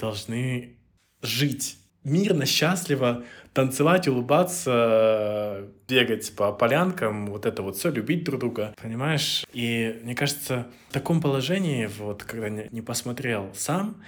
должны 0.00 0.78
жить 1.22 1.78
мирно, 2.04 2.46
счастливо, 2.46 3.24
танцевать, 3.52 4.08
улыбаться, 4.08 5.68
бегать 5.88 6.34
по 6.34 6.52
полянкам, 6.52 7.26
вот 7.26 7.46
это 7.46 7.62
вот 7.62 7.76
все, 7.76 7.90
любить 7.90 8.24
друг 8.24 8.40
друга, 8.40 8.74
понимаешь? 8.82 9.44
И 9.52 10.00
мне 10.02 10.14
кажется, 10.14 10.66
в 10.88 10.92
таком 10.92 11.20
положении, 11.20 11.88
вот 11.98 12.24
когда 12.24 12.48
не 12.48 12.82
посмотрел 12.82 13.50
сам, 13.54 14.02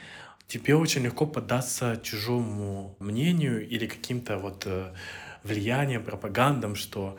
тебе 0.46 0.74
очень 0.74 1.02
легко 1.02 1.26
поддаться 1.26 2.00
чужому 2.02 2.96
мнению 2.98 3.66
или 3.66 3.86
каким-то 3.86 4.38
вот 4.38 4.64
э, 4.66 4.92
влиянием, 5.42 6.02
пропагандам, 6.02 6.74
что 6.74 7.16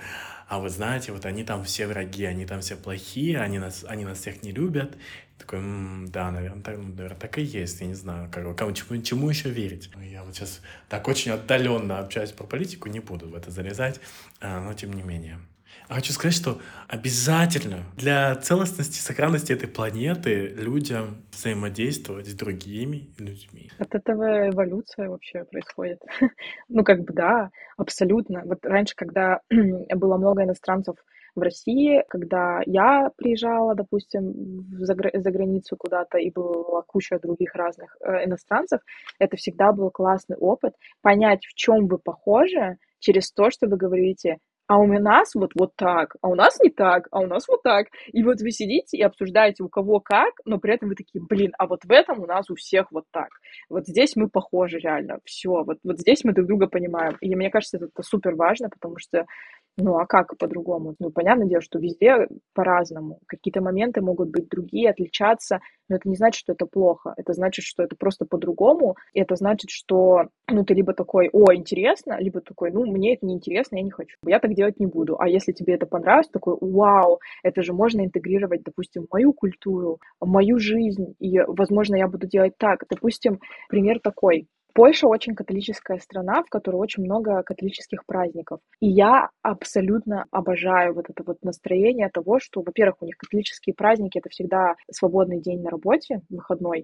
а 0.47 0.59
вы 0.59 0.69
знаете, 0.69 1.11
вот 1.11 1.25
они 1.25 1.43
там 1.43 1.63
все 1.63 1.87
враги, 1.87 2.25
они 2.25 2.45
там 2.45 2.61
все 2.61 2.75
плохие, 2.75 3.39
они 3.39 3.59
нас, 3.59 3.83
они 3.87 4.05
нас 4.05 4.19
всех 4.19 4.43
не 4.43 4.51
любят. 4.51 4.97
Такой, 5.37 5.59
м-м, 5.59 6.07
да, 6.07 6.31
наверное 6.31 6.61
так, 6.61 6.77
наверное, 6.77 7.17
так 7.17 7.37
и 7.37 7.41
есть, 7.41 7.81
я 7.81 7.87
не 7.87 7.93
знаю, 7.93 8.29
как, 8.31 8.55
кому, 8.55 8.71
чему, 8.71 9.01
чему 9.01 9.29
еще 9.29 9.49
верить. 9.49 9.89
Ну, 9.95 10.01
я 10.01 10.23
вот 10.23 10.35
сейчас 10.35 10.61
так 10.87 11.07
очень 11.07 11.31
отдаленно 11.31 11.99
общаюсь 11.99 12.31
про 12.31 12.45
политику, 12.45 12.89
не 12.89 12.99
буду 12.99 13.27
в 13.27 13.35
это 13.35 13.51
залезать, 13.51 13.99
а, 14.39 14.61
но 14.61 14.73
тем 14.73 14.93
не 14.93 15.03
менее. 15.03 15.39
А 15.87 15.95
хочу 15.95 16.13
сказать, 16.13 16.35
что 16.35 16.59
обязательно 16.87 17.83
для 17.95 18.35
целостности, 18.35 18.99
сохранности 18.99 19.53
этой 19.53 19.67
планеты 19.67 20.47
людям 20.47 21.23
взаимодействовать 21.31 22.27
с 22.27 22.33
другими 22.33 23.09
людьми. 23.19 23.69
От 23.77 23.93
этого 23.93 24.49
эволюция 24.49 25.09
вообще 25.09 25.43
происходит. 25.45 25.99
ну, 26.69 26.83
как 26.83 27.03
бы 27.03 27.13
да, 27.13 27.51
абсолютно. 27.77 28.41
Вот 28.45 28.65
раньше, 28.65 28.95
когда 28.95 29.41
было 29.95 30.17
много 30.17 30.43
иностранцев 30.43 30.95
в 31.35 31.41
России, 31.41 32.03
когда 32.07 32.61
я 32.65 33.11
приезжала, 33.17 33.75
допустим, 33.75 34.33
за, 34.79 34.95
за 34.95 35.31
границу 35.31 35.75
куда-то, 35.77 36.17
и 36.17 36.31
была 36.31 36.81
куча 36.83 37.19
других 37.19 37.53
разных 37.53 37.97
э, 37.99 38.25
иностранцев, 38.25 38.79
это 39.19 39.35
всегда 39.35 39.73
был 39.73 39.91
классный 39.91 40.37
опыт. 40.37 40.73
Понять, 41.01 41.45
в 41.45 41.53
чем 41.53 41.87
вы 41.87 41.99
похожи, 41.99 42.77
через 42.99 43.31
то, 43.31 43.51
что 43.51 43.67
вы 43.67 43.77
говорите, 43.77 44.37
а 44.67 44.77
у 44.77 44.87
нас 44.87 45.35
вот, 45.35 45.51
вот 45.55 45.75
так, 45.75 46.15
а 46.21 46.29
у 46.29 46.35
нас 46.35 46.59
не 46.59 46.69
так, 46.69 47.07
а 47.11 47.19
у 47.19 47.27
нас 47.27 47.47
вот 47.47 47.61
так. 47.63 47.87
И 48.11 48.23
вот 48.23 48.41
вы 48.41 48.51
сидите 48.51 48.97
и 48.97 49.01
обсуждаете, 49.01 49.63
у 49.63 49.69
кого 49.69 49.99
как, 49.99 50.33
но 50.45 50.57
при 50.57 50.73
этом 50.73 50.89
вы 50.89 50.95
такие, 50.95 51.23
блин, 51.23 51.51
а 51.57 51.67
вот 51.67 51.83
в 51.83 51.91
этом 51.91 52.19
у 52.21 52.25
нас 52.25 52.49
у 52.49 52.55
всех 52.55 52.91
вот 52.91 53.05
так. 53.11 53.29
Вот 53.69 53.85
здесь 53.87 54.15
мы 54.15 54.29
похожи 54.29 54.77
реально, 54.79 55.19
все, 55.25 55.63
вот, 55.63 55.77
вот 55.83 55.99
здесь 55.99 56.23
мы 56.23 56.33
друг 56.33 56.47
друга 56.47 56.67
понимаем. 56.67 57.17
И 57.21 57.35
мне 57.35 57.49
кажется, 57.49 57.77
это, 57.77 57.89
супер 58.01 58.35
важно, 58.35 58.69
потому 58.69 58.97
что 58.97 59.25
Ну, 59.77 59.97
а 59.97 60.05
как 60.05 60.37
по-другому? 60.37 60.95
Ну, 60.99 61.11
понятное 61.11 61.47
дело, 61.47 61.61
что 61.61 61.79
везде 61.79 62.27
по-разному. 62.53 63.19
Какие-то 63.27 63.61
моменты 63.61 64.01
могут 64.01 64.29
быть 64.29 64.47
другие, 64.47 64.89
отличаться, 64.89 65.59
но 65.89 65.97
это 65.97 66.07
не 66.07 66.15
значит, 66.15 66.39
что 66.39 66.53
это 66.53 66.65
плохо. 66.65 67.13
Это 67.17 67.33
значит, 67.33 67.65
что 67.65 67.83
это 67.83 67.97
просто 67.97 68.25
по-другому. 68.25 68.95
И 69.13 69.19
это 69.19 69.35
значит, 69.35 69.69
что, 69.71 70.29
ну, 70.49 70.63
ты 70.63 70.73
либо 70.73 70.93
такой, 70.93 71.29
о, 71.33 71.53
интересно, 71.53 72.17
либо 72.19 72.39
такой, 72.39 72.71
ну, 72.71 72.85
мне 72.85 73.15
это 73.15 73.25
не 73.25 73.33
интересно, 73.33 73.75
я 73.75 73.81
не 73.81 73.91
хочу. 73.91 74.15
Я 74.25 74.39
так 74.39 74.53
делать 74.53 74.79
не 74.79 74.85
буду. 74.85 75.19
А 75.19 75.27
если 75.27 75.51
тебе 75.51 75.73
это 75.73 75.85
понравится, 75.85 76.31
такой, 76.31 76.55
вау, 76.61 77.19
это 77.43 77.61
же 77.61 77.73
можно 77.73 78.05
интегрировать, 78.05 78.63
допустим, 78.63 79.05
в 79.07 79.11
мою 79.11 79.33
культуру, 79.33 79.99
в 80.21 80.25
мою 80.27 80.57
жизнь, 80.57 81.15
и, 81.19 81.41
возможно, 81.41 81.97
я 81.97 82.07
буду 82.07 82.27
делать 82.27 82.53
так. 82.57 82.85
Допустим, 82.89 83.39
пример 83.67 83.99
такой. 83.99 84.47
Польша 84.75 85.07
очень 85.07 85.35
католическая 85.35 85.99
страна, 85.99 86.43
в 86.43 86.49
которой 86.49 86.75
очень 86.75 87.03
много 87.03 87.41
католических 87.43 88.05
праздников. 88.05 88.59
И 88.81 88.89
я 88.89 89.29
абсолютно 89.41 90.25
обожаю 90.31 90.93
вот 90.93 91.09
это 91.09 91.23
вот 91.25 91.37
настроение 91.43 92.09
того, 92.09 92.39
что, 92.39 92.61
во-первых, 92.61 92.97
у 93.01 93.05
них 93.05 93.15
католические 93.15 93.73
праздники— 93.73 94.17
это 94.19 94.27
всегда 94.29 94.75
свободный 94.91 95.39
день 95.39 95.61
на 95.61 95.69
работе, 95.69 96.19
выходной, 96.29 96.83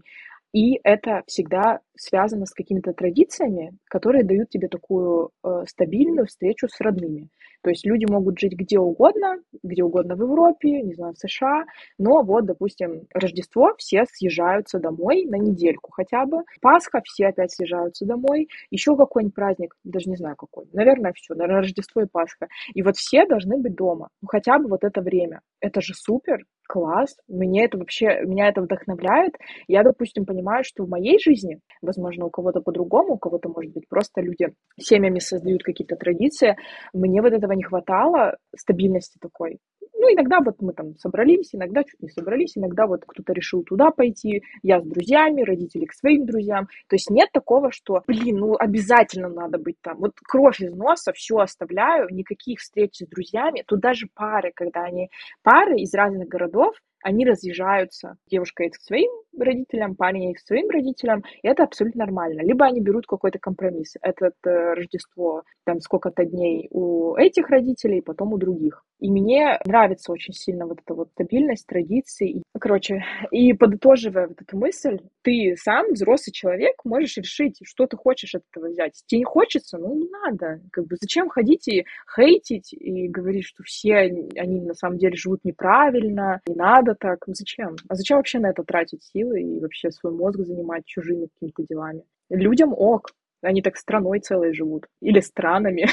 и 0.53 0.79
это 0.83 1.23
всегда 1.27 1.79
связано 1.97 2.45
с 2.45 2.53
какими-то 2.53 2.93
традициями, 2.93 3.73
которые 3.89 4.23
дают 4.23 4.49
тебе 4.49 4.69
такую 4.69 5.31
э, 5.43 5.63
стабильную 5.67 6.27
встречу 6.27 6.67
с 6.69 6.79
родными. 6.79 7.27
То 7.61 7.69
есть 7.69 7.85
люди 7.85 8.05
могут 8.09 8.39
жить 8.39 8.53
где 8.53 8.79
угодно, 8.79 9.37
где 9.63 9.83
угодно 9.83 10.15
в 10.15 10.21
Европе, 10.21 10.81
не 10.81 10.93
знаю, 10.93 11.13
в 11.13 11.17
США, 11.17 11.65
но 11.97 12.23
вот, 12.23 12.45
допустим, 12.45 13.07
Рождество 13.13 13.75
все 13.77 14.05
съезжаются 14.11 14.79
домой 14.79 15.25
на 15.25 15.35
недельку 15.35 15.91
хотя 15.91 16.25
бы, 16.25 16.43
Пасха 16.61 17.01
все 17.03 17.27
опять 17.27 17.51
съезжаются 17.51 18.05
домой, 18.05 18.47
еще 18.71 18.95
какой-нибудь 18.95 19.35
праздник, 19.35 19.75
даже 19.83 20.09
не 20.09 20.15
знаю 20.15 20.35
какой, 20.35 20.65
наверное, 20.73 21.13
все, 21.13 21.35
наверное, 21.35 21.61
Рождество 21.61 22.01
и 22.01 22.07
Пасха. 22.07 22.47
И 22.73 22.81
вот 22.81 22.97
все 22.97 23.25
должны 23.25 23.57
быть 23.57 23.75
дома, 23.75 24.09
ну 24.21 24.27
хотя 24.27 24.57
бы 24.57 24.67
вот 24.67 24.83
это 24.83 25.01
время. 25.01 25.41
Это 25.59 25.81
же 25.81 25.93
супер, 25.93 26.45
класс, 26.71 27.17
мне 27.27 27.65
это 27.65 27.77
вообще, 27.77 28.21
меня 28.23 28.47
это 28.47 28.61
вдохновляет. 28.61 29.33
Я, 29.67 29.83
допустим, 29.83 30.25
понимаю, 30.25 30.63
что 30.63 30.85
в 30.85 30.89
моей 30.89 31.19
жизни, 31.19 31.59
возможно, 31.81 32.25
у 32.25 32.29
кого-то 32.29 32.61
по-другому, 32.61 33.15
у 33.15 33.17
кого-то, 33.17 33.49
может 33.49 33.73
быть, 33.73 33.89
просто 33.89 34.21
люди 34.21 34.53
семьями 34.79 35.19
создают 35.19 35.63
какие-то 35.63 35.97
традиции, 35.97 36.55
мне 36.93 37.21
вот 37.21 37.33
этого 37.33 37.51
не 37.51 37.63
хватало, 37.63 38.37
стабильности 38.55 39.17
такой. 39.19 39.59
Ну, 40.01 40.11
иногда 40.11 40.39
вот 40.43 40.55
мы 40.61 40.73
там 40.73 40.97
собрались, 40.97 41.53
иногда 41.53 41.83
чуть 41.83 42.01
не 42.01 42.09
собрались, 42.09 42.57
иногда 42.57 42.87
вот 42.87 43.03
кто-то 43.05 43.33
решил 43.33 43.61
туда 43.61 43.91
пойти, 43.91 44.41
я 44.63 44.81
с 44.81 44.83
друзьями, 44.83 45.43
родители 45.43 45.85
к 45.85 45.93
своим 45.93 46.25
друзьям. 46.25 46.69
То 46.87 46.95
есть 46.95 47.11
нет 47.11 47.29
такого, 47.31 47.71
что, 47.71 48.01
блин, 48.07 48.37
ну 48.37 48.55
обязательно 48.57 49.29
надо 49.29 49.59
быть 49.59 49.75
там. 49.79 49.99
Вот 49.99 50.13
кровь 50.23 50.59
из 50.59 50.73
носа, 50.73 51.13
все 51.13 51.37
оставляю, 51.37 52.07
никаких 52.09 52.61
встреч 52.61 52.95
с 52.95 53.05
друзьями. 53.05 53.63
Тут 53.67 53.79
даже 53.79 54.07
пары, 54.11 54.51
когда 54.55 54.85
они 54.85 55.11
пары 55.43 55.75
из 55.75 55.93
разных 55.93 56.27
городов, 56.27 56.75
они 57.03 57.25
разъезжаются. 57.25 58.17
Девушка 58.29 58.63
едет 58.63 58.77
к 58.77 58.81
своим 58.81 59.11
родителям, 59.37 59.95
парень 59.95 60.25
едет 60.25 60.37
к 60.37 60.47
своим 60.47 60.69
родителям, 60.69 61.23
и 61.41 61.47
это 61.47 61.63
абсолютно 61.63 62.05
нормально. 62.05 62.41
Либо 62.41 62.65
они 62.65 62.81
берут 62.81 63.05
какой-то 63.07 63.39
компромисс. 63.39 63.95
Это 64.01 64.31
э, 64.43 64.73
Рождество, 64.73 65.43
там 65.65 65.79
сколько-то 65.79 66.25
дней 66.25 66.67
у 66.71 67.15
этих 67.15 67.49
родителей, 67.49 68.01
потом 68.01 68.33
у 68.33 68.37
других. 68.37 68.83
И 68.99 69.09
мне 69.09 69.59
нравится 69.65 70.11
очень 70.11 70.33
сильно 70.33 70.67
вот 70.67 70.79
эта 70.85 70.93
вот 70.93 71.09
стабильность, 71.11 71.65
традиции. 71.65 72.43
Короче, 72.59 73.03
и 73.31 73.53
подытоживая 73.53 74.27
вот 74.27 74.41
эту 74.41 74.57
мысль, 74.57 74.99
ты 75.23 75.55
сам, 75.57 75.93
взрослый 75.93 76.33
человек, 76.33 76.75
можешь 76.83 77.17
решить, 77.17 77.59
что 77.63 77.87
ты 77.87 77.97
хочешь 77.97 78.35
от 78.35 78.43
этого 78.51 78.69
взять. 78.69 79.01
Тебе 79.07 79.19
не 79.19 79.25
хочется, 79.25 79.77
ну 79.77 79.95
не 79.95 80.07
надо. 80.09 80.61
Как 80.71 80.85
бы 80.85 80.95
зачем 80.99 81.29
ходить 81.29 81.67
и 81.67 81.85
хейтить 82.15 82.73
и 82.73 83.07
говорить, 83.07 83.45
что 83.45 83.63
все 83.63 83.95
они 83.95 84.61
на 84.61 84.73
самом 84.73 84.97
деле 84.97 85.15
живут 85.15 85.43
неправильно, 85.43 86.41
не 86.47 86.55
надо 86.55 86.90
так. 86.95 87.27
Ну 87.27 87.33
зачем? 87.33 87.75
А 87.87 87.95
зачем 87.95 88.17
вообще 88.17 88.39
на 88.39 88.49
это 88.49 88.63
тратить 88.63 89.03
силы 89.03 89.41
и 89.41 89.59
вообще 89.59 89.91
свой 89.91 90.13
мозг 90.13 90.39
занимать 90.39 90.85
чужими 90.85 91.27
какими-то 91.27 91.63
делами? 91.69 92.03
Людям 92.29 92.73
ок, 92.73 93.11
они 93.41 93.61
так 93.61 93.77
страной 93.77 94.19
целой 94.19 94.53
живут. 94.53 94.87
Или 95.01 95.19
странами. 95.19 95.87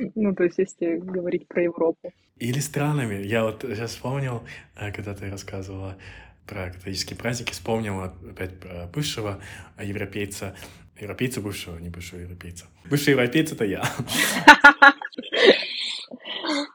ну, 0.14 0.34
то 0.34 0.44
есть, 0.44 0.58
если 0.58 0.96
говорить 0.96 1.48
про 1.48 1.62
Европу. 1.62 2.12
Или 2.36 2.60
странами. 2.60 3.22
Я 3.22 3.44
вот 3.44 3.62
сейчас 3.62 3.92
вспомнил, 3.92 4.42
э, 4.76 4.92
когда 4.92 5.14
ты 5.14 5.30
рассказывала 5.30 5.96
про 6.46 6.70
католические 6.70 7.18
праздники, 7.18 7.52
вспомнил 7.52 8.00
опять 8.02 8.58
про 8.60 8.86
бывшего 8.86 9.40
европейца. 9.80 10.54
Европейца 11.00 11.40
бывшего, 11.40 11.78
не 11.78 11.88
бывшего 11.88 12.20
европейца. 12.20 12.66
Бывший 12.88 13.10
европейец— 13.10 13.52
это 13.52 13.64
я. 13.64 13.82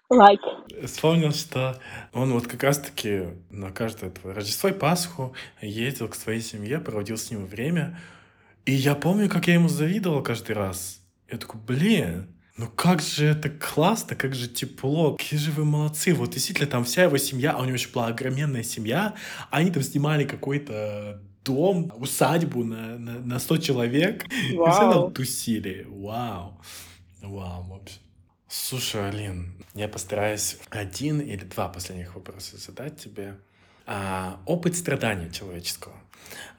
Лайк. 0.09 0.41
Like. 0.41 0.87
Вспомнил, 0.87 1.31
что 1.31 1.79
он 2.13 2.31
вот 2.33 2.47
как 2.47 2.63
раз-таки 2.63 3.27
на 3.49 3.71
каждое 3.71 4.11
Рождество 4.23 4.69
и 4.69 4.73
Пасху 4.73 5.33
ездил 5.61 6.07
к 6.07 6.15
своей 6.15 6.41
семье, 6.41 6.79
проводил 6.79 7.17
с 7.17 7.29
ним 7.29 7.45
время, 7.45 7.99
и 8.65 8.71
я 8.73 8.95
помню, 8.95 9.29
как 9.29 9.47
я 9.47 9.55
ему 9.55 9.69
завидовал 9.69 10.23
каждый 10.23 10.55
раз. 10.55 11.01
Я 11.31 11.37
такой, 11.37 11.59
блин, 11.61 12.35
ну 12.57 12.67
как 12.67 13.01
же 13.01 13.25
это 13.25 13.49
классно, 13.49 14.15
как 14.15 14.33
же 14.33 14.47
тепло, 14.47 15.15
какие 15.15 15.39
же 15.39 15.51
вы 15.51 15.65
молодцы. 15.65 16.13
Вот 16.13 16.31
действительно 16.31 16.67
там 16.67 16.83
вся 16.83 17.03
его 17.03 17.17
семья, 17.17 17.51
а 17.51 17.61
у 17.61 17.63
него 17.63 17.75
еще 17.75 17.89
была 17.89 18.07
огроменная 18.07 18.63
семья, 18.63 19.15
они 19.51 19.71
там 19.71 19.83
снимали 19.83 20.25
какой-то 20.25 21.21
дом, 21.45 21.91
усадьбу 21.97 22.63
на, 22.63 22.97
на, 22.97 23.19
на 23.19 23.39
100 23.39 23.57
человек. 23.57 24.25
Вау. 24.53 24.67
И 24.67 24.71
все 24.71 24.91
там 24.91 25.13
тусили. 25.13 25.85
Вау. 25.89 26.61
Вау, 27.21 27.63
вообще. 27.63 27.99
Слушай, 28.51 29.09
Алин, 29.09 29.53
я 29.75 29.87
постараюсь 29.87 30.57
один 30.71 31.19
или 31.19 31.43
два 31.43 31.69
последних 31.69 32.15
вопроса 32.15 32.57
задать 32.57 32.97
тебе. 32.97 33.35
А, 33.85 34.41
опыт 34.47 34.75
страдания 34.75 35.29
человеческого. 35.29 35.93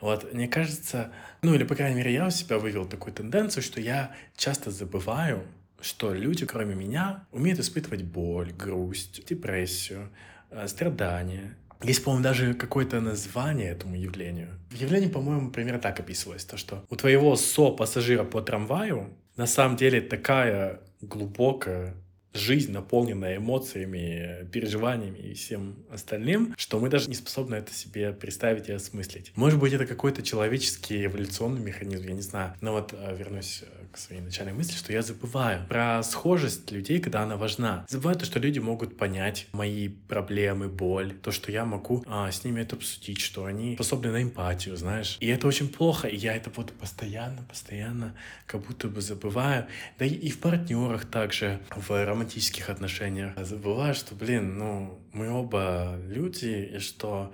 Вот, 0.00 0.32
мне 0.32 0.46
кажется, 0.46 1.12
ну 1.42 1.52
или, 1.52 1.64
по 1.64 1.74
крайней 1.74 1.96
мере, 1.96 2.12
я 2.12 2.28
у 2.28 2.30
себя 2.30 2.58
вывел 2.58 2.86
такую 2.86 3.12
тенденцию, 3.12 3.64
что 3.64 3.80
я 3.80 4.14
часто 4.36 4.70
забываю, 4.70 5.42
что 5.80 6.14
люди, 6.14 6.46
кроме 6.46 6.76
меня, 6.76 7.26
умеют 7.32 7.58
испытывать 7.58 8.04
боль, 8.04 8.52
грусть, 8.52 9.26
депрессию, 9.26 10.10
э, 10.50 10.68
страдания. 10.68 11.56
Есть, 11.82 12.04
по-моему, 12.04 12.22
даже 12.22 12.54
какое-то 12.54 13.00
название 13.00 13.70
этому 13.70 13.96
явлению. 13.96 14.50
В 14.70 14.76
явлении, 14.76 15.08
по-моему, 15.08 15.50
примерно 15.50 15.80
так 15.80 15.98
описывалось, 15.98 16.44
то, 16.44 16.56
что 16.56 16.84
у 16.88 16.94
твоего 16.94 17.34
со-пассажира 17.34 18.22
по 18.22 18.42
трамваю 18.42 19.12
на 19.36 19.46
самом 19.46 19.76
деле 19.76 20.00
такая 20.00 20.80
глубокая 21.00 21.94
жизнь, 22.32 22.72
наполненная 22.72 23.36
эмоциями, 23.36 24.46
переживаниями 24.52 25.18
и 25.18 25.34
всем 25.34 25.76
остальным, 25.90 26.54
что 26.56 26.78
мы 26.78 26.88
даже 26.88 27.08
не 27.08 27.14
способны 27.14 27.56
это 27.56 27.72
себе 27.74 28.12
представить 28.12 28.68
и 28.68 28.72
осмыслить. 28.72 29.32
Может 29.36 29.58
быть, 29.58 29.72
это 29.72 29.86
какой-то 29.86 30.22
человеческий 30.22 31.06
эволюционный 31.06 31.60
механизм, 31.60 32.06
я 32.06 32.14
не 32.14 32.22
знаю. 32.22 32.54
Но 32.60 32.72
вот 32.72 32.92
э, 32.92 33.16
вернусь 33.16 33.62
э, 33.62 33.66
к 33.92 33.98
своей 33.98 34.20
начальной 34.20 34.52
мысли, 34.52 34.76
что 34.76 34.92
я 34.92 35.02
забываю 35.02 35.66
про 35.68 36.02
схожесть 36.02 36.70
людей, 36.70 37.00
когда 37.00 37.22
она 37.22 37.36
важна. 37.36 37.84
Забываю 37.88 38.18
то, 38.18 38.24
что 38.24 38.38
люди 38.38 38.58
могут 38.58 38.96
понять 38.96 39.48
мои 39.52 39.88
проблемы, 39.88 40.68
боль, 40.68 41.12
то, 41.12 41.32
что 41.32 41.50
я 41.50 41.64
могу 41.64 42.04
а, 42.06 42.30
с 42.30 42.44
ними 42.44 42.60
это 42.60 42.76
обсудить, 42.76 43.20
что 43.20 43.44
они 43.44 43.74
способны 43.74 44.12
на 44.12 44.22
эмпатию, 44.22 44.76
знаешь. 44.76 45.16
И 45.20 45.26
это 45.26 45.48
очень 45.48 45.68
плохо, 45.68 46.06
и 46.06 46.16
я 46.16 46.36
это 46.36 46.50
вот 46.54 46.72
постоянно, 46.72 47.42
постоянно 47.48 48.14
как 48.46 48.62
будто 48.62 48.88
бы 48.88 49.00
забываю. 49.00 49.66
Да 49.98 50.04
и, 50.04 50.10
и 50.10 50.30
в 50.30 50.38
партнерах 50.38 51.04
также, 51.06 51.60
в 51.74 51.90
романтических 52.20 52.68
отношениях. 52.68 53.32
Забываю, 53.36 53.94
что, 53.94 54.14
блин, 54.14 54.58
ну, 54.58 54.98
мы 55.12 55.30
оба 55.30 55.98
люди, 56.08 56.70
и 56.74 56.78
что 56.78 57.32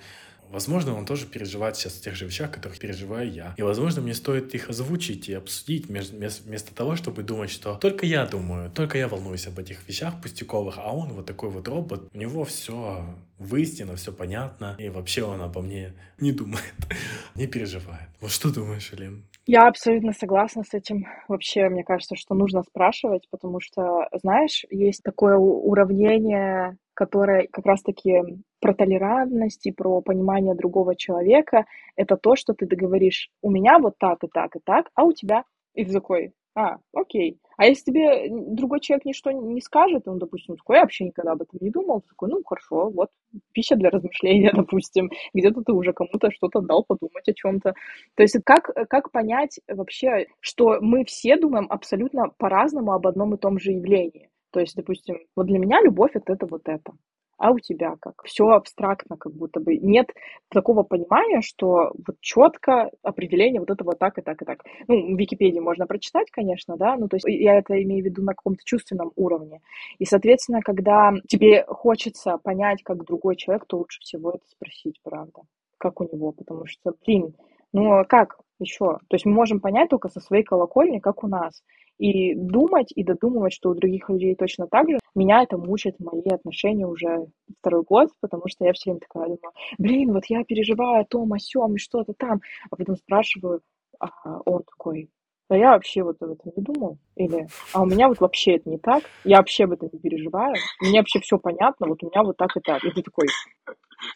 Возможно, 0.49 0.97
он 0.97 1.07
тоже 1.07 1.26
переживает 1.26 1.76
сейчас 1.76 1.95
тех 1.95 2.14
же 2.14 2.24
вещах, 2.24 2.53
которых 2.53 2.78
переживаю 2.78 3.28
я. 3.28 3.53
И, 3.57 3.62
возможно, 3.62 4.01
мне 4.01 4.14
стоит 4.14 4.55
их 4.55 4.70
озвучить 4.70 5.28
и 5.28 5.32
обсудить 5.32 5.87
вместо 5.89 6.72
того, 6.72 6.95
чтобы 6.95 7.24
думать, 7.24 7.51
что 7.51 7.74
только 7.74 8.07
я 8.07 8.24
думаю, 8.26 8.70
только 8.70 8.97
я 8.97 9.09
волнуюсь 9.09 9.49
об 9.49 9.59
этих 9.59 9.89
вещах 9.89 10.22
пустяковых, 10.22 10.78
а 10.78 10.93
он 10.93 11.09
вот 11.14 11.26
такой 11.26 11.51
вот 11.51 11.66
робот, 11.66 12.09
у 12.14 12.16
него 12.16 12.45
все 12.45 13.12
выяснено, 13.39 13.97
все 13.97 14.12
понятно, 14.12 14.76
и 14.78 14.89
вообще 14.89 15.24
он 15.24 15.43
обо 15.43 15.62
мне 15.62 15.95
не 16.20 16.30
думает, 16.30 16.74
не 17.34 17.49
переживает. 17.49 18.09
Вот 18.20 18.30
что 18.30 18.53
думаешь, 18.53 18.93
Элин? 18.93 19.24
Я 19.49 19.68
абсолютно 19.68 20.12
согласна 20.12 20.64
с 20.64 20.74
этим. 20.74 21.07
Вообще, 21.28 21.68
мне 21.68 21.84
кажется, 21.84 22.16
что 22.16 22.34
нужно 22.34 22.64
спрашивать, 22.64 23.28
потому 23.30 23.61
что, 23.61 24.09
знаешь, 24.12 24.64
есть 24.70 25.05
такое 25.05 25.36
уравнение, 25.36 26.76
которое 26.94 27.47
как 27.53 27.64
раз-таки 27.64 28.22
про 28.61 28.74
толерантность 28.74 29.64
и 29.66 29.70
про 29.72 30.01
понимание 30.01 30.57
другого 30.57 30.97
человека. 30.97 31.64
Это 31.94 32.16
то, 32.16 32.34
что 32.34 32.55
ты 32.55 32.66
договоришь, 32.66 33.30
у 33.40 33.51
меня 33.51 33.78
вот 33.78 33.94
так 33.99 34.24
и 34.24 34.28
так 34.32 34.57
и 34.57 34.61
так, 34.64 34.86
а 34.97 35.05
у 35.05 35.12
тебя? 35.12 35.44
И 35.74 35.84
такой, 35.84 36.32
а, 36.57 36.79
окей. 36.95 37.39
А 37.59 37.67
если 37.67 37.91
тебе 37.93 38.29
другой 38.31 38.81
человек 38.81 39.05
ничто 39.05 39.31
не 39.31 39.61
скажет, 39.61 40.09
он, 40.09 40.19
допустим, 40.19 40.57
такой, 40.57 40.77
я 40.77 40.83
вообще 40.83 41.05
никогда 41.05 41.33
об 41.33 41.43
этом 41.43 41.59
не 41.61 41.71
думал, 41.71 42.01
такой, 42.09 42.31
ну, 42.31 42.43
хорошо, 42.45 42.89
вот, 42.91 43.11
пища 43.53 43.77
для 43.77 43.91
размышления, 43.91 44.53
допустим, 44.55 45.11
где-то 45.35 45.63
ты 45.63 45.73
уже 45.73 45.93
кому-то 45.93 46.31
что-то 46.31 46.61
дал 46.63 46.83
подумать 46.85 47.29
о 47.29 47.35
чем-то. 47.35 47.75
То 48.15 48.23
есть 48.23 48.37
как, 48.45 48.71
как 48.89 49.13
понять 49.13 49.61
вообще, 49.69 50.27
что 50.41 50.79
мы 50.81 51.05
все 51.05 51.37
думаем 51.37 51.67
абсолютно 51.71 52.31
по-разному 52.39 52.93
об 52.93 53.07
одном 53.07 53.35
и 53.35 53.39
том 53.39 53.59
же 53.59 53.73
явлении? 53.73 54.31
То 54.51 54.61
есть, 54.61 54.75
допустим, 54.77 55.19
вот 55.37 55.47
для 55.47 55.59
меня 55.59 55.83
любовь 55.83 56.13
это, 56.15 56.33
это 56.33 56.47
вот 56.47 56.63
это. 56.69 56.93
А 57.39 57.51
у 57.51 57.59
тебя 57.59 57.97
как? 58.01 58.22
Все 58.24 58.49
абстрактно, 58.49 59.16
как 59.16 59.32
будто 59.34 59.61
бы. 59.61 59.76
Нет 59.76 60.11
такого 60.49 60.82
понимания, 60.84 61.43
что 61.43 61.93
вот 62.07 62.16
четко 62.20 62.91
определение 63.03 63.61
вот 63.61 63.70
этого 63.70 63.95
так 63.95 64.18
и 64.18 64.22
так 64.22 64.41
и 64.41 64.45
так. 64.45 64.64
Ну, 64.89 65.14
в 65.14 65.18
Википедии 65.18 65.61
можно 65.61 65.87
прочитать, 65.87 66.30
конечно, 66.30 66.76
да, 66.76 66.97
ну, 66.97 67.09
то 67.09 67.16
есть 67.16 67.26
я 67.28 67.59
это 67.59 67.82
имею 67.82 68.03
в 68.03 68.07
виду 68.07 68.22
на 68.22 68.34
каком-то 68.34 68.62
чувственном 68.64 69.12
уровне. 69.16 69.61
И, 69.99 70.07
соответственно, 70.07 70.62
когда 70.62 71.12
тебе 71.28 71.64
хочется 71.68 72.39
понять, 72.39 72.82
как 72.82 73.05
другой 73.05 73.37
человек, 73.37 73.66
то 73.66 73.78
лучше 73.78 74.01
всего 74.01 74.30
это 74.30 74.47
спросить, 74.49 74.99
правда, 75.03 75.43
как 75.78 76.01
у 76.01 76.05
него, 76.05 76.32
потому 76.32 76.66
что, 76.66 76.95
блин, 77.05 77.34
ну, 77.72 77.93
а 77.93 78.05
как 78.05 78.39
еще? 78.59 78.99
То 79.09 79.14
есть 79.14 79.26
мы 79.26 79.32
можем 79.32 79.61
понять 79.61 79.91
только 79.91 80.09
со 80.09 80.20
своей 80.20 80.43
колокольни, 80.43 81.01
как 81.01 81.22
у 81.22 81.28
нас. 81.28 81.62
И 81.99 82.34
думать, 82.34 82.92
и 82.94 83.03
додумывать, 83.03 83.55
что 83.55 83.70
у 83.70 83.74
других 83.74 84.11
людей 84.11 84.34
точно 84.34 84.66
так 84.66 84.88
же, 84.90 84.99
меня 85.14 85.42
это 85.42 85.57
мучает 85.57 85.99
мои 85.99 86.20
отношения 86.30 86.86
уже 86.86 87.26
второй 87.61 87.82
год, 87.84 88.11
потому 88.20 88.44
что 88.49 88.64
я 88.66 88.72
все 88.74 88.90
время 88.90 89.01
такая 89.01 89.24
думаю, 89.26 89.53
блин, 89.78 90.12
вот 90.12 90.26
я 90.28 90.44
переживаю 90.44 91.03
о 91.03 91.07
том, 91.07 91.32
о 91.32 91.38
сём, 91.38 91.74
и 91.76 91.78
что-то 91.78 92.12
там. 92.12 92.40
А 92.70 92.76
потом 92.76 92.97
спрашиваю, 92.97 93.61
а 93.99 94.09
он 94.44 94.62
такой, 94.64 95.09
а 95.49 95.57
я 95.57 95.70
вообще 95.72 96.03
вот 96.03 96.16
об 96.20 96.32
этом 96.32 96.53
не 96.57 96.62
думал. 96.62 96.99
Или, 97.14 97.47
а 97.72 97.82
у 97.82 97.86
меня 97.86 98.09
вот 98.09 98.20
вообще 98.20 98.57
это 98.57 98.68
не 98.68 98.78
так, 98.78 99.05
я 99.24 99.38
вообще 99.38 99.64
об 99.64 99.72
этом 99.72 99.90
не 99.92 99.99
переживаю, 99.99 100.55
мне 100.80 101.01
вообще 101.01 101.20
все 101.20 101.38
понятно, 101.38 101.86
вот 101.86 102.03
у 102.03 102.07
меня 102.07 102.22
вот 102.22 102.36
так 102.36 102.57
и 102.57 102.61
так. 102.61 102.84
И 102.84 102.90
ты 102.90 103.03
такой, 103.03 103.28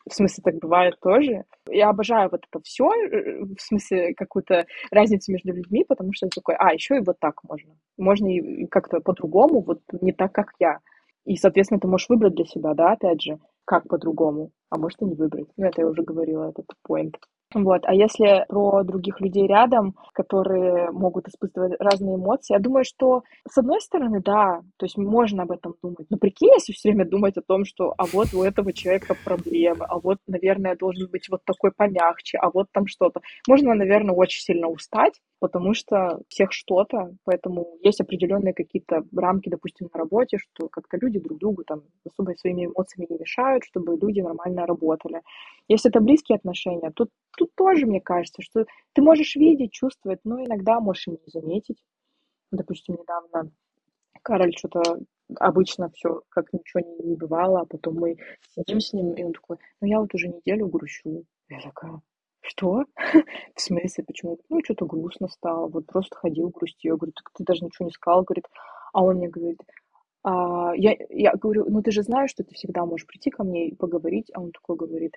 в 0.09 0.15
смысле, 0.15 0.43
так 0.43 0.55
бывает 0.59 0.99
тоже. 1.01 1.45
Я 1.69 1.91
обожаю 1.91 2.29
вот 2.31 2.45
это 2.51 2.63
все, 2.63 2.91
э, 2.91 3.43
в 3.43 3.61
смысле, 3.61 4.15
какую-то 4.15 4.67
разницу 4.91 5.33
между 5.33 5.53
людьми, 5.53 5.85
потому 5.85 6.13
что 6.13 6.27
это 6.27 6.41
такой, 6.41 6.57
а, 6.57 6.73
еще 6.73 6.97
и 6.97 7.05
вот 7.05 7.19
так 7.21 7.43
можно. 7.45 7.75
Можно 7.97 8.27
и 8.29 8.67
как-то 8.67 9.01
по-другому, 9.01 9.61
вот 9.61 9.81
не 10.01 10.13
так, 10.13 10.33
как 10.33 10.53
я. 10.59 10.79
И, 11.25 11.37
соответственно, 11.37 11.81
ты 11.81 11.87
можешь 11.87 12.09
выбрать 12.09 12.35
для 12.35 12.45
себя, 12.45 12.75
да, 12.75 12.93
опять 12.93 13.23
же, 13.23 13.39
как 13.65 13.87
по-другому, 13.87 14.51
а 14.71 14.79
может 14.79 15.01
и 15.03 15.05
не 15.05 15.15
выбрать. 15.15 15.47
Ну, 15.57 15.67
это 15.67 15.83
я 15.83 15.87
уже 15.87 16.03
говорила, 16.03 16.51
этот 16.51 16.67
point. 16.89 17.15
Вот. 17.53 17.83
А 17.85 17.93
если 17.93 18.45
про 18.49 18.85
других 18.85 19.21
людей 19.21 19.47
рядом, 19.49 19.97
которые 20.13 20.91
могут 20.93 21.27
испытывать 21.29 21.73
разные 21.81 22.15
эмоции, 22.15 22.55
я 22.55 22.61
думаю, 22.61 22.85
что 22.85 23.23
с 23.49 23.59
одной 23.59 23.81
стороны, 23.81 24.21
да, 24.25 24.61
то 24.77 24.87
есть 24.87 24.97
можно 24.97 25.43
об 25.43 25.51
этом 25.51 25.75
думать. 25.83 26.07
Но 26.11 26.17
прикинь, 26.17 26.53
если 26.55 26.73
все 26.73 26.91
время 26.91 27.07
думать 27.07 27.37
о 27.37 27.43
том, 27.43 27.65
что 27.65 27.93
а 27.99 28.05
вот 28.13 28.33
у 28.35 28.45
этого 28.45 28.73
человека 28.73 29.17
проблемы, 29.25 29.85
а 29.89 29.99
вот, 29.99 30.19
наверное, 30.29 30.77
должен 30.77 31.11
быть 31.11 31.29
вот 31.29 31.41
такой 31.45 31.73
помягче, 31.73 32.39
а 32.39 32.51
вот 32.51 32.69
там 32.73 32.87
что-то. 32.87 33.21
Можно, 33.49 33.75
наверное, 33.75 34.15
очень 34.15 34.43
сильно 34.43 34.69
устать, 34.69 35.21
потому 35.41 35.75
что 35.75 36.21
всех 36.29 36.53
что-то, 36.53 37.17
поэтому 37.25 37.79
есть 37.83 38.01
определенные 38.01 38.55
какие-то 38.55 39.03
рамки, 39.17 39.49
допустим, 39.49 39.89
на 39.93 39.99
работе, 39.99 40.39
что 40.39 40.69
как-то 40.69 40.99
люди 40.99 41.19
друг 41.19 41.39
другу 41.39 41.65
там 41.65 41.83
особо 42.07 42.33
своими 42.37 42.67
эмоциями 42.67 43.09
не 43.11 43.19
мешают, 43.19 43.65
чтобы 43.65 43.97
люди 44.01 44.21
нормально 44.21 44.67
работали. 44.67 45.23
Если 45.67 45.91
это 45.91 46.01
близкие 46.01 46.37
отношения, 46.37 46.91
тут, 46.95 47.11
тут 47.41 47.55
тоже, 47.55 47.87
мне 47.87 48.03
кажется, 48.03 48.43
что 48.43 48.67
ты 48.93 49.01
можешь 49.01 49.35
видеть, 49.35 49.73
чувствовать, 49.73 50.21
но 50.25 50.45
иногда 50.45 50.79
можешь 50.79 51.09
и 51.09 51.13
не 51.13 51.19
заметить. 51.27 51.83
Допустим, 52.51 52.97
недавно 52.97 53.51
Кароль 54.23 54.55
что-то 54.55 55.01
обычно 55.39 55.89
все 55.91 56.21
как 56.29 56.53
ничего 56.53 56.81
не, 56.81 57.09
не 57.09 57.17
бывало, 57.17 57.61
а 57.61 57.65
потом 57.65 57.95
мы 57.95 58.19
сидим 58.55 58.81
с 58.81 58.93
ним, 58.93 59.15
и 59.15 59.25
он 59.25 59.33
такой, 59.33 59.57
ну 59.81 59.89
я 59.89 60.01
вот 60.01 60.15
уже 60.15 60.29
неделю 60.29 60.69
грущу. 60.69 61.25
Я 61.49 61.61
такая, 61.63 62.03
что? 62.43 62.85
В 63.57 63.61
смысле, 63.61 64.05
почему? 64.05 64.39
Ну, 64.51 64.61
что-то 64.63 64.85
грустно 64.85 65.29
стало, 65.29 65.69
вот 65.69 65.87
просто 65.87 66.17
ходил, 66.17 66.51
грустил. 66.51 66.93
Я 66.93 66.97
говорю, 66.99 67.13
так 67.13 67.31
ты 67.33 67.45
даже 67.45 67.65
ничего 67.65 67.87
не 67.87 67.93
сказал, 67.93 68.23
говорит. 68.23 68.45
А 68.93 69.03
он 69.03 69.17
мне 69.17 69.29
говорит, 69.29 69.63
а, 70.25 70.73
я, 70.77 70.95
я 71.09 71.33
говорю, 71.33 71.65
ну 71.71 71.81
ты 71.83 71.91
же 71.91 72.03
знаешь, 72.03 72.31
что 72.31 72.45
ты 72.45 72.55
всегда 72.55 72.85
можешь 72.85 73.07
прийти 73.07 73.31
ко 73.31 73.45
мне 73.45 73.69
и 73.69 73.75
поговорить. 73.75 74.31
А 74.35 74.41
он 74.43 74.53
такой 74.53 74.77
говорит, 74.77 75.17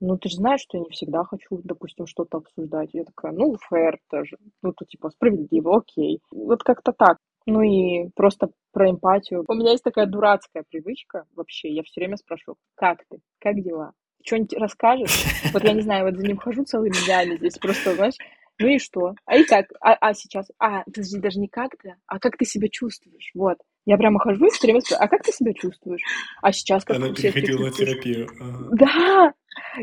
ну 0.00 0.18
ты 0.18 0.28
же 0.28 0.36
знаешь, 0.36 0.60
что 0.60 0.78
я 0.78 0.84
не 0.84 0.90
всегда 0.90 1.24
хочу, 1.24 1.60
допустим, 1.62 2.06
что-то 2.06 2.38
обсуждать. 2.38 2.90
Я 2.92 3.04
такая, 3.04 3.32
ну, 3.32 3.56
фэр 3.68 3.98
тоже. 4.10 4.36
Ну, 4.62 4.72
то 4.72 4.84
типа 4.84 5.10
справедливо, 5.10 5.78
окей. 5.78 6.20
Вот 6.30 6.62
как-то 6.62 6.92
так. 6.92 7.18
Ну 7.46 7.60
и 7.60 8.08
просто 8.14 8.50
про 8.72 8.90
эмпатию. 8.90 9.44
У 9.46 9.54
меня 9.54 9.72
есть 9.72 9.84
такая 9.84 10.06
дурацкая 10.06 10.64
привычка 10.68 11.26
вообще. 11.34 11.70
Я 11.70 11.82
все 11.82 12.00
время 12.00 12.16
спрашиваю, 12.16 12.56
как 12.74 13.04
ты? 13.08 13.20
Как 13.38 13.62
дела? 13.62 13.92
что-нибудь 14.24 14.54
расскажешь? 14.58 15.24
Вот 15.52 15.62
я 15.64 15.72
не 15.72 15.82
знаю, 15.82 16.06
вот 16.06 16.16
за 16.16 16.26
ним 16.26 16.38
хожу 16.38 16.64
целыми 16.64 16.94
днями 17.04 17.36
здесь, 17.36 17.58
просто, 17.58 17.94
знаешь, 17.94 18.14
ну 18.58 18.68
и 18.68 18.78
что? 18.78 19.14
А 19.26 19.36
и 19.36 19.44
как? 19.44 19.66
А, 19.80 19.94
а 20.00 20.14
сейчас? 20.14 20.46
А, 20.58 20.84
подожди, 20.84 21.18
даже 21.18 21.40
не 21.40 21.48
как 21.48 21.72
ты, 21.76 21.96
а 22.06 22.18
как 22.18 22.36
ты 22.36 22.44
себя 22.44 22.68
чувствуешь? 22.70 23.30
Вот. 23.34 23.58
Я 23.84 23.96
прямо 23.98 24.18
хожу 24.18 24.46
и 24.46 24.50
все 24.50 24.66
время 24.66 24.80
спрашиваю, 24.80 25.04
а 25.04 25.08
как 25.08 25.22
ты 25.22 25.32
себя 25.32 25.52
чувствуешь? 25.52 26.00
А 26.40 26.52
сейчас 26.52 26.84
как 26.84 26.96
Она 26.96 27.08
ты 27.08 27.16
себя 27.16 27.32
переходила 27.32 27.66
на 27.66 27.70
терапию. 27.70 28.28
Ага. 28.40 28.68
Да! 28.72 29.32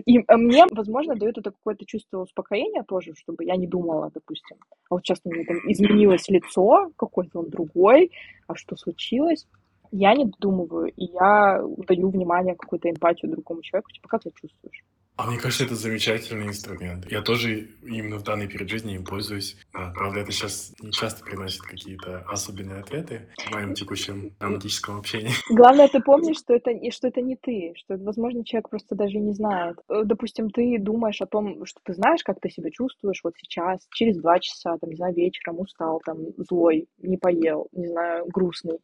И 0.05 0.19
э, 0.19 0.37
мне, 0.37 0.65
возможно, 0.71 1.15
дает 1.15 1.37
это 1.37 1.51
какое-то 1.51 1.85
чувство 1.85 2.19
успокоения 2.19 2.83
тоже, 2.83 3.13
чтобы 3.15 3.43
я 3.45 3.55
не 3.55 3.67
думала, 3.67 4.11
допустим, 4.13 4.57
а 4.89 4.95
вот 4.95 5.05
сейчас 5.05 5.19
у 5.23 5.29
меня 5.29 5.45
там 5.45 5.57
изменилось 5.71 6.27
лицо, 6.29 6.91
какой-то 6.95 7.39
он 7.39 7.49
другой, 7.49 8.11
а 8.47 8.55
что 8.55 8.75
случилось? 8.75 9.47
Я 9.91 10.13
не 10.15 10.25
додумываю, 10.25 10.91
и 10.95 11.05
я 11.05 11.61
даю 11.87 12.09
внимание, 12.09 12.55
какую-то 12.55 12.89
эмпатию 12.89 13.31
другому 13.31 13.61
человеку, 13.61 13.91
типа, 13.91 14.07
как 14.07 14.23
ты 14.23 14.31
чувствуешь? 14.31 14.83
А 15.17 15.27
мне 15.27 15.37
кажется, 15.37 15.65
это 15.65 15.75
замечательный 15.75 16.47
инструмент. 16.47 17.05
Я 17.11 17.21
тоже 17.21 17.67
именно 17.83 18.17
в 18.17 18.23
данный 18.23 18.47
период 18.47 18.69
жизни 18.69 18.95
им 18.95 19.03
пользуюсь. 19.03 19.55
Да, 19.73 19.91
правда, 19.93 20.21
это 20.21 20.31
сейчас 20.31 20.73
не 20.79 20.91
часто 20.91 21.23
приносит 21.23 21.61
какие-то 21.61 22.25
особенные 22.27 22.79
ответы 22.79 23.27
в 23.37 23.51
моем 23.51 23.73
текущем 23.75 24.33
романтическом 24.39 24.97
общении. 24.97 25.31
Главное, 25.49 25.89
ты 25.89 25.99
помнишь, 25.99 26.37
что 26.37 26.55
это, 26.55 26.71
и 26.71 26.89
что 26.91 27.07
это 27.07 27.21
не 27.21 27.35
ты, 27.35 27.73
что, 27.75 27.97
возможно, 27.97 28.43
человек 28.43 28.69
просто 28.69 28.95
даже 28.95 29.19
не 29.19 29.33
знает. 29.33 29.77
Э, 29.89 30.01
Допустим, 30.05 30.49
ты 30.49 30.79
думаешь 30.79 31.21
о 31.21 31.27
том, 31.27 31.65
что 31.65 31.79
ты 31.83 31.93
знаешь, 31.93 32.23
как 32.23 32.39
ты 32.39 32.49
себя 32.49 32.71
чувствуешь 32.71 33.21
вот 33.23 33.33
сейчас, 33.37 33.85
через 33.93 34.17
два 34.17 34.39
часа, 34.39 34.77
там, 34.79 34.89
не 34.89 34.95
знаю, 34.95 35.13
вечером 35.13 35.59
устал, 35.59 36.01
там, 36.03 36.17
злой, 36.37 36.87
не 36.97 37.17
поел, 37.17 37.67
не 37.73 37.87
знаю, 37.87 38.25
грустный. 38.27 38.79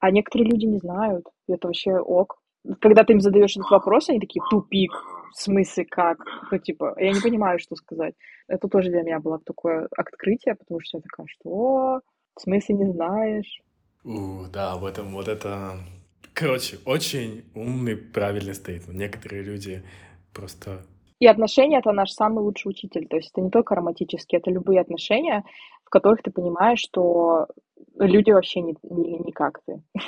А 0.00 0.10
некоторые 0.10 0.50
люди 0.50 0.66
не 0.66 0.78
знают, 0.78 1.24
и 1.46 1.52
это 1.52 1.68
вообще 1.68 1.96
ок. 1.98 2.40
Когда 2.80 3.04
ты 3.04 3.14
им 3.14 3.20
задаешь 3.20 3.56
этот 3.56 3.70
вопрос, 3.70 4.08
они 4.10 4.20
такие, 4.20 4.42
тупик, 4.50 4.92
в 5.32 5.40
смысле 5.40 5.84
как? 5.84 6.18
Ну, 6.50 6.58
типа, 6.58 6.94
я 6.98 7.12
не 7.12 7.20
понимаю, 7.20 7.58
что 7.58 7.76
сказать. 7.76 8.14
Это 8.46 8.68
тоже 8.68 8.90
для 8.90 9.02
меня 9.02 9.20
было 9.20 9.38
такое 9.38 9.88
открытие, 9.96 10.54
потому 10.54 10.80
что 10.80 10.98
я 10.98 11.02
такая, 11.02 11.26
что? 11.28 12.00
В 12.34 12.40
смысле 12.40 12.74
не 12.76 12.92
знаешь? 12.92 13.62
У, 14.04 14.44
да, 14.52 14.72
об 14.72 14.84
этом 14.84 15.12
вот 15.12 15.28
это... 15.28 15.76
Короче, 16.34 16.78
очень 16.84 17.44
умный, 17.54 17.96
правильный 17.96 18.54
стейтмент. 18.54 18.98
Некоторые 18.98 19.42
люди 19.42 19.82
просто... 20.32 20.82
И 21.18 21.26
отношения— 21.26 21.78
это 21.80 21.90
наш 21.90 22.10
самый 22.12 22.44
лучший 22.44 22.68
учитель. 22.68 23.08
То 23.08 23.16
есть 23.16 23.30
это 23.32 23.40
не 23.40 23.50
только 23.50 23.74
романтические, 23.74 24.38
это 24.38 24.50
любые 24.50 24.80
отношения, 24.80 25.44
в 25.84 25.90
которых 25.90 26.22
ты 26.22 26.30
понимаешь, 26.30 26.78
что 26.78 27.48
люди 28.06 28.30
вообще 28.30 28.60
не, 28.60 28.76
не, 28.82 29.18
не 29.18 29.32
как 29.32 29.60
ты. 29.66 29.82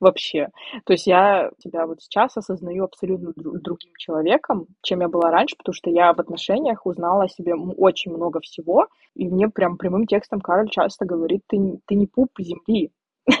вообще. 0.00 0.48
То 0.84 0.92
есть 0.92 1.06
я 1.06 1.50
себя 1.58 1.86
вот 1.86 2.00
сейчас 2.02 2.36
осознаю 2.36 2.84
абсолютно 2.84 3.30
дру- 3.30 3.58
другим 3.58 3.92
человеком, 3.98 4.66
чем 4.82 5.00
я 5.00 5.08
была 5.08 5.30
раньше, 5.30 5.56
потому 5.56 5.74
что 5.74 5.90
я 5.90 6.12
в 6.12 6.20
отношениях 6.20 6.86
узнала 6.86 7.24
о 7.24 7.28
себе 7.28 7.54
очень 7.54 8.12
много 8.12 8.40
всего, 8.40 8.88
и 9.14 9.28
мне 9.28 9.48
прям 9.48 9.76
прямым 9.76 10.06
текстом 10.06 10.40
Кароль 10.40 10.68
часто 10.70 11.04
говорит, 11.04 11.42
ты, 11.48 11.78
ты 11.86 11.94
не 11.94 12.06
пуп 12.06 12.30
земли. 12.38 12.90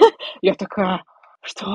Я 0.42 0.54
такая, 0.54 1.04
что? 1.42 1.66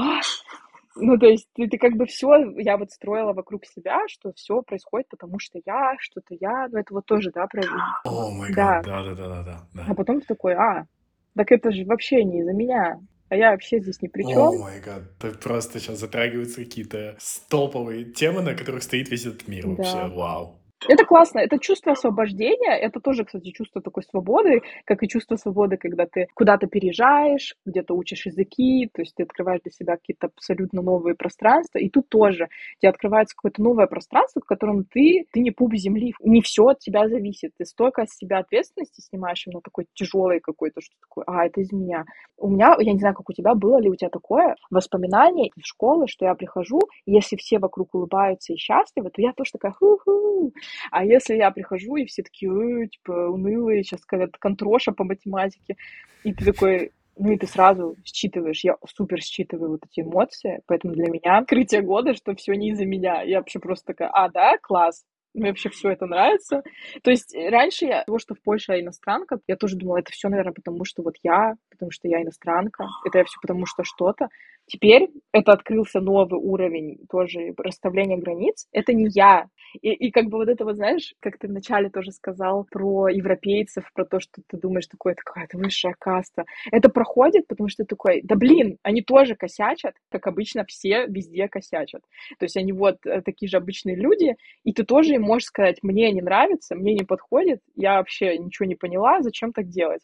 Ну, 0.96 1.18
то 1.18 1.28
есть 1.28 1.48
ты, 1.54 1.68
ты 1.68 1.78
как 1.78 1.94
бы 1.94 2.06
все, 2.08 2.36
я 2.58 2.76
вот 2.76 2.92
строила 2.92 3.32
вокруг 3.32 3.66
себя, 3.66 4.00
что 4.08 4.34
все 4.34 4.62
происходит, 4.64 5.08
потому 5.08 5.40
что 5.40 5.60
я, 5.66 5.96
что-то 6.00 6.36
я, 6.40 6.68
ну 6.70 6.80
это 6.80 6.94
вот 6.94 7.06
тоже, 7.06 7.32
да, 7.32 7.48
про... 7.48 7.62
О 8.06 8.32
май 8.32 8.52
Да. 8.54 8.82
гад, 8.82 8.86
да-да-да-да-да. 8.86 9.84
А 9.86 9.88
да. 9.88 9.94
потом 9.94 10.20
ты 10.20 10.28
такой, 10.28 10.56
а, 10.56 10.88
так 11.36 11.52
это 11.52 11.72
же 11.72 11.86
вообще 11.86 12.24
не 12.24 12.40
из-за 12.40 12.54
меня, 12.54 13.00
а 13.30 13.36
я 13.36 13.52
вообще 13.52 13.80
здесь 13.80 14.02
ни 14.02 14.08
при 14.08 14.24
О 14.24 14.28
чем. 14.28 14.62
май 14.62 14.80
гад, 14.82 15.04
просто 15.40 15.80
сейчас 15.80 16.00
затрагиваются 16.00 16.64
какие-то 16.64 17.18
топовые 17.50 18.06
темы, 18.06 18.42
на 18.42 18.56
которых 18.56 18.84
стоит 18.84 19.10
весь 19.10 19.26
этот 19.26 19.48
мир 19.48 19.68
вообще. 19.68 19.94
Да. 19.94 20.08
Вау. 20.08 20.60
Это 20.88 21.06
классно, 21.06 21.40
это 21.40 21.60
чувство 21.60 21.92
освобождения, 21.92 22.78
это 22.78 23.02
тоже, 23.02 23.26
кстати, 23.26 23.52
чувство 23.52 23.82
такой 23.82 24.04
свободы, 24.04 24.62
как 24.86 25.04
и 25.04 25.10
чувство 25.10 25.36
свободы, 25.36 25.78
когда 25.78 26.06
ты 26.06 26.28
куда-то 26.36 26.68
переезжаешь, 26.68 27.56
где-то 27.66 27.94
учишь 27.94 28.26
языки, 28.26 28.90
то 28.94 29.02
есть 29.02 29.14
ты 29.16 29.24
открываешь 29.24 29.62
для 29.62 29.72
себя 29.72 29.98
какие-то 29.98 30.28
абсолютно 30.28 30.82
новые 30.82 31.16
пространства, 31.16 31.80
и 31.80 31.90
тут 31.90 32.08
тоже 32.08 32.48
тебе 32.80 32.90
открывается 32.90 33.36
какое-то 33.36 33.62
новое 33.62 33.88
пространство, 33.88 34.42
в 34.42 34.46
котором 34.46 34.86
ты, 34.86 35.26
ты 35.34 35.42
не 35.42 35.52
пуп 35.52 35.76
земли, 35.76 36.14
не 36.22 36.42
все 36.42 36.68
от 36.68 36.80
тебя 36.80 37.10
зависит, 37.10 37.52
ты 37.58 37.66
столько 37.66 38.06
с 38.06 38.16
себя 38.16 38.40
ответственности 38.40 39.02
снимаешь 39.02 39.46
именно 39.46 39.62
такой 39.62 39.86
тяжелый 39.94 40.40
какой-то, 40.40 40.80
что 40.82 40.96
такое, 41.02 41.26
а, 41.28 41.46
это 41.46 41.60
из 41.60 41.74
меня. 41.74 42.06
У 42.38 42.50
меня, 42.50 42.76
я 42.80 42.94
не 42.94 43.00
знаю, 43.00 43.16
как 43.16 43.30
у 43.30 43.34
тебя, 43.34 43.54
было 43.54 43.82
ли 43.82 43.90
у 43.90 43.96
тебя 43.96 44.10
такое 44.10 44.56
воспоминание 44.72 45.50
из 45.56 45.66
школы, 45.66 46.08
что 46.08 46.26
я 46.26 46.36
прихожу, 46.36 46.80
и 47.06 47.12
если 47.12 47.36
все 47.36 47.60
вокруг 47.60 47.94
улыбаются 47.94 48.54
и 48.54 48.58
счастливы, 48.58 49.10
то 49.10 49.22
я 49.22 49.34
тоже 49.34 49.52
такая 49.52 49.74
ху-ху, 49.74 50.54
а 50.92 51.04
если 51.06 51.36
я 51.36 51.52
прихожу, 51.52 51.96
и 51.98 52.06
все 52.06 52.24
такие, 52.24 52.52
«Ой, 52.52 52.88
типа, 52.88 53.12
унылые, 53.30 53.84
сейчас 53.84 54.06
какая-то 54.06 54.38
контроша 54.40 54.92
по 54.92 55.04
математике, 55.04 55.76
и 56.24 56.34
ты 56.34 56.46
такой, 56.46 56.92
Ну 57.22 57.32
и 57.34 57.38
ты 57.38 57.48
сразу 57.48 57.98
считываешь, 58.06 58.64
я 58.64 58.78
супер 58.96 59.22
считываю 59.22 59.72
вот 59.72 59.82
эти 59.86 60.02
эмоции, 60.06 60.62
поэтому 60.68 60.94
для 60.94 61.10
меня 61.12 61.38
открытие 61.40 61.82
года, 61.82 62.14
что 62.14 62.34
все 62.36 62.54
не 62.54 62.70
из-за 62.72 62.86
меня. 62.86 63.22
Я 63.24 63.40
вообще 63.40 63.60
просто 63.60 63.88
такая, 63.88 64.10
а, 64.10 64.30
да, 64.30 64.58
класс, 64.58 65.04
мне 65.34 65.50
вообще 65.50 65.70
все 65.70 65.90
это 65.92 66.06
нравится. 66.06 66.64
То 67.04 67.12
есть 67.12 67.36
э, 67.36 67.50
раньше 67.50 67.86
я, 67.86 68.04
того, 68.04 68.20
что 68.20 68.36
в 68.36 68.42
Польше 68.42 68.74
я 68.74 68.82
иностранка, 68.82 69.40
я 69.48 69.56
тоже 69.56 69.76
думала, 69.76 69.98
это 69.98 70.12
все, 70.12 70.30
наверное, 70.30 70.54
потому 70.54 70.86
что 70.86 71.04
вот 71.04 71.16
я, 71.24 71.56
потому 71.70 71.92
что 71.92 72.08
я 72.08 72.22
иностранка, 72.22 72.86
это 73.06 73.24
все 73.26 73.38
потому 73.42 73.66
что 73.66 73.84
что-то. 73.84 74.30
Теперь 74.70 75.10
это 75.32 75.52
открылся 75.52 76.00
новый 76.00 76.40
уровень 76.40 77.00
тоже 77.10 77.54
расставления 77.58 78.18
границ. 78.18 78.68
Это 78.72 78.94
не 78.94 79.08
я. 79.10 79.48
И, 79.82 79.90
и 79.90 80.12
как 80.12 80.26
бы 80.26 80.38
вот 80.38 80.48
это 80.48 80.64
вот, 80.64 80.76
знаешь, 80.76 81.16
как 81.20 81.40
ты 81.40 81.48
вначале 81.48 81.90
тоже 81.90 82.12
сказал 82.12 82.68
про 82.70 83.08
европейцев, 83.10 83.84
про 83.94 84.06
то, 84.06 84.20
что 84.20 84.42
ты 84.48 84.58
думаешь, 84.58 84.86
такое, 84.88 85.16
какая-то 85.16 85.58
высшая 85.58 85.96
каста. 85.98 86.46
Это 86.72 86.90
проходит, 86.90 87.48
потому 87.48 87.68
что 87.68 87.84
ты 87.84 87.88
такой, 87.88 88.22
да 88.24 88.36
блин, 88.36 88.78
они 88.84 89.02
тоже 89.02 89.36
косячат, 89.36 89.96
как 90.12 90.28
обычно 90.28 90.64
все 90.66 91.08
везде 91.08 91.48
косячат. 91.48 92.02
То 92.38 92.46
есть 92.46 92.56
они 92.56 92.72
вот 92.72 92.98
э, 93.08 93.22
такие 93.22 93.50
же 93.50 93.58
обычные 93.58 93.96
люди, 93.96 94.36
и 94.64 94.72
ты 94.72 94.84
тоже 94.84 95.16
им 95.16 95.24
можешь 95.24 95.48
сказать, 95.48 95.80
мне 95.82 96.12
не 96.12 96.22
нравится, 96.22 96.76
мне 96.76 96.94
не 96.94 97.04
подходит, 97.06 97.60
я 97.76 97.98
вообще 97.98 98.38
ничего 98.38 98.68
не 98.68 98.76
поняла, 98.76 99.22
зачем 99.22 99.52
так 99.52 99.68
делать. 99.68 100.02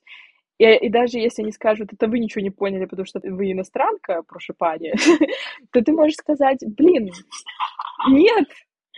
И, 0.57 0.63
и 0.63 0.89
даже 0.89 1.19
если 1.19 1.41
они 1.41 1.51
скажут, 1.51 1.91
это 1.93 2.07
вы 2.07 2.19
ничего 2.19 2.41
не 2.41 2.49
поняли, 2.49 2.85
потому 2.85 3.05
что 3.05 3.19
вы 3.21 3.51
иностранка, 3.51 4.23
прошу 4.23 4.53
пани, 4.53 4.93
то 5.71 5.81
ты 5.81 5.91
можешь 5.91 6.15
сказать, 6.15 6.59
блин, 6.65 7.11
нет, 8.09 8.47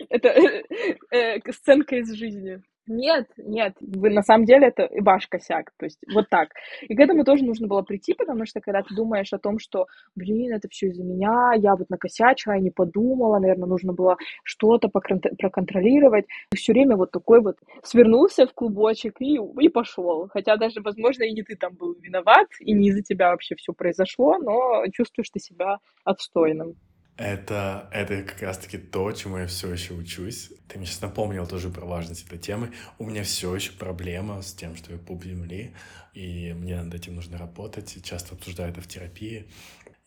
это 0.08 0.28
э, 0.28 0.64
э, 1.10 1.52
сценка 1.52 1.96
из 1.96 2.12
жизни. 2.12 2.62
Нет, 2.88 3.26
нет, 3.36 3.74
вы 3.80 4.08
на 4.08 4.22
самом 4.22 4.46
деле 4.46 4.68
это 4.68 4.88
ваш 5.00 5.26
косяк, 5.26 5.72
то 5.76 5.84
есть 5.84 5.98
вот 6.12 6.28
так. 6.30 6.48
И 6.82 6.94
к 6.94 7.00
этому 7.00 7.22
тоже 7.22 7.44
нужно 7.44 7.66
было 7.66 7.82
прийти, 7.82 8.14
потому 8.14 8.46
что 8.46 8.60
когда 8.60 8.82
ты 8.82 8.94
думаешь 8.94 9.30
о 9.34 9.38
том, 9.38 9.58
что, 9.58 9.86
блин, 10.16 10.54
это 10.54 10.68
все 10.68 10.88
из-за 10.88 11.04
меня, 11.04 11.52
я 11.56 11.76
вот 11.76 11.90
накосячила, 11.90 12.54
я 12.54 12.60
не 12.60 12.70
подумала, 12.70 13.38
наверное, 13.38 13.68
нужно 13.68 13.92
было 13.92 14.16
что-то 14.42 14.88
проконтролировать, 14.88 16.24
все 16.54 16.72
время 16.72 16.96
вот 16.96 17.10
такой 17.10 17.42
вот 17.42 17.56
свернулся 17.82 18.46
в 18.46 18.54
клубочек 18.54 19.20
и, 19.20 19.38
и 19.60 19.68
пошел. 19.68 20.28
Хотя 20.32 20.56
даже, 20.56 20.80
возможно, 20.80 21.24
и 21.24 21.32
не 21.32 21.42
ты 21.42 21.56
там 21.56 21.74
был 21.74 21.94
виноват, 22.00 22.48
и 22.60 22.72
не 22.72 22.88
из-за 22.88 23.02
тебя 23.02 23.30
вообще 23.30 23.54
все 23.56 23.74
произошло, 23.74 24.38
но 24.38 24.84
чувствуешь 24.92 25.28
ты 25.28 25.40
себя 25.40 25.78
отстойным. 26.04 26.74
Это, 27.18 27.88
это 27.92 28.22
как 28.22 28.40
раз-таки 28.42 28.78
то, 28.78 29.10
чему 29.10 29.38
я 29.38 29.48
все 29.48 29.72
еще 29.72 29.92
учусь. 29.94 30.52
Ты 30.68 30.78
мне 30.78 30.86
сейчас 30.86 31.02
напомнил 31.02 31.48
тоже 31.48 31.68
про 31.68 31.84
важность 31.84 32.24
этой 32.24 32.38
темы. 32.38 32.70
У 32.96 33.04
меня 33.04 33.24
все 33.24 33.52
еще 33.52 33.72
проблема 33.72 34.40
с 34.40 34.54
тем, 34.54 34.76
что 34.76 34.92
я 34.92 34.98
пуп 34.98 35.24
земли, 35.24 35.74
и 36.14 36.52
мне 36.52 36.80
над 36.80 36.94
этим 36.94 37.16
нужно 37.16 37.36
работать. 37.36 37.98
Часто 38.04 38.36
обсуждаю 38.36 38.70
это 38.70 38.80
в 38.80 38.86
терапии. 38.86 39.50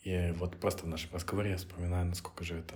И 0.03 0.33
вот 0.37 0.55
просто 0.55 0.85
в 0.85 0.87
нашем 0.87 1.13
разговоре 1.13 1.51
я 1.51 1.57
вспоминаю, 1.57 2.05
насколько 2.05 2.45
же 2.45 2.59
это 2.59 2.75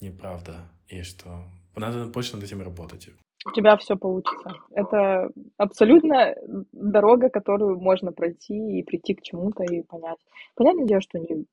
неправда, 0.00 0.70
и 0.88 1.02
что 1.02 1.44
надо 1.76 2.06
больше 2.06 2.36
над 2.36 2.44
этим 2.44 2.62
работать. 2.62 3.10
У 3.46 3.52
тебя 3.52 3.76
все 3.76 3.94
получится. 3.94 4.54
Это 4.70 5.30
абсолютно 5.58 6.34
дорога, 6.72 7.28
которую 7.28 7.78
можно 7.78 8.10
пройти 8.10 8.78
и 8.78 8.82
прийти 8.82 9.14
к 9.14 9.22
чему-то 9.22 9.64
и 9.64 9.82
понять. 9.82 10.18
Понятное 10.56 10.86
дело, 10.86 11.00
что 11.02 11.18
не 11.18 11.44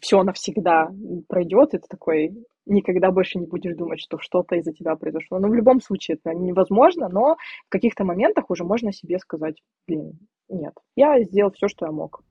все 0.00 0.22
навсегда 0.22 0.90
пройдет, 1.28 1.74
и 1.74 1.78
ты 1.78 1.86
такой 1.88 2.44
никогда 2.66 3.10
больше 3.10 3.38
не 3.38 3.46
будешь 3.46 3.76
думать, 3.76 4.00
что 4.00 4.18
что-то 4.18 4.56
из-за 4.56 4.72
тебя 4.72 4.94
произошло. 4.96 5.38
Но 5.38 5.48
в 5.48 5.54
любом 5.54 5.80
случае 5.80 6.18
это 6.22 6.34
невозможно, 6.34 7.08
но 7.08 7.36
в 7.66 7.68
каких-то 7.70 8.04
моментах 8.04 8.50
уже 8.50 8.64
можно 8.64 8.92
себе 8.92 9.18
сказать, 9.18 9.56
блин, 9.86 10.18
нет, 10.48 10.74
я 10.96 11.22
сделал 11.22 11.52
все, 11.52 11.68
что 11.68 11.86
я 11.86 11.92
мог. 11.92 12.22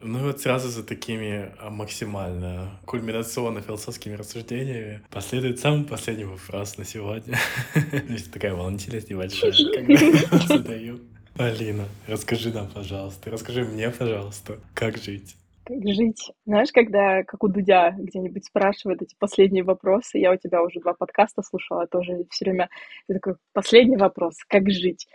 Ну 0.00 0.18
вот 0.18 0.40
сразу 0.40 0.68
за 0.68 0.84
такими 0.84 1.52
а, 1.60 1.70
максимально 1.70 2.78
кульминационно-философскими 2.84 4.14
рассуждениями 4.14 5.00
последует 5.10 5.60
самый 5.60 5.86
последний 5.86 6.24
вопрос 6.24 6.76
на 6.76 6.84
сегодня. 6.84 7.38
Здесь 7.74 8.24
такая 8.24 8.54
волнительность 8.54 9.08
небольшая, 9.08 9.52
когда 9.52 10.46
задаю. 10.46 11.00
Алина, 11.36 11.86
расскажи 12.06 12.52
нам, 12.52 12.68
пожалуйста, 12.68 13.30
расскажи 13.30 13.64
мне, 13.64 13.90
пожалуйста, 13.90 14.58
как 14.74 14.98
жить? 14.98 15.36
Как 15.64 15.78
жить? 15.86 16.30
Знаешь, 16.44 16.72
когда, 16.72 17.22
как 17.24 17.42
у 17.42 17.48
Дудя, 17.48 17.92
где-нибудь 17.96 18.44
спрашивают 18.44 19.00
эти 19.00 19.14
последние 19.18 19.64
вопросы, 19.64 20.18
я 20.18 20.32
у 20.32 20.36
тебя 20.36 20.62
уже 20.62 20.80
два 20.80 20.92
подкаста 20.92 21.42
слушала, 21.42 21.86
тоже 21.86 22.24
все 22.30 22.44
время 22.44 22.68
такой 23.08 23.36
последний 23.52 23.96
вопрос, 23.96 24.36
как 24.46 24.70
жить? 24.70 25.06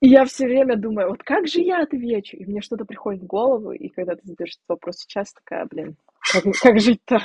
И 0.00 0.08
я 0.08 0.24
все 0.24 0.46
время 0.46 0.76
думаю, 0.76 1.10
вот 1.10 1.22
как 1.22 1.46
же 1.46 1.60
я 1.60 1.82
отвечу? 1.82 2.36
И 2.36 2.44
мне 2.44 2.60
что-то 2.60 2.84
приходит 2.84 3.22
в 3.22 3.26
голову, 3.26 3.70
и 3.70 3.88
когда 3.88 4.16
ты 4.16 4.20
задаешь 4.24 4.50
этот 4.50 4.68
вопрос 4.68 4.98
сейчас, 4.98 5.32
такая, 5.32 5.66
блин, 5.66 5.96
как, 6.32 6.42
как 6.60 6.80
жить-то? 6.80 7.20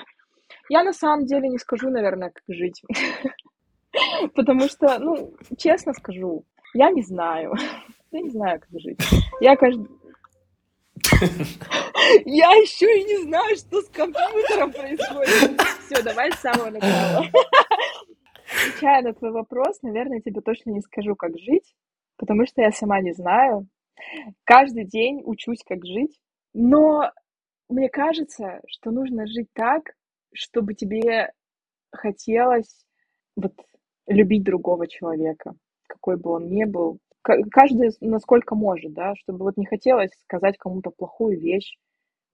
Я 0.69 0.83
на 0.83 0.93
самом 0.93 1.25
деле 1.25 1.49
не 1.49 1.57
скажу, 1.57 1.89
наверное, 1.89 2.29
как 2.29 2.43
жить. 2.47 2.83
Потому 4.35 4.67
что, 4.67 4.99
ну, 4.99 5.33
честно 5.57 5.93
скажу, 5.93 6.45
я 6.73 6.91
не 6.91 7.01
знаю. 7.01 7.53
Я 8.11 8.21
не 8.21 8.29
знаю, 8.31 8.59
как 8.59 8.79
жить. 8.79 8.99
Я 9.39 9.55
каждый... 9.55 9.87
Я 12.25 12.51
еще 12.53 12.99
и 12.99 13.03
не 13.03 13.23
знаю, 13.23 13.55
что 13.55 13.81
с 13.81 13.89
компьютером 13.89 14.71
происходит. 14.71 15.61
Все, 15.85 16.01
давай 16.03 16.31
с 16.31 16.39
самого 16.39 16.69
начала. 16.69 17.25
Отвечая 18.51 19.01
на 19.03 19.13
твой 19.13 19.31
вопрос, 19.31 19.81
наверное, 19.81 20.21
тебе 20.21 20.41
точно 20.41 20.71
не 20.71 20.81
скажу, 20.81 21.15
как 21.15 21.37
жить, 21.37 21.75
потому 22.17 22.45
что 22.45 22.61
я 22.61 22.71
сама 22.71 23.01
не 23.01 23.13
знаю. 23.13 23.67
Каждый 24.43 24.85
день 24.85 25.21
учусь, 25.23 25.63
как 25.63 25.85
жить, 25.85 26.19
но 26.53 27.11
мне 27.67 27.89
кажется, 27.89 28.61
что 28.67 28.91
нужно 28.91 29.27
жить 29.27 29.49
так, 29.53 29.93
чтобы 30.33 30.73
тебе 30.73 31.31
хотелось 31.91 32.85
вот 33.35 33.53
любить 34.07 34.43
другого 34.43 34.87
человека, 34.87 35.53
какой 35.87 36.17
бы 36.17 36.31
он 36.31 36.49
ни 36.49 36.63
был, 36.63 36.99
каждый 37.21 37.91
насколько 38.01 38.55
может, 38.55 38.93
да, 38.93 39.15
чтобы 39.15 39.45
вот 39.45 39.57
не 39.57 39.65
хотелось 39.65 40.11
сказать 40.23 40.57
кому-то 40.57 40.91
плохую 40.91 41.39
вещь, 41.39 41.77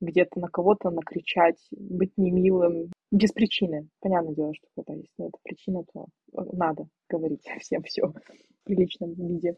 где-то 0.02 0.40
на 0.40 0.48
кого-то 0.48 0.90
накричать, 0.90 1.58
быть 1.72 2.12
немилым 2.18 2.92
без 3.12 3.32
причины. 3.32 3.88
Понятное 4.02 4.36
дело, 4.36 4.54
что 4.54 4.68
когда 4.76 4.94
есть 4.94 5.14
на 5.18 5.26
это 5.26 5.38
причина, 5.44 5.84
то 5.94 6.08
э, 6.34 6.42
надо 6.54 6.88
говорить 7.10 7.44
всем 7.60 7.84
все 7.84 8.08
в 8.08 8.14
приличном 8.64 9.14
виде. 9.14 9.56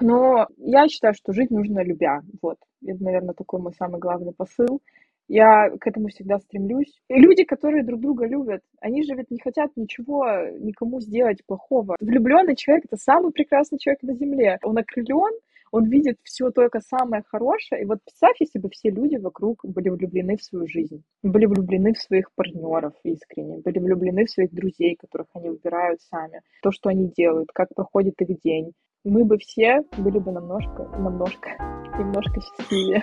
Но 0.00 0.48
я 0.56 0.88
считаю, 0.88 1.14
что 1.14 1.32
жить 1.32 1.50
нужно 1.50 1.84
любя. 1.84 2.22
Вот. 2.42 2.58
Это, 2.84 3.02
наверное, 3.02 3.34
такой 3.34 3.60
мой 3.60 3.72
самый 3.74 4.00
главный 4.00 4.32
посыл. 4.32 4.82
Я 5.28 5.70
к 5.80 5.86
этому 5.86 6.08
всегда 6.08 6.38
стремлюсь. 6.38 7.00
И 7.08 7.14
люди, 7.14 7.44
которые 7.44 7.84
друг 7.84 8.00
друга 8.00 8.26
любят, 8.26 8.62
они 8.80 9.02
же 9.04 9.14
ведь 9.14 9.30
не 9.30 9.38
хотят 9.38 9.70
ничего 9.76 10.26
никому 10.58 11.00
сделать 11.00 11.44
плохого. 11.46 11.96
Влюбленный 12.00 12.56
человек— 12.56 12.84
это 12.86 12.96
самый 12.96 13.32
прекрасный 13.32 13.78
человек 13.78 14.02
на 14.02 14.14
Земле. 14.14 14.58
Он 14.62 14.76
окрылен, 14.76 15.32
он 15.74 15.86
видит 15.86 16.18
все 16.22 16.50
только 16.50 16.78
самое 16.78 17.24
хорошее. 17.26 17.82
И 17.82 17.84
вот 17.84 17.98
представь, 18.04 18.36
если 18.38 18.60
бы 18.60 18.68
все 18.70 18.90
люди 18.90 19.16
вокруг 19.16 19.64
были 19.64 19.88
влюблены 19.88 20.36
в 20.36 20.42
свою 20.44 20.68
жизнь, 20.68 21.02
были 21.24 21.46
влюблены 21.46 21.94
в 21.94 21.98
своих 21.98 22.32
партнеров 22.36 22.92
искренне, 23.02 23.58
были 23.58 23.80
влюблены 23.80 24.24
в 24.26 24.30
своих 24.30 24.52
друзей, 24.52 24.94
которых 24.94 25.26
они 25.34 25.48
выбирают 25.48 26.00
сами, 26.02 26.42
то, 26.62 26.70
что 26.70 26.90
они 26.90 27.10
делают, 27.16 27.48
как 27.52 27.74
проходит 27.74 28.14
их 28.20 28.40
день. 28.40 28.72
Мы 29.02 29.24
бы 29.24 29.36
все 29.38 29.82
были 29.98 30.20
бы 30.20 30.30
намножко, 30.30 30.84
намножко, 30.96 31.50
немножко 31.98 32.40
счастливее. 32.40 33.02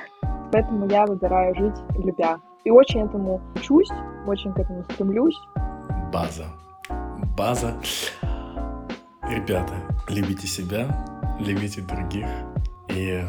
Поэтому 0.51 0.87
я 0.89 1.05
выбираю 1.05 1.55
жить 1.55 1.75
любя. 1.95 2.39
И 2.63 2.71
очень 2.71 3.01
этому 3.01 3.41
учусь, 3.55 3.89
очень 4.27 4.53
к 4.53 4.59
этому 4.59 4.83
стремлюсь. 4.83 5.37
База. 6.11 6.45
База. 7.37 7.73
Ребята, 9.23 9.73
любите 10.09 10.45
себя, 10.45 10.87
любите 11.39 11.81
других. 11.81 12.27
И 12.89 13.23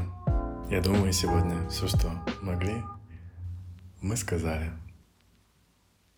я 0.68 0.80
думаю, 0.80 1.12
сегодня 1.12 1.68
все, 1.68 1.86
что 1.86 2.08
могли, 2.42 2.82
мы 4.00 4.16
сказали. 4.16 4.72